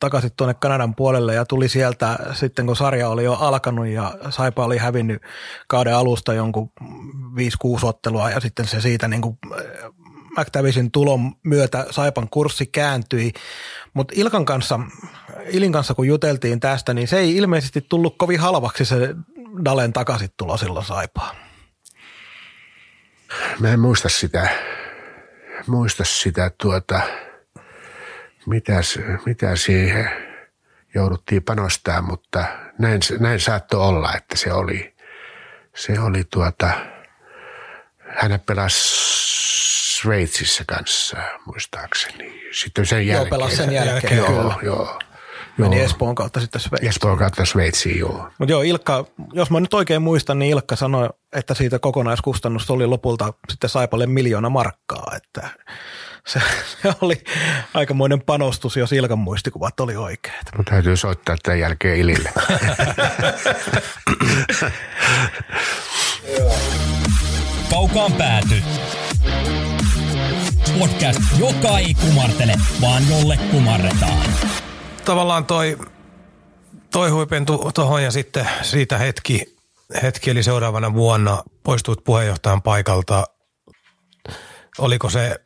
takaisin 0.00 0.30
tuonne 0.36 0.54
Kanadan 0.54 0.94
puolelle 0.94 1.34
ja 1.34 1.44
tuli 1.44 1.68
sieltä 1.68 2.18
sitten, 2.32 2.66
kun 2.66 2.76
sarja 2.76 3.08
oli 3.08 3.24
jo 3.24 3.32
alkanut 3.32 3.86
ja 3.86 4.14
Saipa 4.30 4.64
oli 4.64 4.78
hävinnyt 4.78 5.22
kauden 5.68 5.94
alusta 5.94 6.34
jonkun 6.34 6.72
5-6 7.36 7.84
ottelua 7.86 8.30
ja 8.30 8.40
sitten 8.40 8.66
se 8.66 8.80
siitä 8.80 9.08
niin 9.08 9.22
kuin 9.22 9.38
McTavishin 10.38 10.90
tulon 10.90 11.32
myötä 11.44 11.86
Saipan 11.90 12.28
kurssi 12.30 12.66
kääntyi, 12.66 13.32
mutta 13.94 14.14
Ilkan 14.16 14.44
kanssa, 14.44 14.80
Ilin 15.46 15.72
kanssa 15.72 15.94
kun 15.94 16.06
juteltiin 16.06 16.60
tästä, 16.60 16.94
niin 16.94 17.08
se 17.08 17.18
ei 17.18 17.36
ilmeisesti 17.36 17.86
tullut 17.88 18.14
kovin 18.18 18.40
halvaksi 18.40 18.84
se 18.84 19.14
Dalen 19.64 19.92
takaisin 19.92 20.30
tulo 20.36 20.56
silloin 20.56 20.86
Saipaan. 20.86 21.36
Mä 23.58 23.72
en 23.72 23.80
muista 23.80 24.08
sitä, 24.08 24.48
muista 25.66 26.04
sitä 26.04 26.50
tuota, 26.62 27.00
mitä, 28.46 28.82
se- 28.82 29.18
mitä 29.26 29.56
siihen 29.56 30.10
jouduttiin 30.94 31.42
panostaa, 31.42 32.02
mutta 32.02 32.44
näin, 32.78 33.00
näin 33.20 33.40
saattoi 33.40 33.80
olla, 33.80 34.14
että 34.14 34.36
se 34.36 34.52
oli, 34.52 34.94
se 35.74 36.00
oli 36.00 36.24
tuota, 36.24 36.70
hän 38.16 38.40
pelasi 38.46 38.80
Sveitsissä 40.00 40.64
kanssa, 40.66 41.16
muistaakseni. 41.46 42.42
Sitten 42.52 42.86
sen 42.86 43.06
jälkeen. 43.06 43.30
pelasi 43.30 43.56
sen 43.56 43.72
jälkeen, 43.72 44.16
joo, 44.16 44.26
kyllä. 44.26 44.54
Joo, 44.62 44.98
Meni 45.58 45.76
joo. 45.76 45.84
Espoon 45.84 46.14
kautta 46.14 46.40
sitten 46.40 46.60
Sveitsiin. 46.60 46.88
Espoon 46.88 47.18
kautta 47.18 47.44
Sveitsiin, 47.44 47.98
joo. 47.98 48.28
Mutta 48.38 48.52
joo, 48.52 48.62
Ilkka, 48.62 49.04
jos 49.32 49.50
mä 49.50 49.60
nyt 49.60 49.74
oikein 49.74 50.02
muistan, 50.02 50.38
niin 50.38 50.50
Ilkka 50.50 50.76
sanoi, 50.76 51.08
että 51.32 51.54
siitä 51.54 51.78
kokonaiskustannus 51.78 52.70
oli 52.70 52.86
lopulta 52.86 53.32
sitten 53.48 53.70
Saipalle 53.70 54.06
miljoona 54.06 54.48
markkaa, 54.48 55.12
että 55.16 55.48
se, 56.26 56.40
se 56.82 56.92
oli 57.00 57.24
aikamoinen 57.74 58.20
panostus, 58.20 58.76
jos 58.76 58.92
Ilkan 58.92 59.18
muistikuvat 59.18 59.80
oli 59.80 59.96
oikeat. 59.96 60.46
Mun 60.56 60.64
täytyy 60.64 60.96
soittaa 60.96 61.36
tämän 61.42 61.60
jälkeen 61.60 61.98
Ilille. 61.98 62.32
Kaukaan 67.70 68.12
pääty. 68.12 68.62
Podcast, 70.78 71.20
joka 71.38 71.78
ei 71.78 71.94
kumartele, 71.94 72.54
vaan 72.80 73.02
jolle 73.10 73.38
kumarretaan. 73.50 74.18
Tavallaan 75.04 75.46
toi, 75.46 75.78
toi 76.92 77.10
huipentui 77.10 77.72
tuohon 77.72 78.02
ja 78.02 78.10
sitten 78.10 78.48
siitä 78.62 78.98
hetki, 78.98 79.56
hetki 80.02 80.30
eli 80.30 80.42
seuraavana 80.42 80.94
vuonna 80.94 81.42
poistuit 81.62 82.04
puheenjohtajan 82.04 82.62
paikalta. 82.62 83.24
Oliko 84.78 85.10
se 85.10 85.40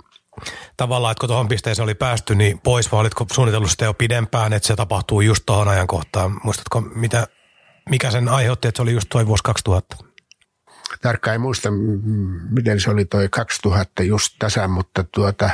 tavallaan, 0.76 1.12
että 1.12 1.20
kun 1.20 1.28
tuohon 1.28 1.48
pisteeseen 1.48 1.84
oli 1.84 1.94
päästy, 1.94 2.34
niin 2.34 2.60
pois 2.60 2.92
vai 2.92 3.00
olitko 3.00 3.26
suunnitellut 3.32 3.70
sitä 3.70 3.84
jo 3.84 3.94
pidempään, 3.94 4.52
että 4.52 4.66
se 4.66 4.76
tapahtuu 4.76 5.20
just 5.20 5.42
tuohon 5.46 5.68
ajankohtaan? 5.68 6.40
Muistatko, 6.44 6.80
mitä, 6.80 7.26
mikä 7.90 8.10
sen 8.10 8.28
aiheutti, 8.28 8.68
että 8.68 8.78
se 8.78 8.82
oli 8.82 8.92
just 8.92 9.08
tuo 9.08 9.26
vuosi 9.26 9.42
2000? 9.42 10.13
Tarkkaan 11.02 11.34
en 11.34 11.40
muista, 11.40 11.68
miten 12.50 12.80
se 12.80 12.90
oli 12.90 13.04
toi 13.04 13.28
2000 13.28 14.02
just 14.02 14.34
tasan, 14.38 14.70
mutta 14.70 15.04
tuota, 15.14 15.50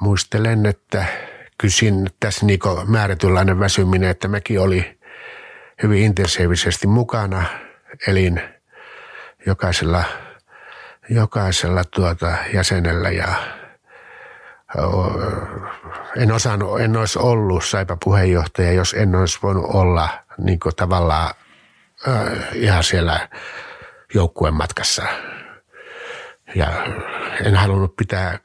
muistelen, 0.00 0.66
että 0.66 1.04
kysin 1.58 2.10
tässä 2.20 2.46
niinku 2.46 2.82
määrätynlainen 2.86 3.60
väsyminen, 3.60 4.10
että 4.10 4.28
mäkin 4.28 4.60
oli 4.60 4.98
hyvin 5.82 6.02
intensiivisesti 6.02 6.86
mukana, 6.86 7.44
elin 8.06 8.42
jokaisella, 9.46 10.04
jokaisella 11.10 11.84
tuota 11.84 12.36
jäsenellä 12.54 13.10
ja 13.10 13.34
en 16.16 16.32
osannut, 16.32 16.80
en 16.80 16.96
olisi 16.96 17.18
ollut 17.18 17.64
Saipa 17.64 17.96
puheenjohtaja, 18.04 18.72
jos 18.72 18.94
en 18.94 19.14
olisi 19.14 19.38
voinut 19.42 19.64
olla 19.74 20.08
niin 20.38 20.58
tavallaan 20.76 21.34
äh, 22.08 22.28
ihan 22.54 22.84
siellä 22.84 23.28
joukkueen 24.14 24.54
matkassa. 24.54 25.02
Ja 26.54 26.86
en 27.44 27.54
halunnut 27.54 27.96
pitää 27.96 28.38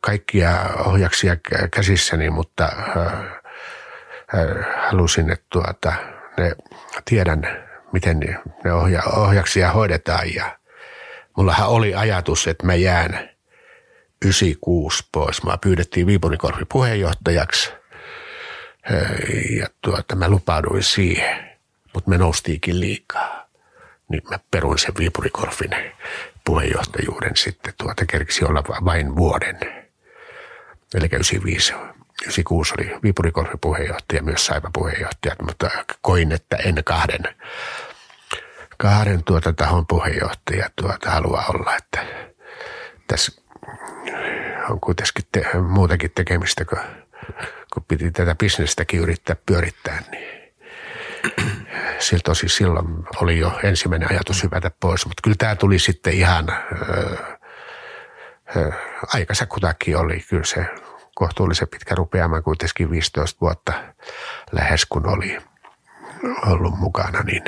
kaikkia 0.00 0.60
ohjaksia 0.84 1.36
käsissäni, 1.70 2.30
mutta 2.30 2.68
halusin, 4.76 5.30
että 5.30 5.46
tuota, 5.50 5.92
ne, 6.38 6.52
tiedän, 7.04 7.68
miten 7.92 8.20
ne 8.64 8.72
ohja, 8.72 9.02
ohjaksia 9.02 9.72
hoidetaan. 9.72 10.34
Ja 10.34 10.58
mullahan 11.36 11.68
oli 11.68 11.94
ajatus, 11.94 12.46
että 12.46 12.66
mä 12.66 12.74
jään 12.74 13.28
96 14.24 15.08
pois. 15.12 15.44
Mä 15.44 15.58
pyydettiin 15.62 16.06
Viipurikorvi 16.06 16.64
puheenjohtajaksi 16.72 17.72
ja 19.58 19.66
tuota, 19.80 20.16
mä 20.16 20.28
lupauduin 20.28 20.82
siihen, 20.82 21.58
mutta 21.94 22.10
me 22.10 22.18
noustiikin 22.18 22.80
liikaa. 22.80 23.47
Niin 24.08 24.22
mä 24.30 24.38
peruin 24.50 24.78
sen 24.78 24.94
Viipurikorvin 24.98 25.70
puheenjohtajuuden 26.44 27.36
sitten. 27.36 27.74
Tuota 27.78 28.06
kerkisi 28.06 28.44
olla 28.44 28.64
vain 28.84 29.16
vuoden. 29.16 29.58
Eli 30.94 31.06
95 31.06 31.72
96 32.22 32.74
oli 32.78 33.00
Viipurikorvin 33.02 33.58
puheenjohtaja, 33.60 34.22
myös 34.22 34.46
Saipa 34.46 34.70
puheenjohtaja, 34.72 35.36
mutta 35.42 35.70
koin, 36.02 36.32
että 36.32 36.56
en 36.56 36.84
kahden, 36.84 37.20
kahden 38.76 39.24
tuota 39.24 39.52
tahon 39.52 39.86
puheenjohtaja 39.86 40.70
tuota 40.76 41.10
haluaa 41.10 41.44
olla, 41.48 41.76
että 41.76 42.06
tässä 43.06 43.42
on 44.70 44.80
kuitenkin 44.80 45.24
te, 45.32 45.46
muutakin 45.68 46.10
tekemistä, 46.14 46.64
kun, 46.64 46.78
kun 47.74 47.84
piti 47.88 48.10
tätä 48.10 48.34
bisnestäkin 48.34 49.00
yrittää 49.00 49.36
pyörittää, 49.46 50.02
niin 50.10 50.37
siltä 51.98 52.22
tosi 52.24 52.48
silloin 52.48 52.86
oli 53.22 53.38
jo 53.38 53.60
ensimmäinen 53.62 54.10
ajatus 54.10 54.42
hypätä 54.42 54.70
pois, 54.80 55.06
mutta 55.06 55.20
kyllä 55.22 55.36
tämä 55.38 55.56
tuli 55.56 55.78
sitten 55.78 56.12
ihan 56.12 56.48
öö, 56.88 57.16
öö, 58.56 58.70
aikansa 59.14 59.46
kutakin 59.46 59.96
oli 59.96 60.24
kyllä 60.28 60.44
se 60.44 60.66
kohtuullisen 61.14 61.68
pitkä 61.68 61.94
rupeama, 61.94 62.42
kuitenkin 62.42 62.90
15 62.90 63.40
vuotta 63.40 63.72
lähes 64.52 64.86
kun 64.86 65.08
oli 65.08 65.38
ollut 66.46 66.78
mukana, 66.78 67.22
niin 67.22 67.42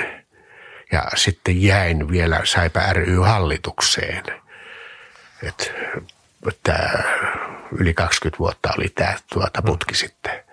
ja 0.93 1.05
sitten 1.15 1.63
jäin 1.63 2.11
vielä 2.11 2.41
Saipa 2.45 2.93
ry-hallitukseen. 2.93 4.25
Että 5.43 5.65
yli 7.79 7.95
20 7.95 8.39
vuotta 8.39 8.73
oli 8.79 8.89
tämä 8.89 9.15
tuota 9.33 9.63
putki 9.63 9.95
sitten. 9.95 10.50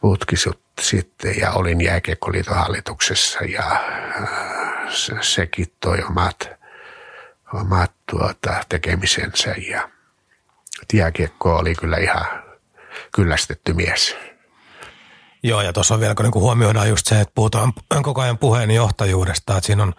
Putki 0.00 0.36
sitten 0.80 1.38
ja 1.40 1.52
olin 1.52 1.80
jääkiekkoliiton 1.80 2.56
hallituksessa 2.56 3.44
ja 3.44 3.80
se, 4.88 5.14
sekin 5.20 5.66
toi 5.80 6.02
omat, 6.02 6.50
omat 7.54 7.92
tuota, 8.10 8.64
tekemisensä 8.68 9.54
ja 9.70 9.88
jääkiekko 10.92 11.56
oli 11.56 11.74
kyllä 11.74 11.96
ihan 11.96 12.26
kyllästetty 13.14 13.72
mies. 13.72 14.16
Joo, 15.42 15.62
ja 15.62 15.72
tuossa 15.72 15.94
on 15.94 16.00
vielä, 16.00 16.14
kun 16.14 16.24
niinku 16.24 16.40
huomioidaan 16.40 16.88
just 16.88 17.06
se, 17.06 17.20
että 17.20 17.32
puhutaan 17.34 17.72
koko 18.02 18.20
ajan 18.20 18.38
puheenjohtajuudesta, 18.38 19.56
että 19.56 19.66
siinä 19.66 19.82
on 19.82 19.94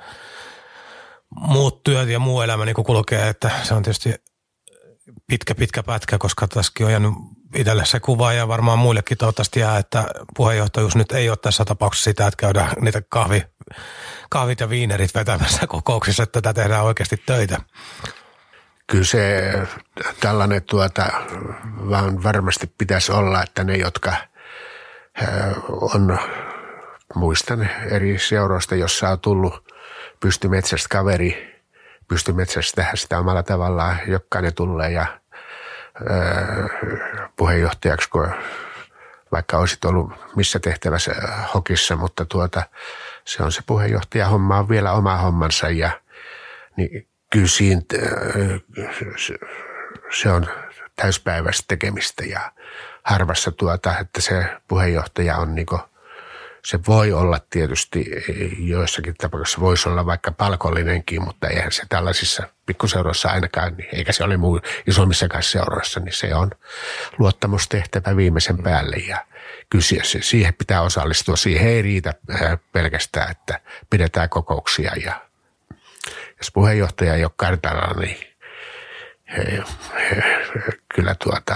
muut 1.29 1.83
työt 1.83 2.09
ja 2.09 2.19
muu 2.19 2.41
elämä 2.41 2.65
niin 2.65 2.75
kulkee, 2.75 3.29
että 3.29 3.51
se 3.63 3.73
on 3.73 3.83
tietysti 3.83 4.15
pitkä, 5.27 5.55
pitkä 5.55 5.83
pätkä, 5.83 6.17
koska 6.17 6.47
tässäkin 6.47 6.85
on 6.85 6.91
jäänyt 6.91 7.13
itselle 7.55 7.85
se 7.85 7.99
kuva 7.99 8.33
ja 8.33 8.47
varmaan 8.47 8.79
muillekin 8.79 9.17
toivottavasti 9.17 9.59
jää, 9.59 9.77
että 9.77 10.05
puheenjohtajuus 10.35 10.95
nyt 10.95 11.11
ei 11.11 11.29
ole 11.29 11.37
tässä 11.37 11.65
tapauksessa 11.65 12.03
sitä, 12.03 12.27
että 12.27 12.37
käydään 12.37 12.71
niitä 12.81 13.01
kahvi, 13.09 13.43
kahvit 14.29 14.59
ja 14.59 14.69
viinerit 14.69 15.15
vetämässä 15.15 15.67
kokouksissa, 15.77 16.23
että 16.23 16.41
tätä 16.41 16.61
tehdään 16.61 16.83
oikeasti 16.83 17.23
töitä. 17.25 17.61
Kyllä 18.87 19.03
se 19.03 19.53
tällainen 20.19 20.63
tuota, 20.63 21.05
vaan 21.89 22.23
varmasti 22.23 22.73
pitäisi 22.77 23.11
olla, 23.11 23.43
että 23.43 23.63
ne, 23.63 23.77
jotka 23.77 24.13
on, 25.69 26.19
muistan 27.15 27.69
eri 27.91 28.19
seuroista, 28.19 28.75
jossa 28.75 29.09
on 29.09 29.19
tullut 29.19 29.73
pystymetsästä 30.19 30.89
kaveri, 30.89 31.55
pystymetsästä 32.07 32.87
sitä 32.95 33.19
omalla 33.19 33.43
tavallaan, 33.43 33.99
jokainen 34.07 34.53
tulee 34.53 34.91
ja 34.91 35.05
puheenjohtajaksi, 37.35 38.09
kun 38.09 38.31
vaikka 39.31 39.57
olisit 39.57 39.85
ollut 39.85 40.11
missä 40.35 40.59
tehtävässä 40.59 41.13
hokissa, 41.53 41.95
mutta 41.95 42.25
tuota, 42.25 42.63
se 43.25 43.43
on 43.43 43.51
se 43.51 43.61
puheenjohtaja 43.65 44.27
homma 44.27 44.59
on 44.59 44.69
vielä 44.69 44.91
oma 44.91 45.17
hommansa 45.17 45.69
ja 45.69 46.01
niin 46.77 47.07
kyllä 47.31 47.47
siinä, 47.47 47.81
se 50.21 50.31
on 50.31 50.47
täyspäiväistä 50.95 51.65
tekemistä 51.67 52.23
ja 52.23 52.51
harvassa 53.03 53.51
tuota, 53.51 53.97
että 53.99 54.21
se 54.21 54.45
puheenjohtaja 54.67 55.37
on 55.37 55.55
niin 55.55 55.67
se 56.66 56.80
voi 56.88 57.13
olla 57.13 57.39
tietysti 57.49 58.05
joissakin 58.59 59.16
tapauksissa, 59.18 59.61
voisi 59.61 59.89
olla 59.89 60.05
vaikka 60.05 60.32
palkollinenkin, 60.32 61.24
mutta 61.24 61.47
eihän 61.47 61.72
se 61.72 61.84
tällaisissa 61.89 62.43
pikkuseuroissa 62.66 63.30
ainakaan, 63.30 63.78
niin 63.78 63.89
eikä 63.93 64.11
se 64.11 64.24
ole 64.24 64.38
muu 64.38 64.59
isommissakaan 64.88 65.43
seuroissa, 65.43 65.99
niin 65.99 66.13
se 66.13 66.36
on 66.36 66.51
luottamustehtävä 67.20 68.16
viimeisen 68.16 68.57
päälle 68.63 68.95
ja 68.95 69.26
kysyä 69.70 70.03
se, 70.03 70.22
siihen 70.22 70.53
pitää 70.53 70.82
osallistua. 70.82 71.36
Siihen 71.36 71.68
ei 71.68 71.82
riitä 71.82 72.13
äh, 72.32 72.57
pelkästään, 72.72 73.32
että 73.32 73.59
pidetään 73.89 74.30
kokouksia 74.30 74.91
ja 75.05 75.22
jos 76.38 76.51
puheenjohtaja 76.53 77.13
ei 77.13 77.24
ole 77.24 77.32
kartalla, 77.36 78.01
niin 78.01 78.18
he, 79.38 79.63
he, 79.99 80.24
kyllä 80.95 81.16
tuota, 81.24 81.55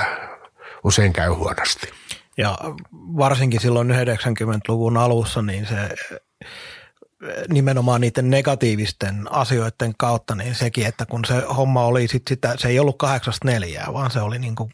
usein 0.83 1.13
käy 1.13 1.29
huonosti. 1.29 1.91
Ja 2.39 2.57
varsinkin 2.93 3.61
silloin 3.61 3.91
90-luvun 3.91 4.97
alussa, 4.97 5.41
niin 5.41 5.65
se 5.65 5.89
nimenomaan 7.49 8.01
niiden 8.01 8.29
negatiivisten 8.29 9.31
asioiden 9.31 9.93
kautta, 9.97 10.35
niin 10.35 10.55
sekin, 10.55 10.85
että 10.85 11.05
kun 11.05 11.25
se 11.25 11.43
homma 11.57 11.85
oli 11.85 12.07
sit 12.07 12.23
sitä, 12.29 12.55
se 12.57 12.67
ei 12.67 12.79
ollut 12.79 12.97
kahdeksasta 12.97 13.47
neljää, 13.47 13.93
vaan 13.93 14.11
se 14.11 14.21
oli 14.21 14.39
niin 14.39 14.55
kuin 14.55 14.71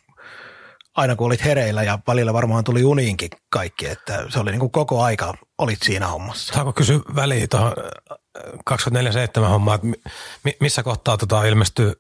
aina 0.96 1.16
kun 1.16 1.28
olit 1.28 1.44
hereillä 1.44 1.84
ja 1.84 2.00
välillä 2.08 2.34
varmaan 2.34 2.64
tuli 2.64 2.84
uniinkin 2.84 3.30
kaikki, 3.50 3.88
että 3.88 4.26
se 4.30 4.40
oli 4.40 4.52
niin 4.52 4.60
kuin 4.60 4.72
koko 4.72 5.04
aika 5.04 5.34
olit 5.58 5.82
siinä 5.84 6.08
hommassa. 6.08 6.54
Saako 6.54 6.74
kysyä 6.74 7.00
väliin 7.16 7.50
tuohon 7.50 7.74
24-7 9.40 9.40
hommaan, 9.50 9.76
että 9.76 10.58
missä 10.60 10.84
kohtaa 10.84 11.18
tota 11.18 11.44
ilmestyy 11.44 11.94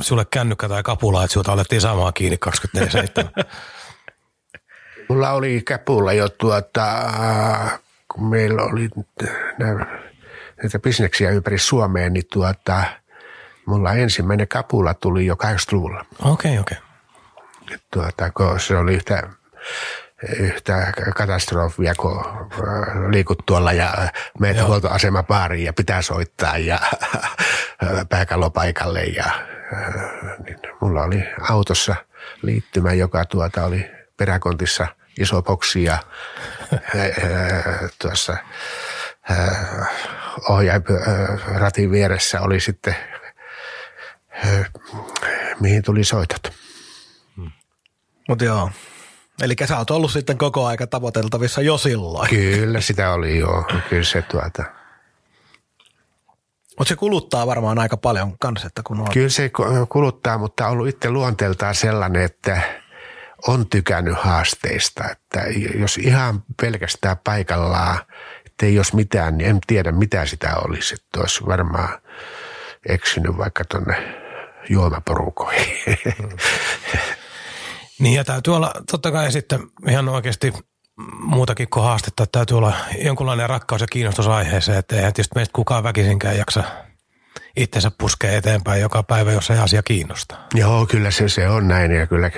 sulle 0.00 0.24
kännykkä 0.24 0.68
tai 0.68 0.82
kapula, 0.82 1.24
että 1.24 1.32
sinulta 1.32 1.52
alettiin 1.52 1.80
saamaan 1.80 2.14
kiinni 2.14 2.38
24-7? 2.76 3.44
Mulla 5.10 5.30
oli 5.30 5.62
käpulla 5.66 6.12
jo 6.12 6.28
tuota, 6.28 6.86
kun 8.08 8.28
meillä 8.28 8.62
oli 8.62 8.88
näitä 10.62 10.78
bisneksiä 10.78 11.30
ympäri 11.30 11.58
Suomeen, 11.58 12.12
niin 12.12 12.24
tuota, 12.32 12.84
mulla 13.66 13.92
ensimmäinen 13.92 14.48
kapula 14.48 14.94
tuli 14.94 15.26
jo 15.26 15.34
80-luvulla. 15.34 16.04
Okei, 16.24 16.58
okay, 16.58 16.60
okei. 16.60 16.78
Okay. 17.64 17.78
Tuota, 17.92 18.30
kun 18.30 18.60
se 18.60 18.76
oli 18.76 18.94
yhtä, 18.94 19.28
yhtä 20.38 20.92
katastrofia, 21.16 21.94
kun 21.94 22.24
liikut 23.08 23.38
tuolla 23.46 23.72
ja 23.72 23.94
meitä 24.38 24.64
huoltoasemapaariin 24.64 25.64
ja 25.64 25.72
pitää 25.72 26.02
soittaa 26.02 26.58
ja 26.58 26.78
pääkallopaikalle. 28.10 29.02
Ja, 29.02 29.30
niin 30.44 30.58
mulla 30.80 31.02
oli 31.02 31.24
autossa 31.50 31.96
liittymä, 32.42 32.92
joka 32.92 33.24
tuota 33.24 33.64
oli 33.64 33.90
peräkontissa– 34.16 34.86
iso 35.18 35.42
boksi 35.42 35.84
ja 35.84 35.98
tuossa 38.02 38.36
ohjainratin 40.48 41.90
vieressä 41.90 42.40
oli 42.40 42.60
sitten, 42.60 42.96
mihin 45.60 45.82
tuli 45.82 46.04
soitot. 46.04 46.52
Mutta 48.28 48.44
joo, 48.44 48.70
Eli 49.42 49.54
sä 49.64 49.78
oot 49.78 49.90
ollut 49.90 50.10
sitten 50.12 50.38
koko 50.38 50.66
aika 50.66 50.86
tavoiteltavissa 50.86 51.62
jo 51.62 51.78
silloin. 51.78 52.30
Kyllä, 52.30 52.80
sitä 52.80 53.12
oli 53.12 53.38
jo. 53.38 53.64
Kyllä 53.88 54.04
se 54.04 54.22
tuota. 54.22 54.64
Mutta 56.78 56.88
se 56.88 56.96
kuluttaa 56.96 57.46
varmaan 57.46 57.78
aika 57.78 57.96
paljon 57.96 58.38
kanssa, 58.38 58.66
että 58.66 58.82
kun 58.84 59.00
on... 59.00 59.06
Kyllä 59.12 59.28
se 59.28 59.50
kuluttaa, 59.88 60.38
mutta 60.38 60.66
on 60.66 60.72
ollut 60.72 60.88
itse 60.88 61.10
luonteeltaan 61.10 61.74
sellainen, 61.74 62.22
että– 62.22 62.62
on 63.46 63.68
tykännyt 63.68 64.18
haasteista, 64.18 65.04
että 65.10 65.40
jos 65.78 65.98
ihan 65.98 66.42
pelkästään 66.60 67.16
paikallaan, 67.24 67.98
että 68.46 68.66
ei 68.66 68.74
jos 68.74 68.92
mitään, 68.92 69.38
niin 69.38 69.50
en 69.50 69.58
tiedä 69.66 69.92
mitä 69.92 70.26
sitä 70.26 70.56
olisi, 70.56 70.94
että 70.94 71.20
olisi 71.20 71.46
varmaan 71.46 71.88
eksynyt 72.88 73.38
vaikka 73.38 73.64
tuonne 73.64 74.14
juomaporukoihin. 74.68 75.76
Mm. 76.18 76.28
Niin 77.98 78.14
ja 78.14 78.24
täytyy 78.24 78.56
olla 78.56 78.72
totta 78.90 79.12
kai 79.12 79.32
sitten 79.32 79.60
ihan 79.88 80.08
oikeasti 80.08 80.52
muutakin 81.12 81.68
kuin 81.70 81.84
haastetta, 81.84 82.22
että 82.22 82.38
täytyy 82.38 82.58
olla 82.58 82.74
jonkunlainen 83.04 83.48
rakkaus 83.48 83.80
ja 83.80 83.86
kiinnostus 83.86 84.26
aiheeseen, 84.26 84.78
että 84.78 84.96
eihän 84.96 85.12
tietysti 85.12 85.34
meistä 85.34 85.52
kukaan 85.52 85.82
väkisinkään 85.82 86.38
jaksa 86.38 86.64
itsensä 87.56 87.90
puskee 87.98 88.36
eteenpäin 88.36 88.80
joka 88.80 89.02
päivä, 89.02 89.32
jos 89.32 89.50
ei 89.50 89.58
asia 89.58 89.82
kiinnostaa. 89.82 90.46
Joo, 90.54 90.86
kyllä 90.86 91.10
se, 91.10 91.28
se 91.28 91.48
on 91.48 91.68
näin 91.68 91.92
ja 91.92 92.06
kyllä 92.06 92.30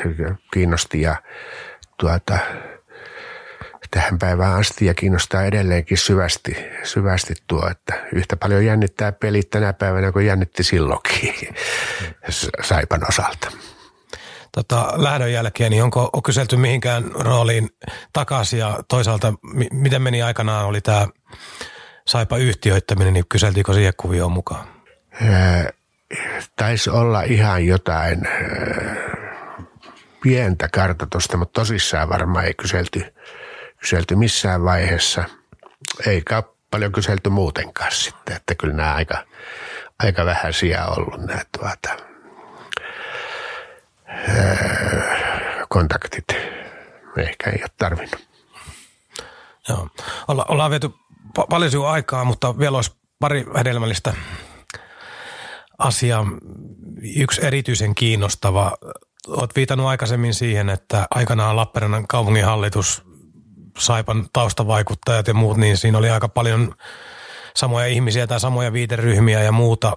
kiinnosti 0.52 1.00
ja 1.00 1.22
tuota, 2.00 2.38
tähän 3.90 4.18
päivään 4.18 4.54
asti 4.54 4.86
ja 4.86 4.94
kiinnostaa 4.94 5.44
edelleenkin 5.44 5.98
syvästi, 5.98 6.56
syvästi 6.82 7.34
tuo, 7.46 7.68
että 7.70 8.06
yhtä 8.12 8.36
paljon 8.36 8.64
jännittää 8.64 9.12
pelit 9.12 9.50
tänä 9.50 9.72
päivänä 9.72 10.12
kuin 10.12 10.26
jännitti 10.26 10.64
silloinkin 10.64 11.34
Saipan 12.68 13.08
osalta. 13.08 13.52
Tota, 14.52 14.92
lähdön 14.96 15.32
jälkeen, 15.32 15.70
niin 15.70 15.82
onko 15.82 16.10
on 16.12 16.22
kyselty 16.22 16.56
mihinkään 16.56 17.10
rooliin 17.14 17.70
takaisin 18.12 18.58
ja 18.58 18.78
toisaalta 18.88 19.34
mi- 19.42 19.68
miten 19.72 20.02
meni 20.02 20.22
aikanaan 20.22 20.66
oli 20.66 20.80
tämä 20.80 21.06
Saipa 22.06 22.36
yhtiöittäminen, 22.36 23.12
niin 23.12 23.28
kyseltiinkö 23.28 23.74
siihen 23.74 23.92
kuvioon 23.96 24.32
mukaan? 24.32 24.81
Taisi 26.56 26.90
olla 26.90 27.22
ihan 27.22 27.66
jotain 27.66 28.28
pientä 30.22 30.68
kartoitusta, 30.68 31.36
mutta 31.36 31.60
tosissaan 31.60 32.08
varmaan 32.08 32.44
ei 32.44 32.54
kyselty, 32.54 33.14
kyselty 33.80 34.16
missään 34.16 34.64
vaiheessa. 34.64 35.24
Eikä 36.06 36.42
paljon 36.70 36.92
kyselty 36.92 37.30
muutenkaan 37.30 37.92
sitten, 37.92 38.36
että 38.36 38.54
kyllä 38.54 38.74
nämä 38.74 38.94
aika, 38.94 39.24
aika 39.98 40.24
vähäisiä 40.24 40.86
ollut 40.86 41.20
nämä 41.20 41.40
tuota, 41.58 41.96
kontaktit. 45.68 46.24
Ehkä 47.18 47.50
ei 47.50 47.58
ole 47.62 47.70
tarvinnut. 47.78 48.28
Joo. 49.68 49.88
Olla, 50.28 50.44
ollaan 50.48 50.70
viety 50.70 50.90
pa- 51.38 51.46
paljon 51.50 51.88
aikaa, 51.88 52.24
mutta 52.24 52.58
vielä 52.58 52.76
olisi 52.76 52.96
pari 53.18 53.46
hedelmällistä 53.58 54.12
asia, 55.82 56.24
yksi 57.16 57.46
erityisen 57.46 57.94
kiinnostava. 57.94 58.72
Olet 59.28 59.56
viitannut 59.56 59.86
aikaisemmin 59.86 60.34
siihen, 60.34 60.68
että 60.68 61.06
aikanaan 61.10 61.56
Lappeenrannan 61.56 62.06
kaupunginhallitus, 62.08 63.02
Saipan 63.78 64.26
taustavaikuttajat 64.32 65.28
ja 65.28 65.34
muut, 65.34 65.56
niin 65.56 65.76
siinä 65.76 65.98
oli 65.98 66.10
aika 66.10 66.28
paljon 66.28 66.74
samoja 67.56 67.86
ihmisiä 67.86 68.26
tai 68.26 68.40
samoja 68.40 68.72
viiteryhmiä 68.72 69.42
ja 69.42 69.52
muuta. 69.52 69.96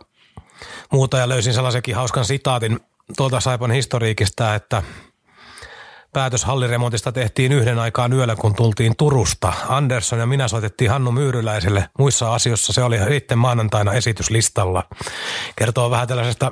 muuta 0.92 1.18
ja 1.18 1.30
löysin 1.30 1.54
sellaisenkin 1.54 1.96
hauskan 1.96 2.26
sitaatin 2.26 2.80
tuolta 3.18 3.40
Saipan 3.40 3.72
historiikista, 3.72 4.56
että– 4.56 4.84
päätös 6.16 6.46
halliremontista 6.46 7.12
tehtiin 7.12 7.52
yhden 7.52 7.80
aikaan 7.80 8.14
yöllä, 8.14 8.36
kun 8.36 8.56
tultiin 8.56 8.96
Turusta. 8.98 9.54
Andersson 9.70 10.20
ja 10.20 10.26
minä 10.26 10.48
soitettiin 10.48 10.92
Hannu 10.92 11.12
Myyryläiselle. 11.12 11.90
Muissa 12.00 12.34
asioissa 12.34 12.74
se 12.74 12.84
oli 12.84 12.98
sitten 13.10 13.38
maanantaina 13.38 13.94
esityslistalla. 13.94 14.84
Kertoo 15.56 15.92
vähän 15.92 16.08
tällaisesta, 16.08 16.52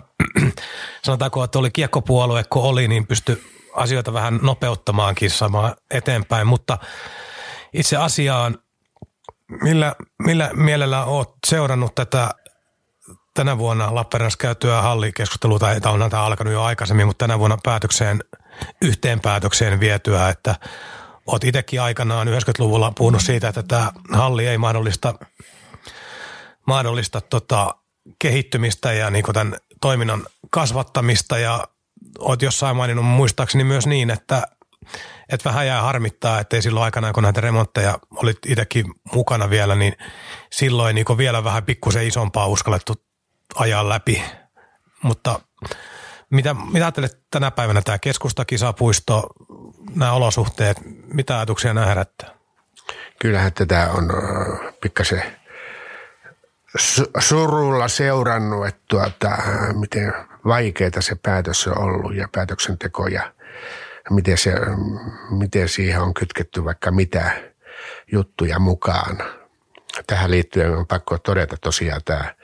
sanotaanko, 1.06 1.44
että 1.44 1.60
oli 1.60 1.72
kiekkopuolue, 1.72 2.44
kun 2.50 2.64
oli, 2.64 2.88
niin 2.88 3.08
pystyi 3.08 3.44
asioita 3.76 4.14
vähän 4.14 4.40
nopeuttamaankin 4.42 5.32
samaan 5.32 5.76
eteenpäin. 5.92 6.48
Mutta 6.48 6.78
itse 7.74 7.98
asiaan, 7.98 8.58
millä, 9.62 9.96
millä 10.20 10.52
mielellä 10.54 11.06
olet 11.06 11.30
seurannut 11.48 11.96
tätä 11.96 12.30
tänä 13.34 13.58
vuonna 13.58 13.96
Lappeenrannassa 13.96 14.38
käytyä 14.38 14.82
hallikeskustelua, 14.82 15.60
tai 15.60 15.80
on 15.86 16.10
tämä 16.10 16.24
alkanut 16.24 16.54
jo 16.54 16.64
aikaisemmin, 16.64 17.08
mutta 17.08 17.24
tänä 17.24 17.40
vuonna 17.40 17.58
päätökseen– 17.64 18.24
yhteen 18.82 19.20
päätökseen 19.20 19.80
vietyä, 19.80 20.30
että 20.30 20.56
olet 21.26 21.44
itsekin 21.44 21.82
aikanaan 21.82 22.28
90-luvulla 22.28 22.94
puhunut 22.98 23.22
siitä, 23.22 23.48
että 23.48 23.64
tämä 23.64 23.92
halli 24.12 24.48
ei 24.48 24.58
mahdollista, 24.58 25.14
mahdollista 26.68 27.22
tota, 27.22 27.76
kehittymistä 28.20 28.94
ja 28.94 29.10
niin 29.10 29.26
tämän 29.34 29.56
toiminnan 29.82 30.26
kasvattamista 30.50 31.38
ja 31.38 31.68
olet 32.20 32.42
jossain 32.42 32.76
maininnut 32.76 33.06
muistaakseni 33.06 33.64
myös 33.64 33.88
niin, 33.88 34.10
että, 34.10 34.48
että 35.30 35.50
vähän 35.50 35.68
jää 35.68 35.82
harmittaa, 35.82 36.40
että 36.40 36.56
ei 36.56 36.62
silloin 36.62 36.84
aikana, 36.84 37.14
kun 37.14 37.24
näitä 37.24 37.42
remontteja 37.42 38.00
olit 38.16 38.38
itsekin 38.48 38.86
mukana 39.14 39.50
vielä, 39.50 39.76
niin 39.76 39.94
silloin 40.52 40.96
niin 40.96 41.18
vielä 41.18 41.44
vähän 41.44 41.64
pikkusen 41.64 42.08
isompaa 42.08 42.48
uskallettu 42.48 42.94
ajaa 43.56 43.90
läpi. 43.90 44.24
Mutta 45.04 45.40
mitä, 46.34 46.54
mitä 46.54 46.86
ajattelet 46.86 47.20
tänä 47.32 47.52
päivänä 47.52 47.82
tämä 47.82 48.00
keskustakisapuisto, 48.00 49.24
nämä 49.96 50.12
olosuhteet, 50.12 50.78
mitä 51.14 51.36
ajatuksia 51.38 51.74
nämä 51.74 51.88
herättää? 51.88 52.30
Kyllähän 53.20 53.54
tätä 53.54 53.90
on 53.92 54.10
pikkasen 54.82 55.24
surulla 57.20 57.88
seurannut, 57.88 58.68
että 58.68 58.82
tuota, 58.88 59.38
miten 59.74 60.14
vaikeaa 60.46 60.92
se 61.00 61.16
päätös 61.16 61.68
on 61.68 61.78
ollut 61.78 62.16
ja 62.16 62.28
päätöksenteko 62.32 63.08
ja 63.08 63.34
miten, 64.10 64.38
se, 64.38 64.54
miten 65.30 65.70
siihen 65.70 66.02
on 66.02 66.14
kytketty 66.14 66.66
vaikka 66.66 66.92
mitä 66.92 67.32
juttuja 68.12 68.60
mukaan. 68.60 69.18
Tähän 70.08 70.32
liittyen 70.32 70.78
on 70.78 70.88
pakko 70.88 71.18
todeta 71.18 71.58
tosiaan 71.58 72.02
tämä 72.06 72.36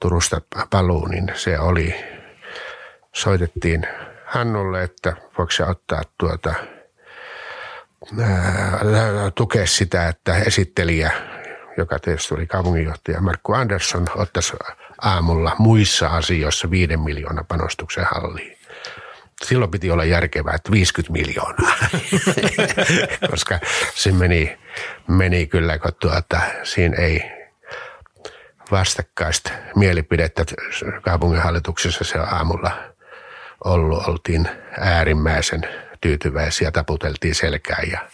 Turusta 0.00 0.40
paluu, 0.70 1.06
niin 1.06 1.32
se 1.34 1.58
oli 1.58 2.17
soitettiin 3.18 3.86
Hannulle, 4.26 4.82
että 4.82 5.16
voiko 5.38 5.50
se 5.50 5.64
ottaa 5.64 6.02
tuota, 6.18 6.54
ää, 8.20 9.30
tukea 9.34 9.66
sitä, 9.66 10.08
että 10.08 10.36
esittelijä, 10.36 11.12
joka 11.76 11.98
tietysti 11.98 12.34
oli 12.34 12.46
kaupunginjohtaja 12.46 13.20
Markku 13.20 13.52
Andersson, 13.52 14.06
ottaisi 14.14 14.52
aamulla 15.02 15.56
muissa 15.58 16.08
asioissa 16.08 16.70
viiden 16.70 17.00
miljoonaa 17.00 17.44
panostuksen 17.44 18.06
halliin. 18.14 18.58
Silloin 19.44 19.70
piti 19.70 19.90
olla 19.90 20.04
järkevää, 20.04 20.54
että 20.54 20.70
50 20.70 21.12
miljoonaa, 21.12 21.76
koska 23.30 23.60
se 23.94 24.12
meni, 24.12 24.58
meni 25.06 25.46
kyllä, 25.46 25.78
kun 25.78 25.92
tuota, 26.00 26.40
siinä 26.62 26.96
ei 26.96 27.22
vastakkaista 28.70 29.50
mielipidettä 29.76 30.44
kaupunginhallituksessa 31.02 32.04
se 32.04 32.18
aamulla 32.18 32.88
ollut, 33.64 34.08
oltiin 34.08 34.48
äärimmäisen 34.80 35.62
tyytyväisiä, 36.00 36.70
taputeltiin 36.70 37.34
selkään 37.34 37.90
ja 37.90 38.08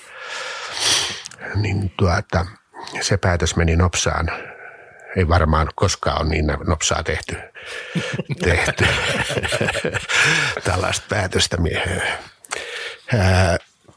niin 1.54 1.92
tuota, 1.96 2.46
se 3.00 3.16
päätös 3.16 3.56
meni 3.56 3.76
nopsaan. 3.76 4.30
Ei 5.16 5.28
varmaan 5.28 5.68
koskaan 5.74 6.20
ole 6.20 6.28
niin 6.28 6.46
nopsaa 6.66 7.02
tehty, 7.02 7.36
tehty 8.44 8.84
tällaista 10.64 11.06
päätöstä. 11.08 11.56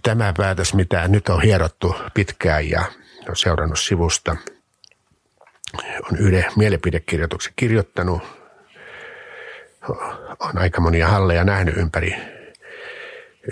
Tämä 0.04 0.34
päätös, 0.38 0.74
mitä 0.74 1.08
nyt 1.08 1.30
on 1.30 1.42
hierottu 1.42 1.96
pitkään 2.14 2.70
ja 2.70 2.84
on 3.30 3.36
seurannut 3.36 3.80
sivusta, 3.80 4.36
on 6.12 6.18
yhden 6.18 6.46
mielipidekirjoituksen 6.56 7.54
kirjoittanut 7.56 8.22
on 10.40 10.58
aika 10.58 10.82
monia 10.82 11.08
halleja 11.08 11.44
nähnyt 11.44 11.78
ympäri, 11.78 12.16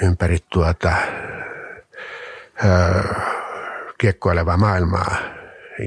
ympäri 0.01 0.37
tuota, 0.49 0.93
öö, 2.65 3.03
kiekkoilevaa 3.97 4.57
maailmaa. 4.57 5.15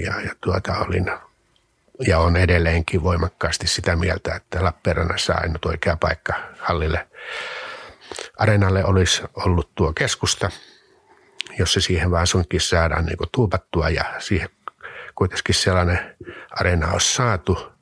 Ja, 0.05 0.20
ja 0.20 0.34
tuota, 0.40 0.78
olin 0.78 1.11
ja 2.07 2.18
on 2.18 2.36
edelleenkin 2.36 3.03
voimakkaasti 3.03 3.66
sitä 3.66 3.96
mieltä, 3.96 4.34
että 4.34 4.64
Lappeenrannassa 4.64 5.34
ainut 5.34 5.64
oikea 5.64 5.96
paikka 5.96 6.34
hallille 6.59 7.09
areenalle 8.38 8.84
olisi 8.84 9.22
ollut 9.34 9.74
tuo 9.74 9.92
keskusta, 9.92 10.51
jos 11.59 11.72
se 11.72 11.80
siihen 11.80 12.11
vaan 12.11 12.26
sunkin 12.26 12.61
saadaan 12.61 13.07
niin 13.07 13.16
tuupattua 13.32 13.90
ja 13.90 14.05
siihen 14.18 14.49
kuitenkin 15.14 15.55
sellainen 15.55 16.16
areena 16.51 16.92
olisi 16.92 17.14
saatu, 17.14 17.72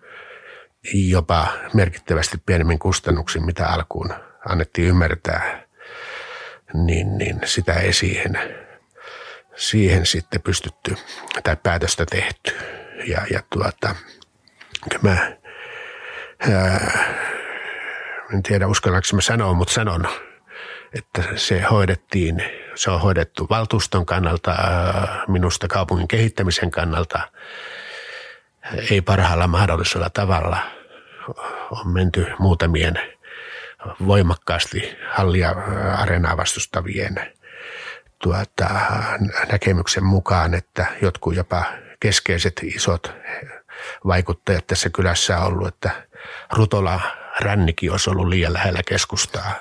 jopa 0.95 1.49
merkittävästi 1.75 2.39
pienemmin 2.47 2.79
kustannuksin, 2.79 3.47
mitä 3.47 3.67
alkuun 3.67 4.15
annettiin 4.49 4.89
ymmärtää, 4.89 5.67
niin, 6.75 7.19
niin 7.19 7.41
sitä 7.45 7.73
ei 7.73 7.93
siihen, 7.93 8.39
siihen 9.57 10.07
sitten 10.07 10.43
pystytty 10.43 10.97
tai 11.43 11.57
päätöstä 11.63 12.07
tehty. 12.07 12.57
Ja, 13.07 13.27
ja 13.31 13.43
tuota, 13.51 13.95
mä, 15.03 15.37
ää, 16.53 17.05
en 18.35 18.43
tiedä 18.43 18.67
uskallanko 18.67 19.07
mä 19.13 19.21
sanoa, 19.21 19.55
mutta 19.55 19.75
sanon, 19.75 20.09
että 20.95 21.23
se 21.37 21.61
hoidettiin, 21.61 22.45
se 22.75 22.91
on 22.91 23.01
hoidettu 23.01 23.47
valtuuston 23.51 24.07
kannalta, 24.07 24.55
minusta 25.29 25.69
kaupungin 25.69 26.09
kehittämisen 26.09 26.71
kannalta, 26.71 27.21
ei 28.91 29.01
parhaalla 29.01 29.47
mahdollisella 29.47 30.11
tavalla– 30.11 30.59
on 31.71 31.89
menty 31.93 32.27
muutamien 32.39 33.01
voimakkaasti 34.07 34.97
hallia 35.11 35.51
areenaa 35.97 36.37
vastustavien 36.37 37.21
tuota, 38.23 38.69
näkemyksen 39.53 40.05
mukaan, 40.05 40.55
että 40.55 40.87
jotkut 41.03 41.37
jopa 41.37 41.65
keskeiset 42.01 42.61
isot 42.65 43.13
vaikuttajat 44.07 44.67
tässä 44.67 44.91
kylässä 44.91 45.39
on 45.39 45.47
ollut, 45.47 45.69
että 45.69 45.91
Rutola 46.53 47.01
rännikin 47.41 47.93
olisi 47.93 48.11
ollut 48.11 48.29
liian 48.29 48.53
lähellä 48.53 48.81
keskustaa. 48.89 49.53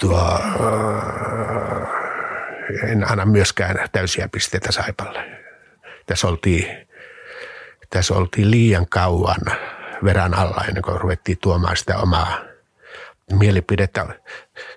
Tuo, 0.00 0.40
en 2.88 3.10
anna 3.10 3.24
myöskään 3.24 3.88
täysiä 3.92 4.28
pisteitä 4.32 4.72
Saipalle. 4.72 5.42
Tässä 6.06 6.28
oltiin, 6.28 6.85
tässä 7.90 8.14
oltiin 8.14 8.50
liian 8.50 8.86
kauan 8.88 9.40
verran 10.04 10.34
alla 10.34 10.64
ennen 10.68 10.82
kuin 10.82 11.00
ruvettiin 11.00 11.38
tuomaan 11.38 11.76
sitä 11.76 11.98
omaa 11.98 12.38
mielipidettä. 13.32 14.06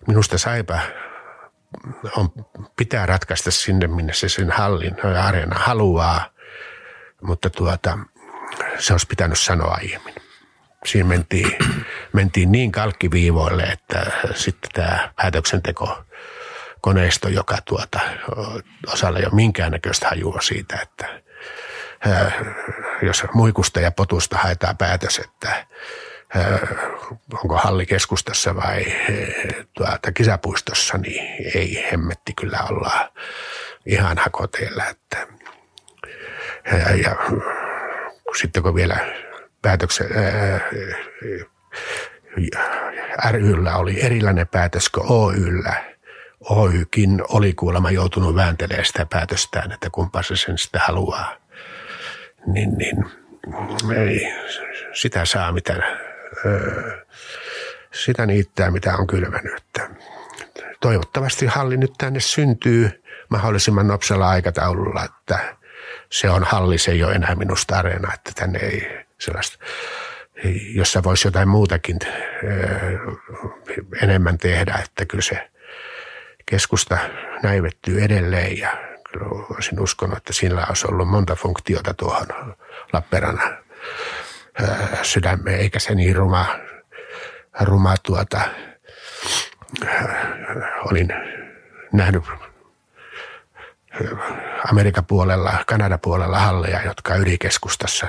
Minusta 0.07 0.38
Saipa 0.38 0.80
on, 2.15 2.30
pitää 2.77 3.06
ratkaista 3.06 3.52
sinne, 3.52 3.88
minne 3.88 4.14
se 4.14 4.30
sen 4.30 4.52
hallin 4.52 4.95
areena 5.23 5.60
haluaa, 5.60 6.30
mutta 7.22 7.49
tuota, 7.49 7.99
se 8.80 8.94
olisi 8.94 9.07
pitänyt 9.07 9.40
sanoa 9.40 9.73
aiemmin. 9.73 10.15
Siinä 10.86 11.10
mentiin, 11.10 11.52
mentiin 12.14 12.52
niin 12.52 12.72
kalkkiviivoille, 12.72 13.64
että 13.64 14.11
sitten 14.36 14.72
tämä 14.73 15.14
päätöksenteko 15.15 16.03
koneisto, 16.81 17.30
joka 17.30 17.57
tuota, 17.65 17.99
osalle 18.94 19.19
ei 19.19 19.26
ole 19.26 19.36
minkäännäköistä 19.36 20.07
hajua 20.07 20.41
siitä, 20.41 20.80
että 20.81 21.22
jos 23.01 23.26
muikusta 23.34 23.80
ja 23.80 23.91
potusta 23.91 24.38
haetaan 24.38 24.77
päätös, 24.77 25.19
että 25.19 25.65
onko 27.43 27.57
halli 27.57 27.85
keskustassa 27.85 28.55
vai 28.55 28.85
tuota, 29.73 30.11
kisapuistossa, 30.11 30.97
niin 30.97 31.53
ei 31.55 31.88
hemmetti 31.91 32.34
kyllä 32.34 32.59
olla 32.69 33.11
ihan 33.85 34.17
hakoteilla. 34.17 34.85
Että, 34.85 35.27
ja, 36.71 36.95
ja 36.95 37.15
sitten 38.39 38.63
kun 38.63 38.76
vielä 38.76 38.97
päätöksen, 39.61 40.07
RYllä 43.31 43.77
oli 43.77 44.01
erilainen 44.01 44.47
päätös 44.47 44.89
kuin 44.89 45.11
OYllä, 45.11 45.89
Oykin 46.49 47.21
oli 47.30 47.53
kuulemma 47.53 47.91
joutunut 47.91 48.35
vääntelemään 48.35 48.85
sitä 48.85 49.05
päätöstään, 49.05 49.71
että 49.71 49.89
kumpa 49.91 50.23
se 50.23 50.35
sen 50.35 50.57
sitä 50.57 50.80
haluaa. 50.80 51.39
Niin, 52.45 52.78
niin 52.78 53.06
ei 53.95 54.34
sitä 54.94 55.26
saa 55.26 55.52
mitä, 55.52 55.76
sitä 57.91 58.26
niittää 58.26 58.72
mitä 58.72 58.95
on 58.98 59.07
kylmänyt. 59.07 59.64
Toivottavasti 60.82 61.45
halli 61.45 61.78
nyt 61.78 61.94
tänne 61.98 62.20
syntyy 62.20 63.03
mahdollisimman 63.30 63.88
nopsalla 63.88 64.30
aikataululla, 64.30 65.06
että 65.06 65.56
se 66.11 66.30
on 66.30 66.44
halli, 66.44 66.78
se 66.78 66.91
ei 66.91 67.03
ole 67.03 67.16
enää 67.16 67.36
minusta 67.36 67.78
areena, 67.78 68.14
että 68.14 68.32
tänne 68.36 68.60
ei 68.60 69.06
sellaista, 69.20 69.66
jossa 70.76 71.03
voisi 71.03 71.28
jotain 71.28 71.48
muutakin 71.48 71.99
enemmän 74.03 74.38
tehdä, 74.38 74.80
että 74.86 75.06
kyllä 75.06 75.22
se 75.22 75.49
keskusta 76.45 76.98
näivettyy 77.44 78.02
edelleen 78.03 78.57
ja 78.57 78.89
olisin 79.49 79.80
uskonut, 79.80 80.18
että 80.18 80.34
sillä 80.34 80.65
olisi 80.69 80.88
ollut 80.88 81.10
monta 81.10 81.36
funktiota 81.36 81.94
tuohon 81.94 82.27
Lappeenrannan 82.94 83.57
sydämeen, 85.02 85.60
eikä 85.60 85.80
se 85.80 85.95
niin 85.95 86.15
ruma, 86.15 86.45
ruma 87.61 87.95
tuota, 88.03 88.41
olin 90.86 91.07
nähnyt 91.94 92.23
Amerikan 94.69 95.06
puolella, 95.06 95.53
Kanadan 95.68 95.99
puolella 95.99 96.40
halleja, 96.40 96.84
jotka 96.84 97.15
ydinkeskustassa 97.15 98.07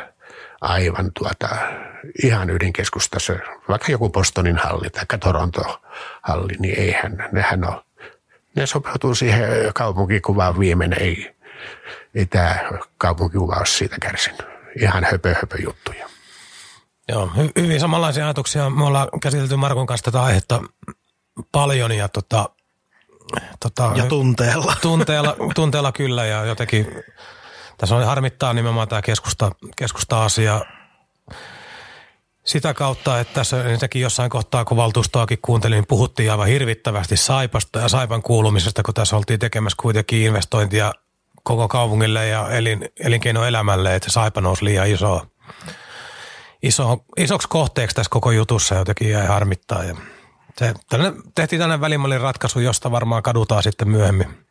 aivan 0.60 1.10
tuota, 1.18 1.48
ihan 2.24 2.50
ydinkeskustassa, 2.50 3.32
vaikka 3.68 3.92
joku 3.92 4.10
Bostonin 4.10 4.56
halli 4.56 4.90
tai 4.90 5.18
Toronto 5.18 5.82
halli, 6.22 6.52
niin 6.58 6.78
eihän, 6.78 7.28
nehän 7.32 7.68
ole, 7.68 7.82
ne 8.56 8.66
sopeutuu 8.66 9.14
siihen 9.14 9.48
kaupunkikuvaan 9.74 10.58
viimeinen, 10.58 11.02
ei, 11.02 11.36
ei 12.14 12.26
tämä 12.26 12.56
kaupunkikuva 12.98 13.56
ole 13.56 13.66
siitä 13.66 13.96
kärsinyt. 14.00 14.42
Ihan 14.80 15.04
höpö, 15.04 15.34
höpö 15.34 15.56
juttuja. 15.62 16.08
Joo, 17.08 17.26
hy- 17.26 17.62
hyvin 17.62 17.80
samanlaisia 17.80 18.24
ajatuksia. 18.24 18.70
Me 18.70 18.84
ollaan 18.84 19.08
käsitelty 19.22 19.56
Markon 19.56 19.86
kanssa 19.86 20.04
tätä 20.04 20.22
aihetta 20.22 20.62
paljon 21.52 21.92
ja 21.92 22.08
tota, 22.08 22.50
tota, 23.60 23.92
ja 23.94 24.06
tunteella. 24.06 24.74
Tunteella, 24.82 25.36
tunteella 25.54 25.92
kyllä 25.92 26.26
ja 26.26 26.44
jotenkin 26.44 26.86
tässä 27.78 27.96
on 27.96 28.04
harmittaa 28.04 28.52
nimenomaan 28.52 28.88
tämä 28.88 29.02
keskusta, 29.02 29.52
keskusta-asia 29.76 30.60
sitä 32.44 32.74
kautta, 32.74 33.20
että 33.20 33.34
tässä 33.34 33.64
ensinnäkin 33.64 34.02
jossain 34.02 34.30
kohtaa, 34.30 34.64
kun 34.64 34.76
valtuustoakin 34.76 35.38
kuuntelin, 35.42 35.76
niin 35.76 35.86
puhuttiin 35.86 36.30
aivan 36.30 36.48
hirvittävästi 36.48 37.16
Saipasta 37.16 37.78
ja 37.78 37.88
Saipan 37.88 38.22
kuulumisesta, 38.22 38.82
kun 38.82 38.94
tässä 38.94 39.16
oltiin 39.16 39.38
tekemässä 39.38 39.76
kuitenkin 39.80 40.22
investointia 40.22 40.92
koko 41.42 41.68
kaupungille 41.68 42.26
ja 42.26 42.50
elin, 42.50 42.88
elinkeinoelämälle, 43.00 43.94
että 43.94 44.10
Saipa 44.10 44.40
nousi 44.40 44.64
liian 44.64 44.88
iso, 44.88 45.26
iso, 46.62 47.04
isoksi 47.16 47.48
kohteeksi 47.48 47.96
tässä 47.96 48.10
koko 48.10 48.30
jutussa 48.30 48.74
jotenkin 48.74 49.10
jäi 49.10 49.26
harmittaa. 49.26 49.84
Ja 49.84 49.96
se, 50.58 50.74
tällainen, 50.88 51.22
tehtiin 51.34 51.60
tällainen 51.60 51.80
välimallin 51.80 52.20
ratkaisu, 52.20 52.60
josta 52.60 52.90
varmaan 52.90 53.22
kadutaan 53.22 53.62
sitten 53.62 53.88
myöhemmin. 53.88 54.46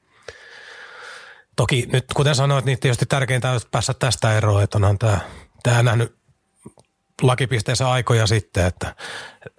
Toki 1.56 1.88
nyt 1.92 2.06
kuten 2.14 2.36
sanoit, 2.36 2.66
niin 2.66 2.80
tietysti 2.80 3.06
tärkeintä 3.06 3.52
on 3.52 3.60
päästä 3.72 3.94
tästä 3.94 4.38
eroon, 4.38 4.64
että 4.64 4.78
onhan 4.78 4.98
tämä, 4.98 5.20
tämä 5.64 5.84
nähnyt 5.84 6.19
lakipisteessä 7.22 7.92
aikoja 7.92 8.28
sitten, 8.28 8.66
että 8.66 8.96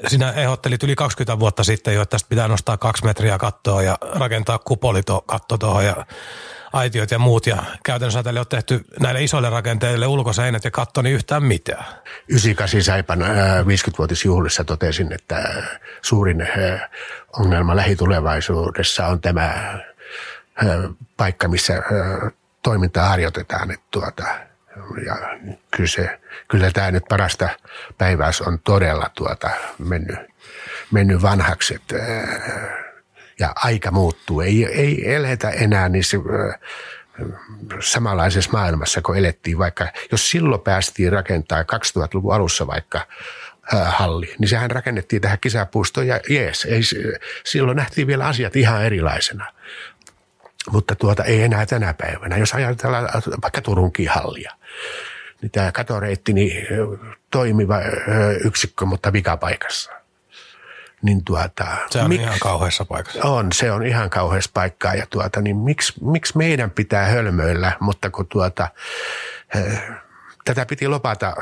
sinä 0.06 0.32
ehdottelit 0.32 0.82
yli 0.82 0.96
20 0.96 1.40
vuotta 1.40 1.64
sitten 1.64 1.94
jo, 1.94 2.02
että 2.02 2.10
tästä 2.10 2.28
pitää 2.28 2.48
nostaa 2.48 2.76
kaksi 2.76 3.04
metriä 3.04 3.38
kattoa 3.38 3.82
ja 3.82 3.98
rakentaa 4.02 4.58
kupoli 4.58 5.00
katto 5.26 5.58
tuohon 5.58 5.84
ja 5.84 6.06
aitiot 6.72 7.10
ja 7.10 7.18
muut. 7.18 7.46
Ja 7.46 7.62
käytännössä 7.84 8.22
tälle 8.22 8.40
on 8.40 8.46
tehty 8.46 8.84
näille 9.00 9.24
isoille 9.24 9.50
rakenteille 9.50 10.06
ulkoseinät 10.06 10.64
ja 10.64 10.70
katto 10.70 11.02
niin 11.02 11.14
yhtään 11.14 11.42
mitään. 11.42 11.84
98 12.28 12.82
Saipan 12.82 13.18
50-vuotisjuhlissa 13.18 14.64
totesin, 14.64 15.12
että 15.12 15.62
suurin 16.02 16.48
ongelma 17.38 17.76
lähitulevaisuudessa 17.76 19.06
on 19.06 19.20
tämä 19.20 19.78
paikka, 21.16 21.48
missä 21.48 21.82
toimintaa 22.62 23.08
harjoitetaan. 23.08 23.70
Että 23.70 23.86
tuota, 23.90 24.24
ja 25.06 25.16
kyllä, 25.70 25.88
se, 25.88 26.20
kyllä 26.48 26.70
tämä 26.70 26.90
nyt 26.90 27.04
parasta 27.08 27.48
päivää 27.98 28.30
on 28.46 28.58
todella 28.58 29.10
tuota, 29.14 29.50
mennyt, 29.78 30.18
mennyt 30.90 31.22
vanhaksi. 31.22 31.74
Että, 31.74 31.96
ja 33.38 33.52
aika 33.56 33.90
muuttuu. 33.90 34.40
Ei, 34.40 34.66
ei 34.66 35.14
eletä 35.14 35.50
enää 35.50 35.88
niissä 35.88 36.16
samanlaisessa 37.80 38.50
maailmassa, 38.52 39.02
kun 39.02 39.16
elettiin 39.16 39.58
vaikka, 39.58 39.88
jos 40.12 40.30
silloin 40.30 40.60
päästiin 40.60 41.12
rakentaa 41.12 41.62
2000-luvun 41.62 42.34
alussa 42.34 42.66
vaikka 42.66 43.06
halli, 43.84 44.34
niin 44.38 44.48
sehän 44.48 44.70
rakennettiin 44.70 45.22
tähän 45.22 45.38
kisapuistoon 45.40 46.06
ja 46.06 46.20
jees, 46.28 46.64
ei, 46.64 46.80
silloin 47.44 47.76
nähtiin 47.76 48.06
vielä 48.06 48.26
asiat 48.26 48.56
ihan 48.56 48.84
erilaisena. 48.84 49.52
Mutta 50.72 50.94
tuota 50.94 51.24
ei 51.24 51.42
enää 51.42 51.66
tänä 51.66 51.94
päivänä. 51.94 52.36
Jos 52.36 52.54
ajatellaan 52.54 53.08
vaikka 53.42 53.60
Turunkin 53.62 54.08
hallia, 54.08 54.52
niin 55.42 55.50
tämä 55.50 55.72
katoreitti 55.72 56.32
niin 56.32 56.66
toimiva 57.30 57.76
yksikkö, 58.44 58.86
mutta 58.86 59.12
vikapaikassa. 59.12 59.92
Niin 61.02 61.24
tuota, 61.24 61.66
se 61.90 62.00
on 62.00 62.08
mik, 62.08 62.20
ihan 62.20 62.38
kauheassa 62.40 62.84
paikassa. 62.84 63.24
On, 63.24 63.52
se 63.52 63.72
on 63.72 63.86
ihan 63.86 64.10
kauheassa 64.10 64.50
paikkaa 64.54 64.94
ja 64.94 65.06
tuota, 65.06 65.40
niin 65.40 65.56
miksi, 65.56 66.04
miksi 66.04 66.38
meidän 66.38 66.70
pitää 66.70 67.04
hölmöillä, 67.06 67.72
mutta 67.80 68.10
kun 68.10 68.26
tuota, 68.26 68.68
tätä 70.44 70.66
piti 70.66 70.88
lopata 70.88 71.36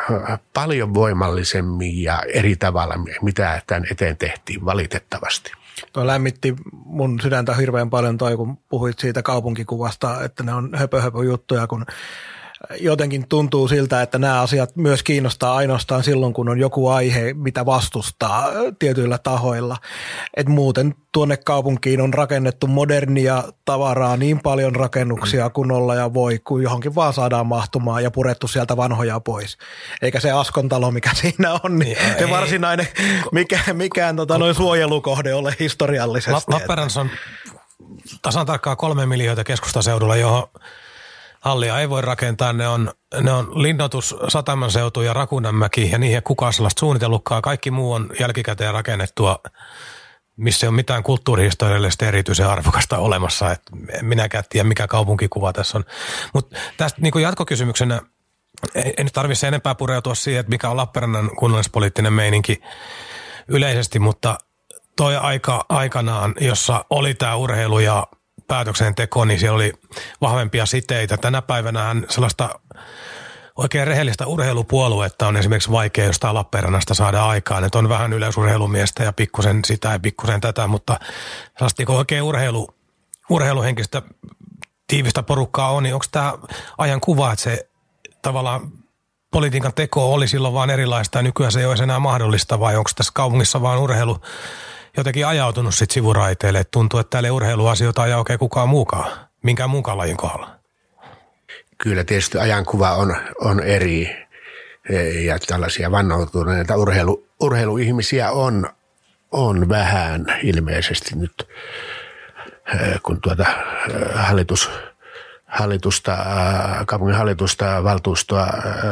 paljon 0.55 0.95
voimallisemmin 0.95 2.03
ja 2.03 2.23
eri 2.33 2.57
tavalla, 2.57 2.95
mitä 3.23 3.63
tämän 3.67 3.85
eteen 3.91 4.17
tehtiin 4.17 4.65
valitettavasti. 4.65 5.53
Tuo 5.93 6.07
lämmitti 6.07 6.55
mun 6.73 7.21
sydäntä 7.23 7.55
hirveän 7.55 7.91
paljon 7.91 8.19
toi, 8.19 8.37
kun 8.37 8.57
puhuit 8.69 8.99
siitä 8.99 9.23
kaupunkikuvasta, 9.23 10.25
että 10.25 10.43
ne 10.43 10.55
on 10.55 10.71
höpö, 10.75 11.01
höpö 11.01 11.25
juttuja, 11.25 11.67
kun 11.67 11.87
jotenkin 12.81 13.29
tuntuu 13.29 13.69
siltä, 13.69 14.03
että 14.03 14.19
nämä 14.19 14.41
asiat 14.41 14.77
myös 14.77 15.03
kiinnostaa 15.03 15.57
ainoastaan 15.57 16.05
silloin, 16.05 16.33
kun 16.33 16.49
on 16.49 16.59
joku 16.59 16.89
aihe, 16.89 17.35
mitä 17.35 17.67
vastustaa 17.67 18.49
tietyillä 18.79 19.19
tahoilla. 19.19 19.77
Et 20.37 20.49
muuten 20.49 20.95
tuonne 21.13 21.37
kaupunkiin 21.37 22.01
on 22.01 22.15
rakennettu 22.15 22.67
modernia 22.67 23.45
tavaraa, 23.65 24.17
niin 24.17 24.41
paljon 24.41 24.77
rakennuksia 24.77 25.51
kuin 25.51 25.73
olla 25.73 25.95
ja 25.95 26.15
voi, 26.15 26.39
kun 26.39 26.63
johonkin 26.63 26.95
vaan 26.95 27.13
saadaan 27.13 27.47
mahtumaan 27.47 28.03
ja 28.03 28.11
purettu 28.11 28.49
sieltä 28.49 28.77
vanhoja 28.77 29.21
pois. 29.21 29.59
Eikä 30.03 30.21
se 30.21 30.31
Askontalo, 30.31 30.91
mikä 30.91 31.11
siinä 31.21 31.61
on, 31.65 31.79
niin 31.79 31.97
ja 32.13 32.19
se 32.19 32.31
varsinainen, 32.31 32.89
mikä, 33.33 33.61
mikään 33.73 34.17
tota, 34.17 34.39
noin 34.39 34.55
suojelukohde 34.55 35.35
ole 35.35 35.57
historiallisesti. 35.61 36.53
Lappeenrannassa 36.53 37.01
on 37.01 37.11
tasan 38.23 38.47
tarkkaan 38.47 38.77
kolme 38.77 39.07
miljoita 39.07 39.45
keskustaseudulla, 39.45 40.17
johon 40.17 40.49
hallia 41.41 41.81
ei 41.81 41.91
voi 41.91 42.03
rakentaa. 42.03 42.53
Ne 42.53 42.69
on, 42.69 42.91
ne 43.21 43.33
on 43.33 43.63
linnoitus, 43.63 44.17
Sataman 44.29 44.71
seutu 44.71 45.01
ja 45.01 45.13
Rakunanmäki 45.13 45.91
ja 45.91 45.99
niihin 45.99 46.23
kukaan 46.23 46.53
sellaista 46.53 46.81
suunnitellutkaan. 46.81 47.43
Kaikki 47.43 47.71
muu 47.71 47.93
on 47.93 48.11
jälkikäteen 48.21 48.75
rakennettua, 48.75 49.39
missä 50.37 50.67
ei 50.67 50.69
ole 50.69 50.77
mitään 50.77 51.03
kulttuurihistoriallista 51.03 52.07
erityisen 52.07 52.47
arvokasta 52.47 52.99
olemassa. 52.99 53.53
Et 53.53 53.63
minäkään 54.03 54.45
tiedä, 54.49 54.69
mikä 54.69 54.87
kaupunkikuva 54.87 55.53
tässä 55.53 55.79
on. 55.79 55.85
Mutta 56.35 56.57
tästä 56.77 57.01
niin 57.01 57.23
jatkokysymyksenä, 57.23 58.01
ei, 58.75 58.95
ei 58.97 59.05
nyt 59.05 59.13
tarvitse 59.13 59.49
enempää 59.49 59.75
pureutua 59.75 60.15
siihen, 60.15 60.41
että 60.41 60.51
mikä 60.51 60.71
on 60.71 60.77
Lappeenrannan 60.77 61.31
kunnallispoliittinen 61.37 62.13
meininki 62.13 62.63
yleisesti, 63.49 63.99
mutta 63.99 64.39
toi 64.97 65.17
aika 65.17 65.65
aikanaan, 65.69 66.35
jossa 66.41 66.85
oli 66.91 67.15
tämä 67.15 67.37
urheilu 67.37 67.79
ja 67.79 68.07
päätöksenteko, 68.49 69.25
niin 69.25 69.41
siellä 69.41 69.57
oli 69.57 69.73
vahvempia 70.21 70.67
siteitä. 70.67 71.17
Tänä 71.17 71.43
päivänä 71.43 71.97
sellaista 72.09 72.61
oikein 73.57 73.87
rehellistä 73.87 74.27
urheilupuoluetta 74.27 75.29
on 75.29 75.37
esimerkiksi 75.37 75.71
vaikea 75.71 76.05
jostain 76.05 76.35
Lappeenrannasta 76.35 76.95
saada 76.95 77.27
aikaan. 77.27 77.65
Että 77.65 77.79
on 77.79 77.89
vähän 77.89 78.13
yleisurheilumiestä 78.13 79.05
ja 79.05 79.13
pikkusen 79.13 79.65
sitä 79.65 79.93
ja 79.93 79.99
pikkusen 79.99 80.41
tätä, 80.41 80.67
mutta 80.67 80.99
sellaista 81.59 81.83
niin 81.83 81.99
oikein 81.99 82.23
urheilu, 82.23 82.69
urheiluhenkistä 83.31 84.03
tiivistä 84.87 85.23
porukkaa 85.23 85.71
on, 85.71 85.83
niin 85.83 85.95
onko 85.95 86.07
tämä 86.11 86.35
ajan 86.79 87.01
kuva, 87.01 87.33
että 87.33 87.43
se 87.43 87.69
tavallaan 88.23 88.73
politiikan 89.31 89.75
teko 89.75 90.15
oli 90.15 90.29
silloin 90.29 90.55
vaan 90.55 90.71
erilaista 90.71 91.19
ja 91.19 91.23
nykyään 91.23 91.53
se 91.53 91.61
ei 91.61 91.67
ole 91.67 91.77
enää 91.83 91.99
mahdollista 91.99 92.61
vai 92.61 92.77
onko 92.77 92.91
tässä 92.97 93.13
kaupungissa 93.15 93.63
vaan 93.63 93.79
urheilu 93.79 94.21
jotenkin 95.01 95.27
ajautunut 95.27 95.75
sit 95.75 95.91
sivuraiteille, 95.91 96.65
tuntuu, 96.65 97.01
että 97.01 97.11
täällä 97.11 97.27
ei 97.27 97.31
urheiluasioita 97.31 98.03
ajaa 98.03 98.19
oikein 98.19 98.39
kukaan 98.39 98.69
muukaan, 98.69 99.29
minkään 99.43 99.71
muunkaan 99.71 99.99
lajin 99.99 100.17
kohdalla? 100.17 100.51
Kyllä 101.79 102.05
tietysti 102.05 102.39
ajankuva 102.39 102.95
on, 102.95 103.17
on 103.41 103.61
eri 103.61 104.17
ja 105.25 105.39
tällaisia 105.39 105.91
vannoutuneita 105.91 106.77
urheilu, 106.77 107.27
urheiluihmisiä 107.41 108.31
on, 108.31 108.69
on 109.33 109.69
vähän 109.69 110.27
ilmeisesti 110.43 111.17
nyt, 111.17 111.49
kun 113.03 113.21
tuota 113.21 113.45
hallitus, 114.15 114.71
hallitusta, 115.47 116.17
kaupungin 116.87 117.17
hallitusta, 117.17 117.85
valtuustoa 117.85 118.49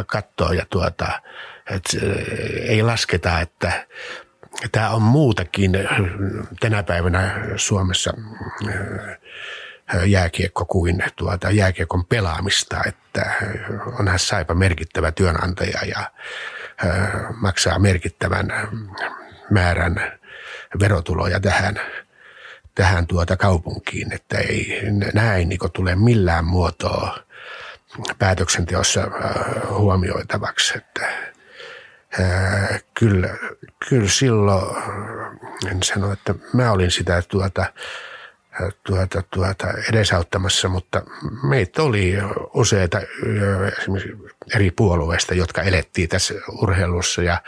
katsoo 0.07 0.53
ja 0.53 0.67
tuota, 0.71 1.21
että 1.71 1.97
ei 2.69 2.83
lasketa, 2.83 3.41
että 3.41 3.87
tämä 4.73 4.91
on 4.91 5.03
muutakin 5.03 5.73
tänä 6.61 6.83
päivänä 6.83 7.35
Suomessa 7.57 8.13
äh, 8.69 10.05
jääkiekko 10.07 10.65
kuin 10.65 11.05
tuota 11.17 11.51
jääkiekon 11.51 12.05
pelaamista, 12.05 12.81
että 12.87 13.33
onhan 14.01 14.19
Saipa 14.19 14.55
merkittävä 14.55 15.13
työnantaja 15.13 15.81
ja 15.87 16.11
äh, 16.87 17.11
maksaa 17.41 17.79
merkittävän 17.79 18.53
määrän 19.51 20.13
verotuloja 20.81 21.41
tähän, 21.41 21.81
tähän 22.75 23.07
tuota 23.07 23.37
kaupunkiin, 23.37 24.13
että 24.13 24.39
ei 24.39 24.83
näin 25.15 25.49
niin 25.49 25.61
tule 25.73 25.95
millään 25.95 26.45
muotoa 26.45 27.19
päätöksenteossa 28.19 29.01
äh, 29.01 29.69
huomioitavaksi, 29.69 30.79
että 30.79 31.36
kyllä, 32.95 33.29
kyllä 33.89 34.09
silloin, 34.09 34.77
en 35.71 35.83
sano, 35.83 36.13
että 36.13 36.35
mä 36.53 36.73
olin 36.73 36.91
sitä 36.91 37.23
tuota, 37.29 37.67
tuota, 38.87 39.23
tuota 39.31 39.67
edesauttamassa, 39.89 40.69
mutta 40.69 41.03
meitä 41.43 41.83
oli 41.83 42.15
useita 42.55 43.01
esimerkiksi 43.79 44.17
eri 44.55 44.71
puolueista, 44.71 45.35
jotka 45.35 45.63
elettiin 45.63 46.09
tässä 46.09 46.35
urheilussa 46.63 47.23
ja 47.23 47.43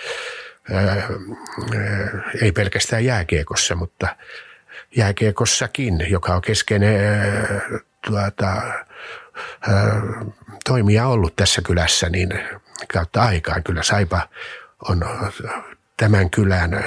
ei 2.43 2.53
pelkästään 2.53 3.05
jääkiekossa, 3.05 3.75
mutta 3.75 4.17
jääkiekossakin, 4.97 6.07
joka 6.11 6.35
on 6.35 6.43
keskeinen 6.43 7.01
tuota, 8.07 8.63
toimija 10.65 11.07
ollut 11.07 11.37
tässä 11.37 11.63
kylässä, 11.63 12.09
niin 12.09 12.29
kautta 12.93 13.23
aikaan 13.23 13.63
kyllä 13.63 13.83
Saipa 13.83 14.29
on 14.89 15.07
tämän 15.97 16.31
kylän 16.31 16.75
äh, 16.75 16.85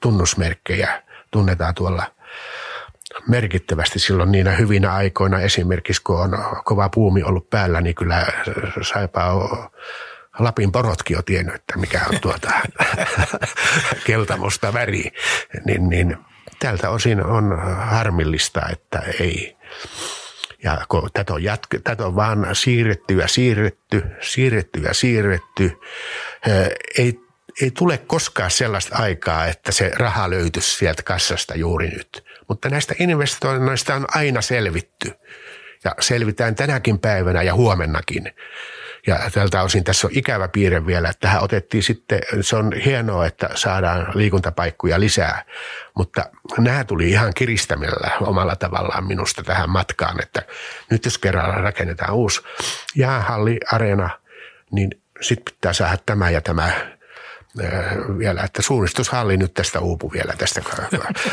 tunnusmerkkejä, 0.00 1.02
tunnetaan 1.30 1.74
tuolla 1.74 2.06
merkittävästi 3.28 3.98
silloin 3.98 4.32
niinä 4.32 4.50
hyvinä 4.50 4.94
aikoina. 4.94 5.40
Esimerkiksi 5.40 6.02
kun 6.02 6.20
on 6.20 6.38
kova 6.64 6.88
puumi 6.88 7.22
ollut 7.22 7.50
päällä, 7.50 7.80
niin 7.80 7.94
kyllä 7.94 8.26
Saipa 8.82 9.24
on 9.24 9.70
Lapin 10.38 10.72
porotkin 10.72 11.18
on 11.18 11.24
tiennyt, 11.24 11.54
että 11.54 11.78
mikä 11.78 12.00
on 12.12 12.20
tuota 12.20 12.50
keltamusta 14.06 14.72
väri. 14.72 15.12
Niin, 15.64 15.88
niin 15.88 16.16
tältä 16.58 16.90
osin 16.90 17.26
on 17.26 17.58
harmillista, 17.76 18.60
että 18.72 19.02
ei, 19.20 19.56
ja 20.64 20.86
kun 20.88 21.10
tätä 21.12 21.34
on, 21.34 21.42
jatke, 21.42 21.78
tätä 21.78 22.06
on 22.06 22.16
vaan 22.16 22.46
siirretty 22.52 23.14
ja 23.14 23.28
siirretty, 23.28 24.02
siirretty 24.20 24.80
ja 24.80 24.94
siirretty, 24.94 25.72
ei, 26.98 27.20
ei 27.62 27.70
tule 27.70 27.98
koskaan 27.98 28.50
sellaista 28.50 28.96
aikaa, 28.96 29.46
että 29.46 29.72
se 29.72 29.90
raha 29.96 30.30
löytyisi 30.30 30.76
sieltä 30.76 31.02
kassasta 31.02 31.54
juuri 31.54 31.88
nyt. 31.88 32.24
Mutta 32.48 32.68
näistä 32.68 32.94
investoinneista 32.98 33.94
on 33.94 34.06
aina 34.14 34.42
selvitty 34.42 35.12
ja 35.84 35.94
selvitään 36.00 36.54
tänäkin 36.54 36.98
päivänä 36.98 37.42
ja 37.42 37.54
huomennakin. 37.54 38.32
Ja 39.06 39.30
tältä 39.34 39.62
osin 39.62 39.84
tässä 39.84 40.06
on 40.06 40.10
ikävä 40.16 40.48
piirre 40.48 40.86
vielä, 40.86 41.08
että 41.08 41.20
tähän 41.20 41.42
otettiin 41.42 41.82
sitten, 41.82 42.20
se 42.40 42.56
on 42.56 42.72
hienoa, 42.72 43.26
että 43.26 43.50
saadaan 43.54 44.06
liikuntapaikkoja 44.14 45.00
lisää, 45.00 45.44
mutta 45.96 46.24
nämä 46.58 46.84
tuli 46.84 47.10
ihan 47.10 47.32
kiristämällä 47.34 48.10
omalla 48.20 48.56
tavallaan 48.56 49.06
minusta 49.06 49.42
tähän 49.42 49.70
matkaan, 49.70 50.22
että 50.22 50.42
nyt 50.90 51.04
jos 51.04 51.18
kerran 51.18 51.62
rakennetaan 51.62 52.14
uusi 52.14 52.40
jäähalli, 52.96 53.60
areena, 53.72 54.10
niin 54.70 54.90
sitten 55.20 55.54
pitää 55.54 55.72
saada 55.72 55.98
tämä 56.06 56.30
ja 56.30 56.40
tämä 56.40 56.72
vielä, 58.18 58.42
että 58.42 58.62
suunnistushalli 58.62 59.36
nyt 59.36 59.54
tästä 59.54 59.80
uupu 59.80 60.12
vielä 60.12 60.34
tästä 60.38 60.62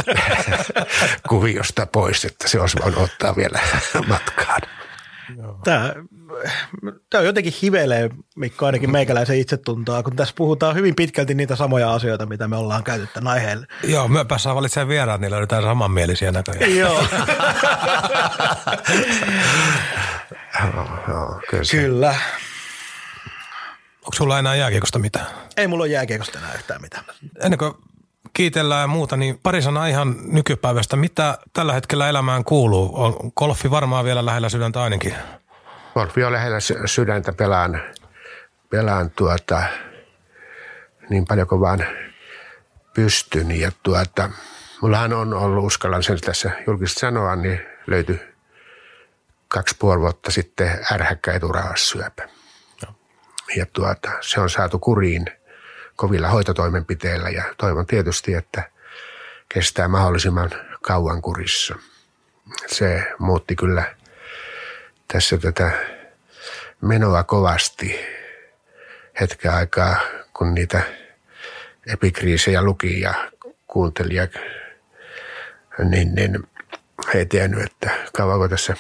kuviosta 1.30 1.86
pois, 1.86 2.26
että 2.26 2.48
se 2.48 2.60
olisi 2.60 2.78
voinut 2.84 3.04
ottaa 3.04 3.36
vielä 3.36 3.60
matkaan. 4.08 4.62
Tämä, 5.64 5.94
tämä 7.10 7.20
on 7.20 7.26
jotenkin 7.26 7.54
hivelee, 7.62 8.10
Mikko, 8.36 8.66
ainakin 8.66 8.92
meikäläisen 8.92 9.38
itsetuntoa, 9.38 10.04
kun 10.04 10.16
tässä 10.16 10.34
puhutaan 10.38 10.76
hyvin 10.76 10.96
pitkälti 10.96 11.34
niitä 11.34 11.56
samoja 11.56 11.94
asioita, 11.94 12.26
mitä 12.26 12.48
me 12.48 12.56
ollaan 12.56 12.84
käytetty 12.84 13.14
tämän 13.14 13.34
aiheelle. 13.34 13.68
Joo, 13.84 14.08
me 14.08 14.26
päästään 14.26 14.56
valitsemaan 14.56 14.88
vieraat, 14.88 15.22
niin 15.22 15.32
löydetään 15.32 15.64
samanmielisiä 15.64 16.32
näköjään. 16.32 16.76
Joo. 16.76 17.04
Kyllä. 21.72 22.16
Onko 24.02 24.16
sulla 24.16 24.40
enää 24.40 24.56
jääkiekosta 24.56 25.00
mitään? 25.00 25.26
Ei 25.58 25.68
mulla 25.68 25.84
ole 25.84 25.92
jääkiekosta 25.92 26.40
enää 26.40 26.54
yhtään 26.54 26.82
mitään. 26.82 27.04
Ennen 27.44 27.58
kuin 27.58 27.74
kiitellään 28.34 28.82
ja 28.82 28.88
muuta, 28.88 29.18
niin 29.18 29.40
pari 29.44 29.62
sanaa 29.62 29.88
ihan 29.88 30.16
nykypäivästä. 30.26 30.96
Mitä 30.96 31.38
tällä 31.54 31.74
hetkellä 31.74 32.10
elämään 32.10 32.44
kuuluu? 32.44 32.92
On 32.94 33.32
golfi 33.38 33.72
varmaan 33.72 34.06
vielä 34.06 34.26
lähellä 34.26 34.50
sydäntä 34.50 34.82
ainakin. 34.82 35.16
On 35.96 36.12
lähellä 36.30 36.60
sydäntä, 36.86 37.34
pelaan, 37.34 37.82
pelaan 38.70 39.10
tuota, 39.10 39.64
niin 41.10 41.26
paljon 41.26 41.48
kuin 41.48 41.62
vaan 41.62 41.86
pystyn. 42.94 43.60
Ja 43.60 43.72
tuota, 43.84 44.30
mullahan 44.82 45.14
on 45.14 45.34
ollut, 45.34 45.66
uskallan 45.66 46.04
sen 46.04 46.22
tässä 46.22 46.52
julkisesti 46.68 47.00
sanoa, 47.00 47.36
niin 47.36 47.62
löytyi 47.88 48.22
kaksi 49.48 49.76
puoli 49.80 50.00
vuotta 50.00 50.32
sitten 50.32 50.86
ärhäkkä 50.92 51.34
eturahassyöpä. 51.34 52.30
Ja 53.56 53.66
tuota, 53.74 54.12
se 54.22 54.40
on 54.40 54.50
saatu 54.50 54.80
kuriin– 54.80 55.26
kovilla 56.02 56.30
hoitotoimenpiteillä 56.30 57.30
ja 57.30 57.44
toivon 57.58 57.86
tietysti, 57.86 58.34
että 58.34 58.64
kestää 59.50 59.88
mahdollisimman 59.88 60.50
kauan 60.82 61.22
kurissa. 61.22 61.76
Se 62.68 63.14
muutti 63.20 63.56
kyllä 63.56 63.96
tässä 65.12 65.38
tätä 65.38 65.72
menoa 66.82 67.24
kovasti 67.24 68.00
hetken 69.20 69.54
aikaa, 69.54 69.96
kun 70.34 70.54
niitä 70.54 70.82
epikriisejä 71.88 72.62
luki 72.62 73.02
ja 73.02 73.32
kuunteli, 73.68 74.16
ja, 74.16 74.28
niin, 75.90 76.16
niin 76.16 76.44
ei 77.16 77.26
tiennyt, 77.26 77.64
että 77.64 77.90
kauanko 78.14 78.48
tässä 78.48 78.76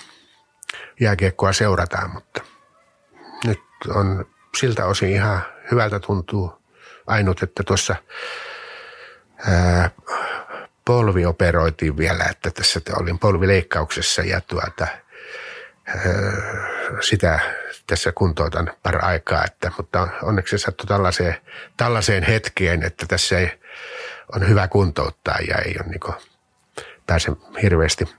jääkiekkoa 0.99 1.53
seurataan, 1.53 2.09
mutta 2.09 2.41
nyt 3.47 3.59
on 3.95 4.25
siltä 4.57 4.85
osin 4.85 5.09
ihan 5.09 5.41
hyvältä 5.71 5.99
tuntuu 5.99 6.61
ainut, 7.07 7.43
että 7.43 7.63
tuossa 7.63 7.95
polvi 10.85 11.25
operoitiin 11.25 11.97
vielä, 11.97 12.23
että 12.23 12.51
tässä 12.51 12.79
olin 12.99 13.19
polvileikkauksessa 13.19 14.21
ja 14.21 14.41
tuota, 14.41 14.87
sitä 17.01 17.39
tässä 17.87 18.11
kuntoutan 18.11 18.73
par 18.83 19.05
aikaa, 19.05 19.43
että, 19.45 19.71
mutta 19.77 20.07
onneksi 20.23 20.57
se 20.57 20.63
sattui 20.63 20.87
tällaiseen, 20.87 21.37
tällaiseen 21.77 22.23
hetkeen, 22.23 22.83
että 22.83 23.05
tässä 23.05 23.39
ei, 23.39 23.59
on 24.35 24.49
hyvä 24.49 24.67
kuntouttaa 24.67 25.37
ja 25.47 25.57
ei 25.57 25.75
ole 25.79 25.87
niin 25.87 26.15
pääse 27.07 27.31
hirveästi 27.61 28.15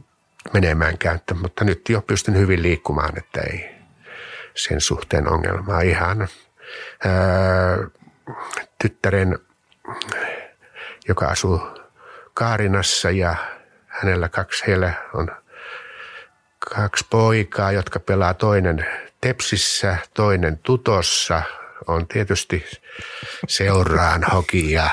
menemäänkään, 0.53 1.21
mutta 1.35 1.65
nyt 1.65 1.89
jo 1.89 2.03
pystyn 2.03 2.39
hyvin 2.39 2.63
liikkumaan, 2.63 3.19
että 3.19 3.41
ei 3.41 3.71
sen 4.55 4.81
suhteen 4.81 5.29
ongelmaa. 5.29 5.81
Ihan 5.81 6.29
ää, 7.05 7.77
tyttären, 8.83 9.39
joka 11.09 11.27
asuu 11.27 11.61
Kaarinassa 12.35 13.11
ja 13.11 13.35
hänellä 13.87 14.29
kaksi, 14.29 14.67
heillä 14.67 14.93
on 15.15 15.42
kaksi 16.71 17.07
poikaa, 17.11 17.73
jotka 17.73 18.01
pelaa 18.01 18.35
toinen 18.35 18.87
Tepsissä, 19.21 19.97
toinen 20.15 20.59
Tutossa. 20.59 21.43
On 21.87 22.09
tietysti 22.09 22.65
seuraan 23.49 24.25
hokia 24.33 24.91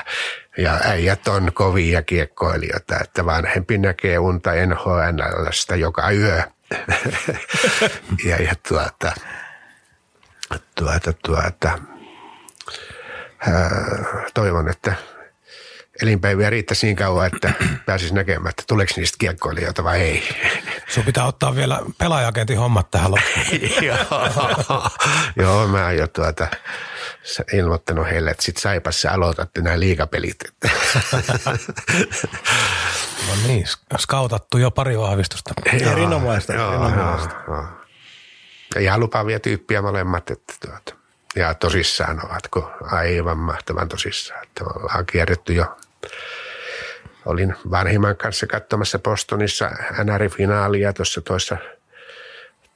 ja 0.58 0.78
äijät 0.84 1.28
on 1.28 1.52
kovia 1.54 2.02
kiekkoilijoita, 2.02 2.96
että 3.00 3.26
vanhempi 3.26 3.78
näkee 3.78 4.18
unta 4.18 4.50
NHLstä 4.66 5.76
joka 5.76 6.10
yö. 6.10 6.42
ja, 8.28 8.36
ja 8.36 8.54
tuota, 8.68 9.12
tuota, 10.74 11.12
tuota, 11.12 11.78
ää, 13.38 13.70
toivon, 14.34 14.68
että 14.68 14.94
elinpäiviä 16.02 16.50
riittäisi 16.50 16.86
niin 16.86 16.96
kauan, 16.96 17.26
että 17.26 17.52
pääsisi 17.86 18.14
näkemään, 18.14 18.50
että 18.50 18.62
tuleeko 18.66 18.92
niistä 18.96 19.16
kiekkoilijoita 19.18 19.84
vai 19.84 20.00
ei. 20.00 20.28
Sun 20.94 21.04
pitää 21.04 21.24
ottaa 21.24 21.56
vielä 21.56 21.80
pelaajakentin 21.98 22.58
hommat 22.58 22.90
tähän 22.90 23.10
loppuun. 23.10 23.60
Joo, 25.42 25.66
mä 25.66 25.84
oon 25.84 25.96
jo 25.96 26.08
tuota, 26.08 26.48
ilmoittanut 27.52 28.06
heille, 28.06 28.30
että 28.30 28.42
sit 28.42 28.56
Saipassa 28.56 29.10
aloitatte 29.10 29.60
nämä 29.60 29.80
liikapelit. 29.80 30.44
no 33.28 33.34
niin, 33.46 33.66
skautattu 33.98 34.58
jo 34.58 34.70
pari 34.70 34.98
vahvistusta. 34.98 35.54
Erinomaista. 35.72 36.52
Joo, 36.52 36.72
erinomaista. 36.72 37.34
Joo, 37.46 37.56
joo. 37.56 37.66
Ja 38.74 38.80
ihan 38.80 39.00
lupaavia 39.00 39.40
tyyppiä 39.40 39.82
molemmat, 39.82 40.30
että 40.30 40.54
tuota, 40.66 40.94
ja 41.36 41.54
tosissaan 41.54 42.26
ovatko 42.26 42.72
aivan 42.82 43.38
mahtavan 43.38 43.88
tosissaan, 43.88 44.42
että 44.42 44.64
ollaan 44.64 45.06
kierretty 45.06 45.52
jo 45.52 45.76
olin 47.26 47.56
vanhimman 47.70 48.16
kanssa 48.16 48.46
katsomassa 48.46 48.98
Bostonissa 48.98 49.70
NR-finaalia 50.04 50.92
tuossa 50.92 51.20
toissa, 51.20 51.56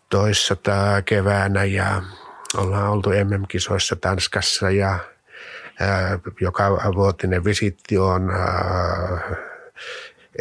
toissa 0.08 0.56
keväänä 1.04 1.64
ja 1.64 2.02
ollaan 2.56 2.90
oltu 2.90 3.10
MM-kisoissa 3.10 3.96
Tanskassa 3.96 4.70
ja 4.70 4.98
ää, 5.80 6.18
joka 6.40 6.92
vuotinen 6.94 7.44
visitti 7.44 7.98
on 7.98 8.30
ää, 8.30 9.36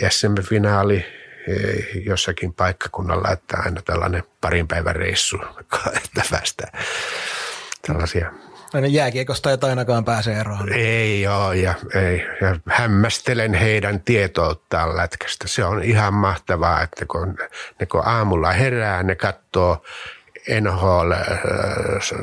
SM-finaali 0.09 0.97
e, 0.97 1.53
jossakin 2.05 2.53
paikkakunnalla, 2.53 3.31
että 3.31 3.57
aina 3.57 3.81
tällainen 3.81 4.23
parin 4.41 4.67
päivän 4.67 4.95
reissu, 4.95 5.37
että 6.05 6.21
päästään 6.31 6.83
tällaisia 7.87 8.31
Aina 8.73 8.87
jääkiekosta 8.87 9.51
ei 9.51 9.57
ainakaan 9.61 10.05
pääse 10.05 10.33
eroon. 10.33 10.73
Ei 10.73 11.27
ole 11.27 11.55
ja, 11.55 11.73
ei, 11.95 12.25
ja 12.41 12.59
hämmästelen 12.65 13.53
heidän 13.53 14.01
tietouttaan 14.01 14.97
lätkästä. 14.97 15.47
Se 15.47 15.65
on 15.65 15.83
ihan 15.83 16.13
mahtavaa, 16.13 16.81
että 16.81 17.05
kun 17.05 17.37
ne 17.79 17.85
kun 17.85 18.07
aamulla 18.07 18.51
herää, 18.51 19.03
ne 19.03 19.15
katsoo 19.15 19.83
NHL 20.61 21.11
äh, 21.11 21.21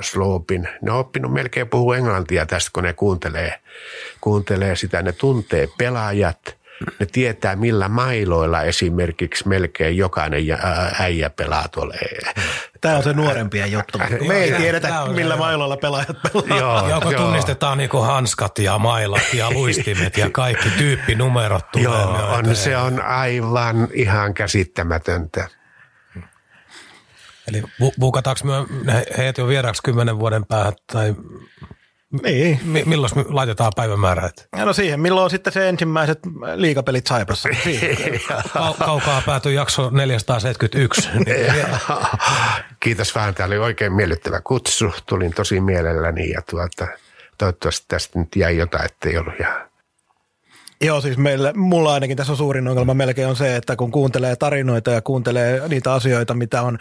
Sloopin. 0.00 0.68
Ne 0.82 0.92
on 0.92 0.98
oppinut 0.98 1.32
melkein 1.32 1.68
puhua 1.68 1.96
englantia 1.96 2.46
tästä, 2.46 2.70
kun 2.74 2.84
ne 2.84 2.92
kuuntelee, 2.92 3.60
kuuntelee 4.20 4.76
sitä. 4.76 5.02
Ne 5.02 5.12
tuntee 5.12 5.68
pelaajat– 5.78 6.40
ne 7.00 7.06
tietää 7.06 7.56
millä 7.56 7.88
mailoilla 7.88 8.62
esimerkiksi 8.62 9.48
melkein 9.48 9.96
jokainen 9.96 10.42
äijä 10.98 11.30
pelaa 11.30 11.68
tuolla. 11.68 11.94
Tämä 12.80 12.96
on 12.96 13.02
se 13.02 13.12
nuorempien 13.12 13.72
juttu. 13.72 13.98
Me 14.28 14.34
ei 14.34 14.52
tiedetä 14.52 15.06
millä 15.14 15.36
mailoilla 15.36 15.76
pelaajat 15.76 16.16
pelaa. 16.32 16.58
Joo, 16.58 16.88
Joko 16.88 17.12
tunnistetaan 17.12 17.78
niinku 17.78 17.98
hanskat 17.98 18.58
ja 18.58 18.78
mailat 18.78 19.34
ja 19.34 19.50
luistimet 19.60 20.16
ja 20.16 20.30
kaikki 20.30 20.70
tyyppinumerot 20.70 21.70
tulee. 21.70 21.84
Joo, 21.84 22.26
on, 22.26 22.56
se 22.56 22.76
on 22.76 23.02
aivan 23.02 23.88
ihan 23.92 24.34
käsittämätöntä. 24.34 25.48
Eli 27.48 27.62
bu- 27.62 27.94
buukataanko 28.00 28.44
me 28.44 29.06
heidät 29.18 29.38
jo 29.38 29.48
vieraaksi 29.48 29.82
kymmenen 29.82 30.18
vuoden 30.18 30.46
päähän 30.46 30.72
tai 30.92 31.14
niin. 32.22 32.60
M- 32.64 32.88
milloin 32.88 33.12
me 33.14 33.24
laitetaan 33.28 33.72
päivämäärä? 33.76 34.30
No 34.56 34.72
siihen, 34.72 35.00
milloin 35.00 35.24
on 35.24 35.30
sitten 35.30 35.52
se 35.52 35.68
ensimmäiset 35.68 36.18
liikapelit 36.54 37.06
Saipassa. 37.06 37.48
Kau- 38.48 38.84
kaukaa 38.84 39.22
päätyi 39.26 39.54
jakso 39.54 39.90
471. 39.90 41.08
Kiitos 42.80 43.14
vähän, 43.14 43.34
tämä 43.34 43.46
oli 43.46 43.58
oikein 43.58 43.92
miellyttävä 43.92 44.40
kutsu. 44.40 44.94
Tulin 45.06 45.34
tosi 45.34 45.60
mielelläni 45.60 46.30
ja 46.30 46.42
tuota, 46.50 46.86
toivottavasti 47.38 47.84
tästä 47.88 48.18
nyt 48.18 48.36
jäi 48.36 48.56
jotain, 48.56 48.84
ettei 48.84 49.18
ollut 49.18 49.34
ihan 49.40 49.70
Joo, 50.84 51.00
siis 51.00 51.18
meillä, 51.18 51.52
mulla 51.52 51.94
ainakin 51.94 52.16
tässä 52.16 52.32
on 52.32 52.36
suurin 52.36 52.68
ongelma 52.68 52.94
melkein 52.94 53.28
on 53.28 53.36
se, 53.36 53.56
että 53.56 53.76
kun 53.76 53.90
kuuntelee 53.90 54.36
tarinoita 54.36 54.90
ja 54.90 55.02
kuuntelee 55.02 55.68
niitä 55.68 55.92
asioita, 55.92 56.34
mitä 56.34 56.62
on 56.62 56.78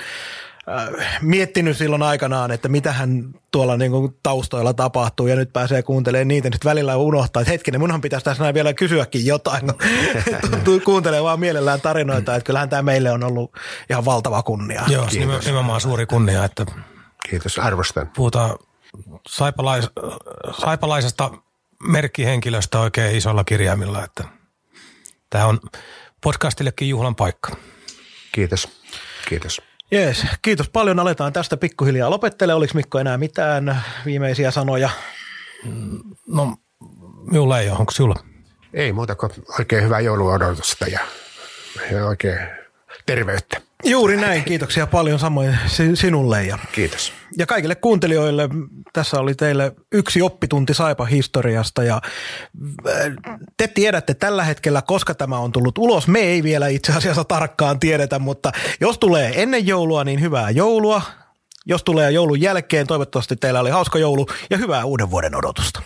miettinyt 1.22 1.78
silloin 1.78 2.04
aikanaan, 2.04 2.52
että 2.52 2.70
mitä 2.70 2.92
hän 2.92 3.34
tuolla 3.52 3.78
niin 3.78 3.92
kuin 3.92 4.18
taustoilla 4.24 4.74
tapahtuu 4.74 5.28
ja 5.28 5.36
nyt 5.36 5.54
pääsee 5.54 5.84
kuuntelemaan 5.84 6.28
niitä, 6.28 6.50
nyt 6.50 6.66
välillä 6.66 6.96
unohtaa, 6.96 7.42
että 7.42 7.52
hetkinen, 7.52 7.82
munhan 7.82 8.02
pitäisi 8.02 8.24
tässä 8.24 8.44
näin 8.44 8.56
vielä 8.56 8.74
kysyäkin 8.74 9.26
jotain, 9.26 9.62
kuuntelee 10.86 11.24
vaan 11.24 11.40
mielellään 11.40 11.82
tarinoita, 11.82 12.36
että 12.36 12.46
kyllähän 12.46 12.70
tämä 12.70 12.82
meille 12.82 13.12
on 13.12 13.24
ollut 13.24 13.52
ihan 13.90 14.06
valtava 14.06 14.44
kunnia. 14.44 14.84
Joo, 14.88 15.06
Kiitos. 15.06 15.46
nimenomaan 15.46 15.82
suuri 15.82 16.06
kunnia, 16.06 16.46
että 16.46 16.66
Kiitos, 17.30 17.60
arvostan. 17.60 18.12
Puhutaan 18.16 18.58
saipalais, 19.28 19.90
saipalaisesta 20.62 21.32
merkkihenkilöstä 21.84 22.80
oikein 22.80 23.16
isolla 23.16 23.44
kirjaimilla, 23.44 24.04
että 24.04 24.24
tämä 25.30 25.46
on 25.46 25.60
podcastillekin 26.22 26.90
juhlan 26.90 27.16
paikka. 27.16 27.56
Kiitos, 28.32 28.68
kiitos. 29.30 29.62
Jees, 29.92 30.26
kiitos 30.42 30.70
paljon. 30.70 31.00
Aletaan 31.00 31.34
tästä 31.34 31.58
pikkuhiljaa 31.58 32.10
lopettele. 32.10 32.54
Oliko 32.54 32.72
Mikko 32.76 33.00
enää 33.00 33.18
mitään 33.18 33.84
viimeisiä 34.06 34.52
sanoja? 34.52 34.90
No, 36.28 36.58
minulla 37.32 37.60
ei 37.60 37.70
ole. 37.70 37.80
Onko 37.80 37.92
sinulla? 37.92 38.20
Ei 38.74 38.94
muuta 38.94 39.16
kuin 39.16 39.32
oikein 39.60 39.84
hyvää 39.84 40.00
jouluodotusta 40.00 40.88
ja, 40.88 41.00
ja 41.92 42.06
oikein 42.06 42.40
terveyttä. 43.06 43.62
Juuri 43.84 44.18
näin, 44.18 44.44
kiitoksia 44.44 44.88
paljon 44.88 45.20
samoin 45.20 45.58
sinulle. 45.94 46.44
Ja, 46.44 46.60
Kiitos. 46.72 47.14
Ja 47.38 47.46
kaikille 47.46 47.76
kuuntelijoille, 47.76 48.50
tässä 48.94 49.20
oli 49.20 49.36
teille 49.36 49.72
yksi 49.92 50.22
oppitunti 50.22 50.74
Saipa 50.74 51.06
historiasta 51.06 51.84
ja 51.84 52.02
äh, 52.88 53.16
te 53.58 53.68
tiedätte 53.68 54.14
tällä 54.14 54.44
hetkellä, 54.44 54.82
koska 54.82 55.14
tämä 55.14 55.38
on 55.38 55.52
tullut 55.52 55.78
ulos. 55.78 56.08
Me 56.08 56.20
ei 56.20 56.44
vielä 56.44 56.68
itse 56.68 56.94
asiassa 56.94 57.24
tarkkaan 57.24 57.80
tiedetä, 57.80 58.20
mutta 58.20 58.52
jos 58.82 58.98
tulee 58.98 59.32
ennen 59.36 59.68
joulua, 59.68 60.04
niin 60.04 60.22
hyvää 60.22 60.50
joulua. 60.50 61.02
Jos 61.66 61.84
tulee 61.84 62.12
joulun 62.12 62.42
jälkeen, 62.42 62.88
toivottavasti 62.88 63.36
teillä 63.36 63.60
oli 63.60 63.70
hauska 63.70 64.00
joulu 64.00 64.28
ja 64.50 64.58
hyvää 64.58 64.86
uuden 64.86 65.12
vuoden 65.12 65.36
odotusta. 65.36 65.82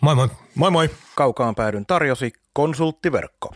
Moi 0.00 0.14
moi. 0.14 0.28
Moi 0.54 0.70
moi. 0.70 0.90
Kaukaan 1.14 1.54
päädyn 1.54 1.86
tarjosi 1.86 2.32
konsulttiverkko. 2.52 3.54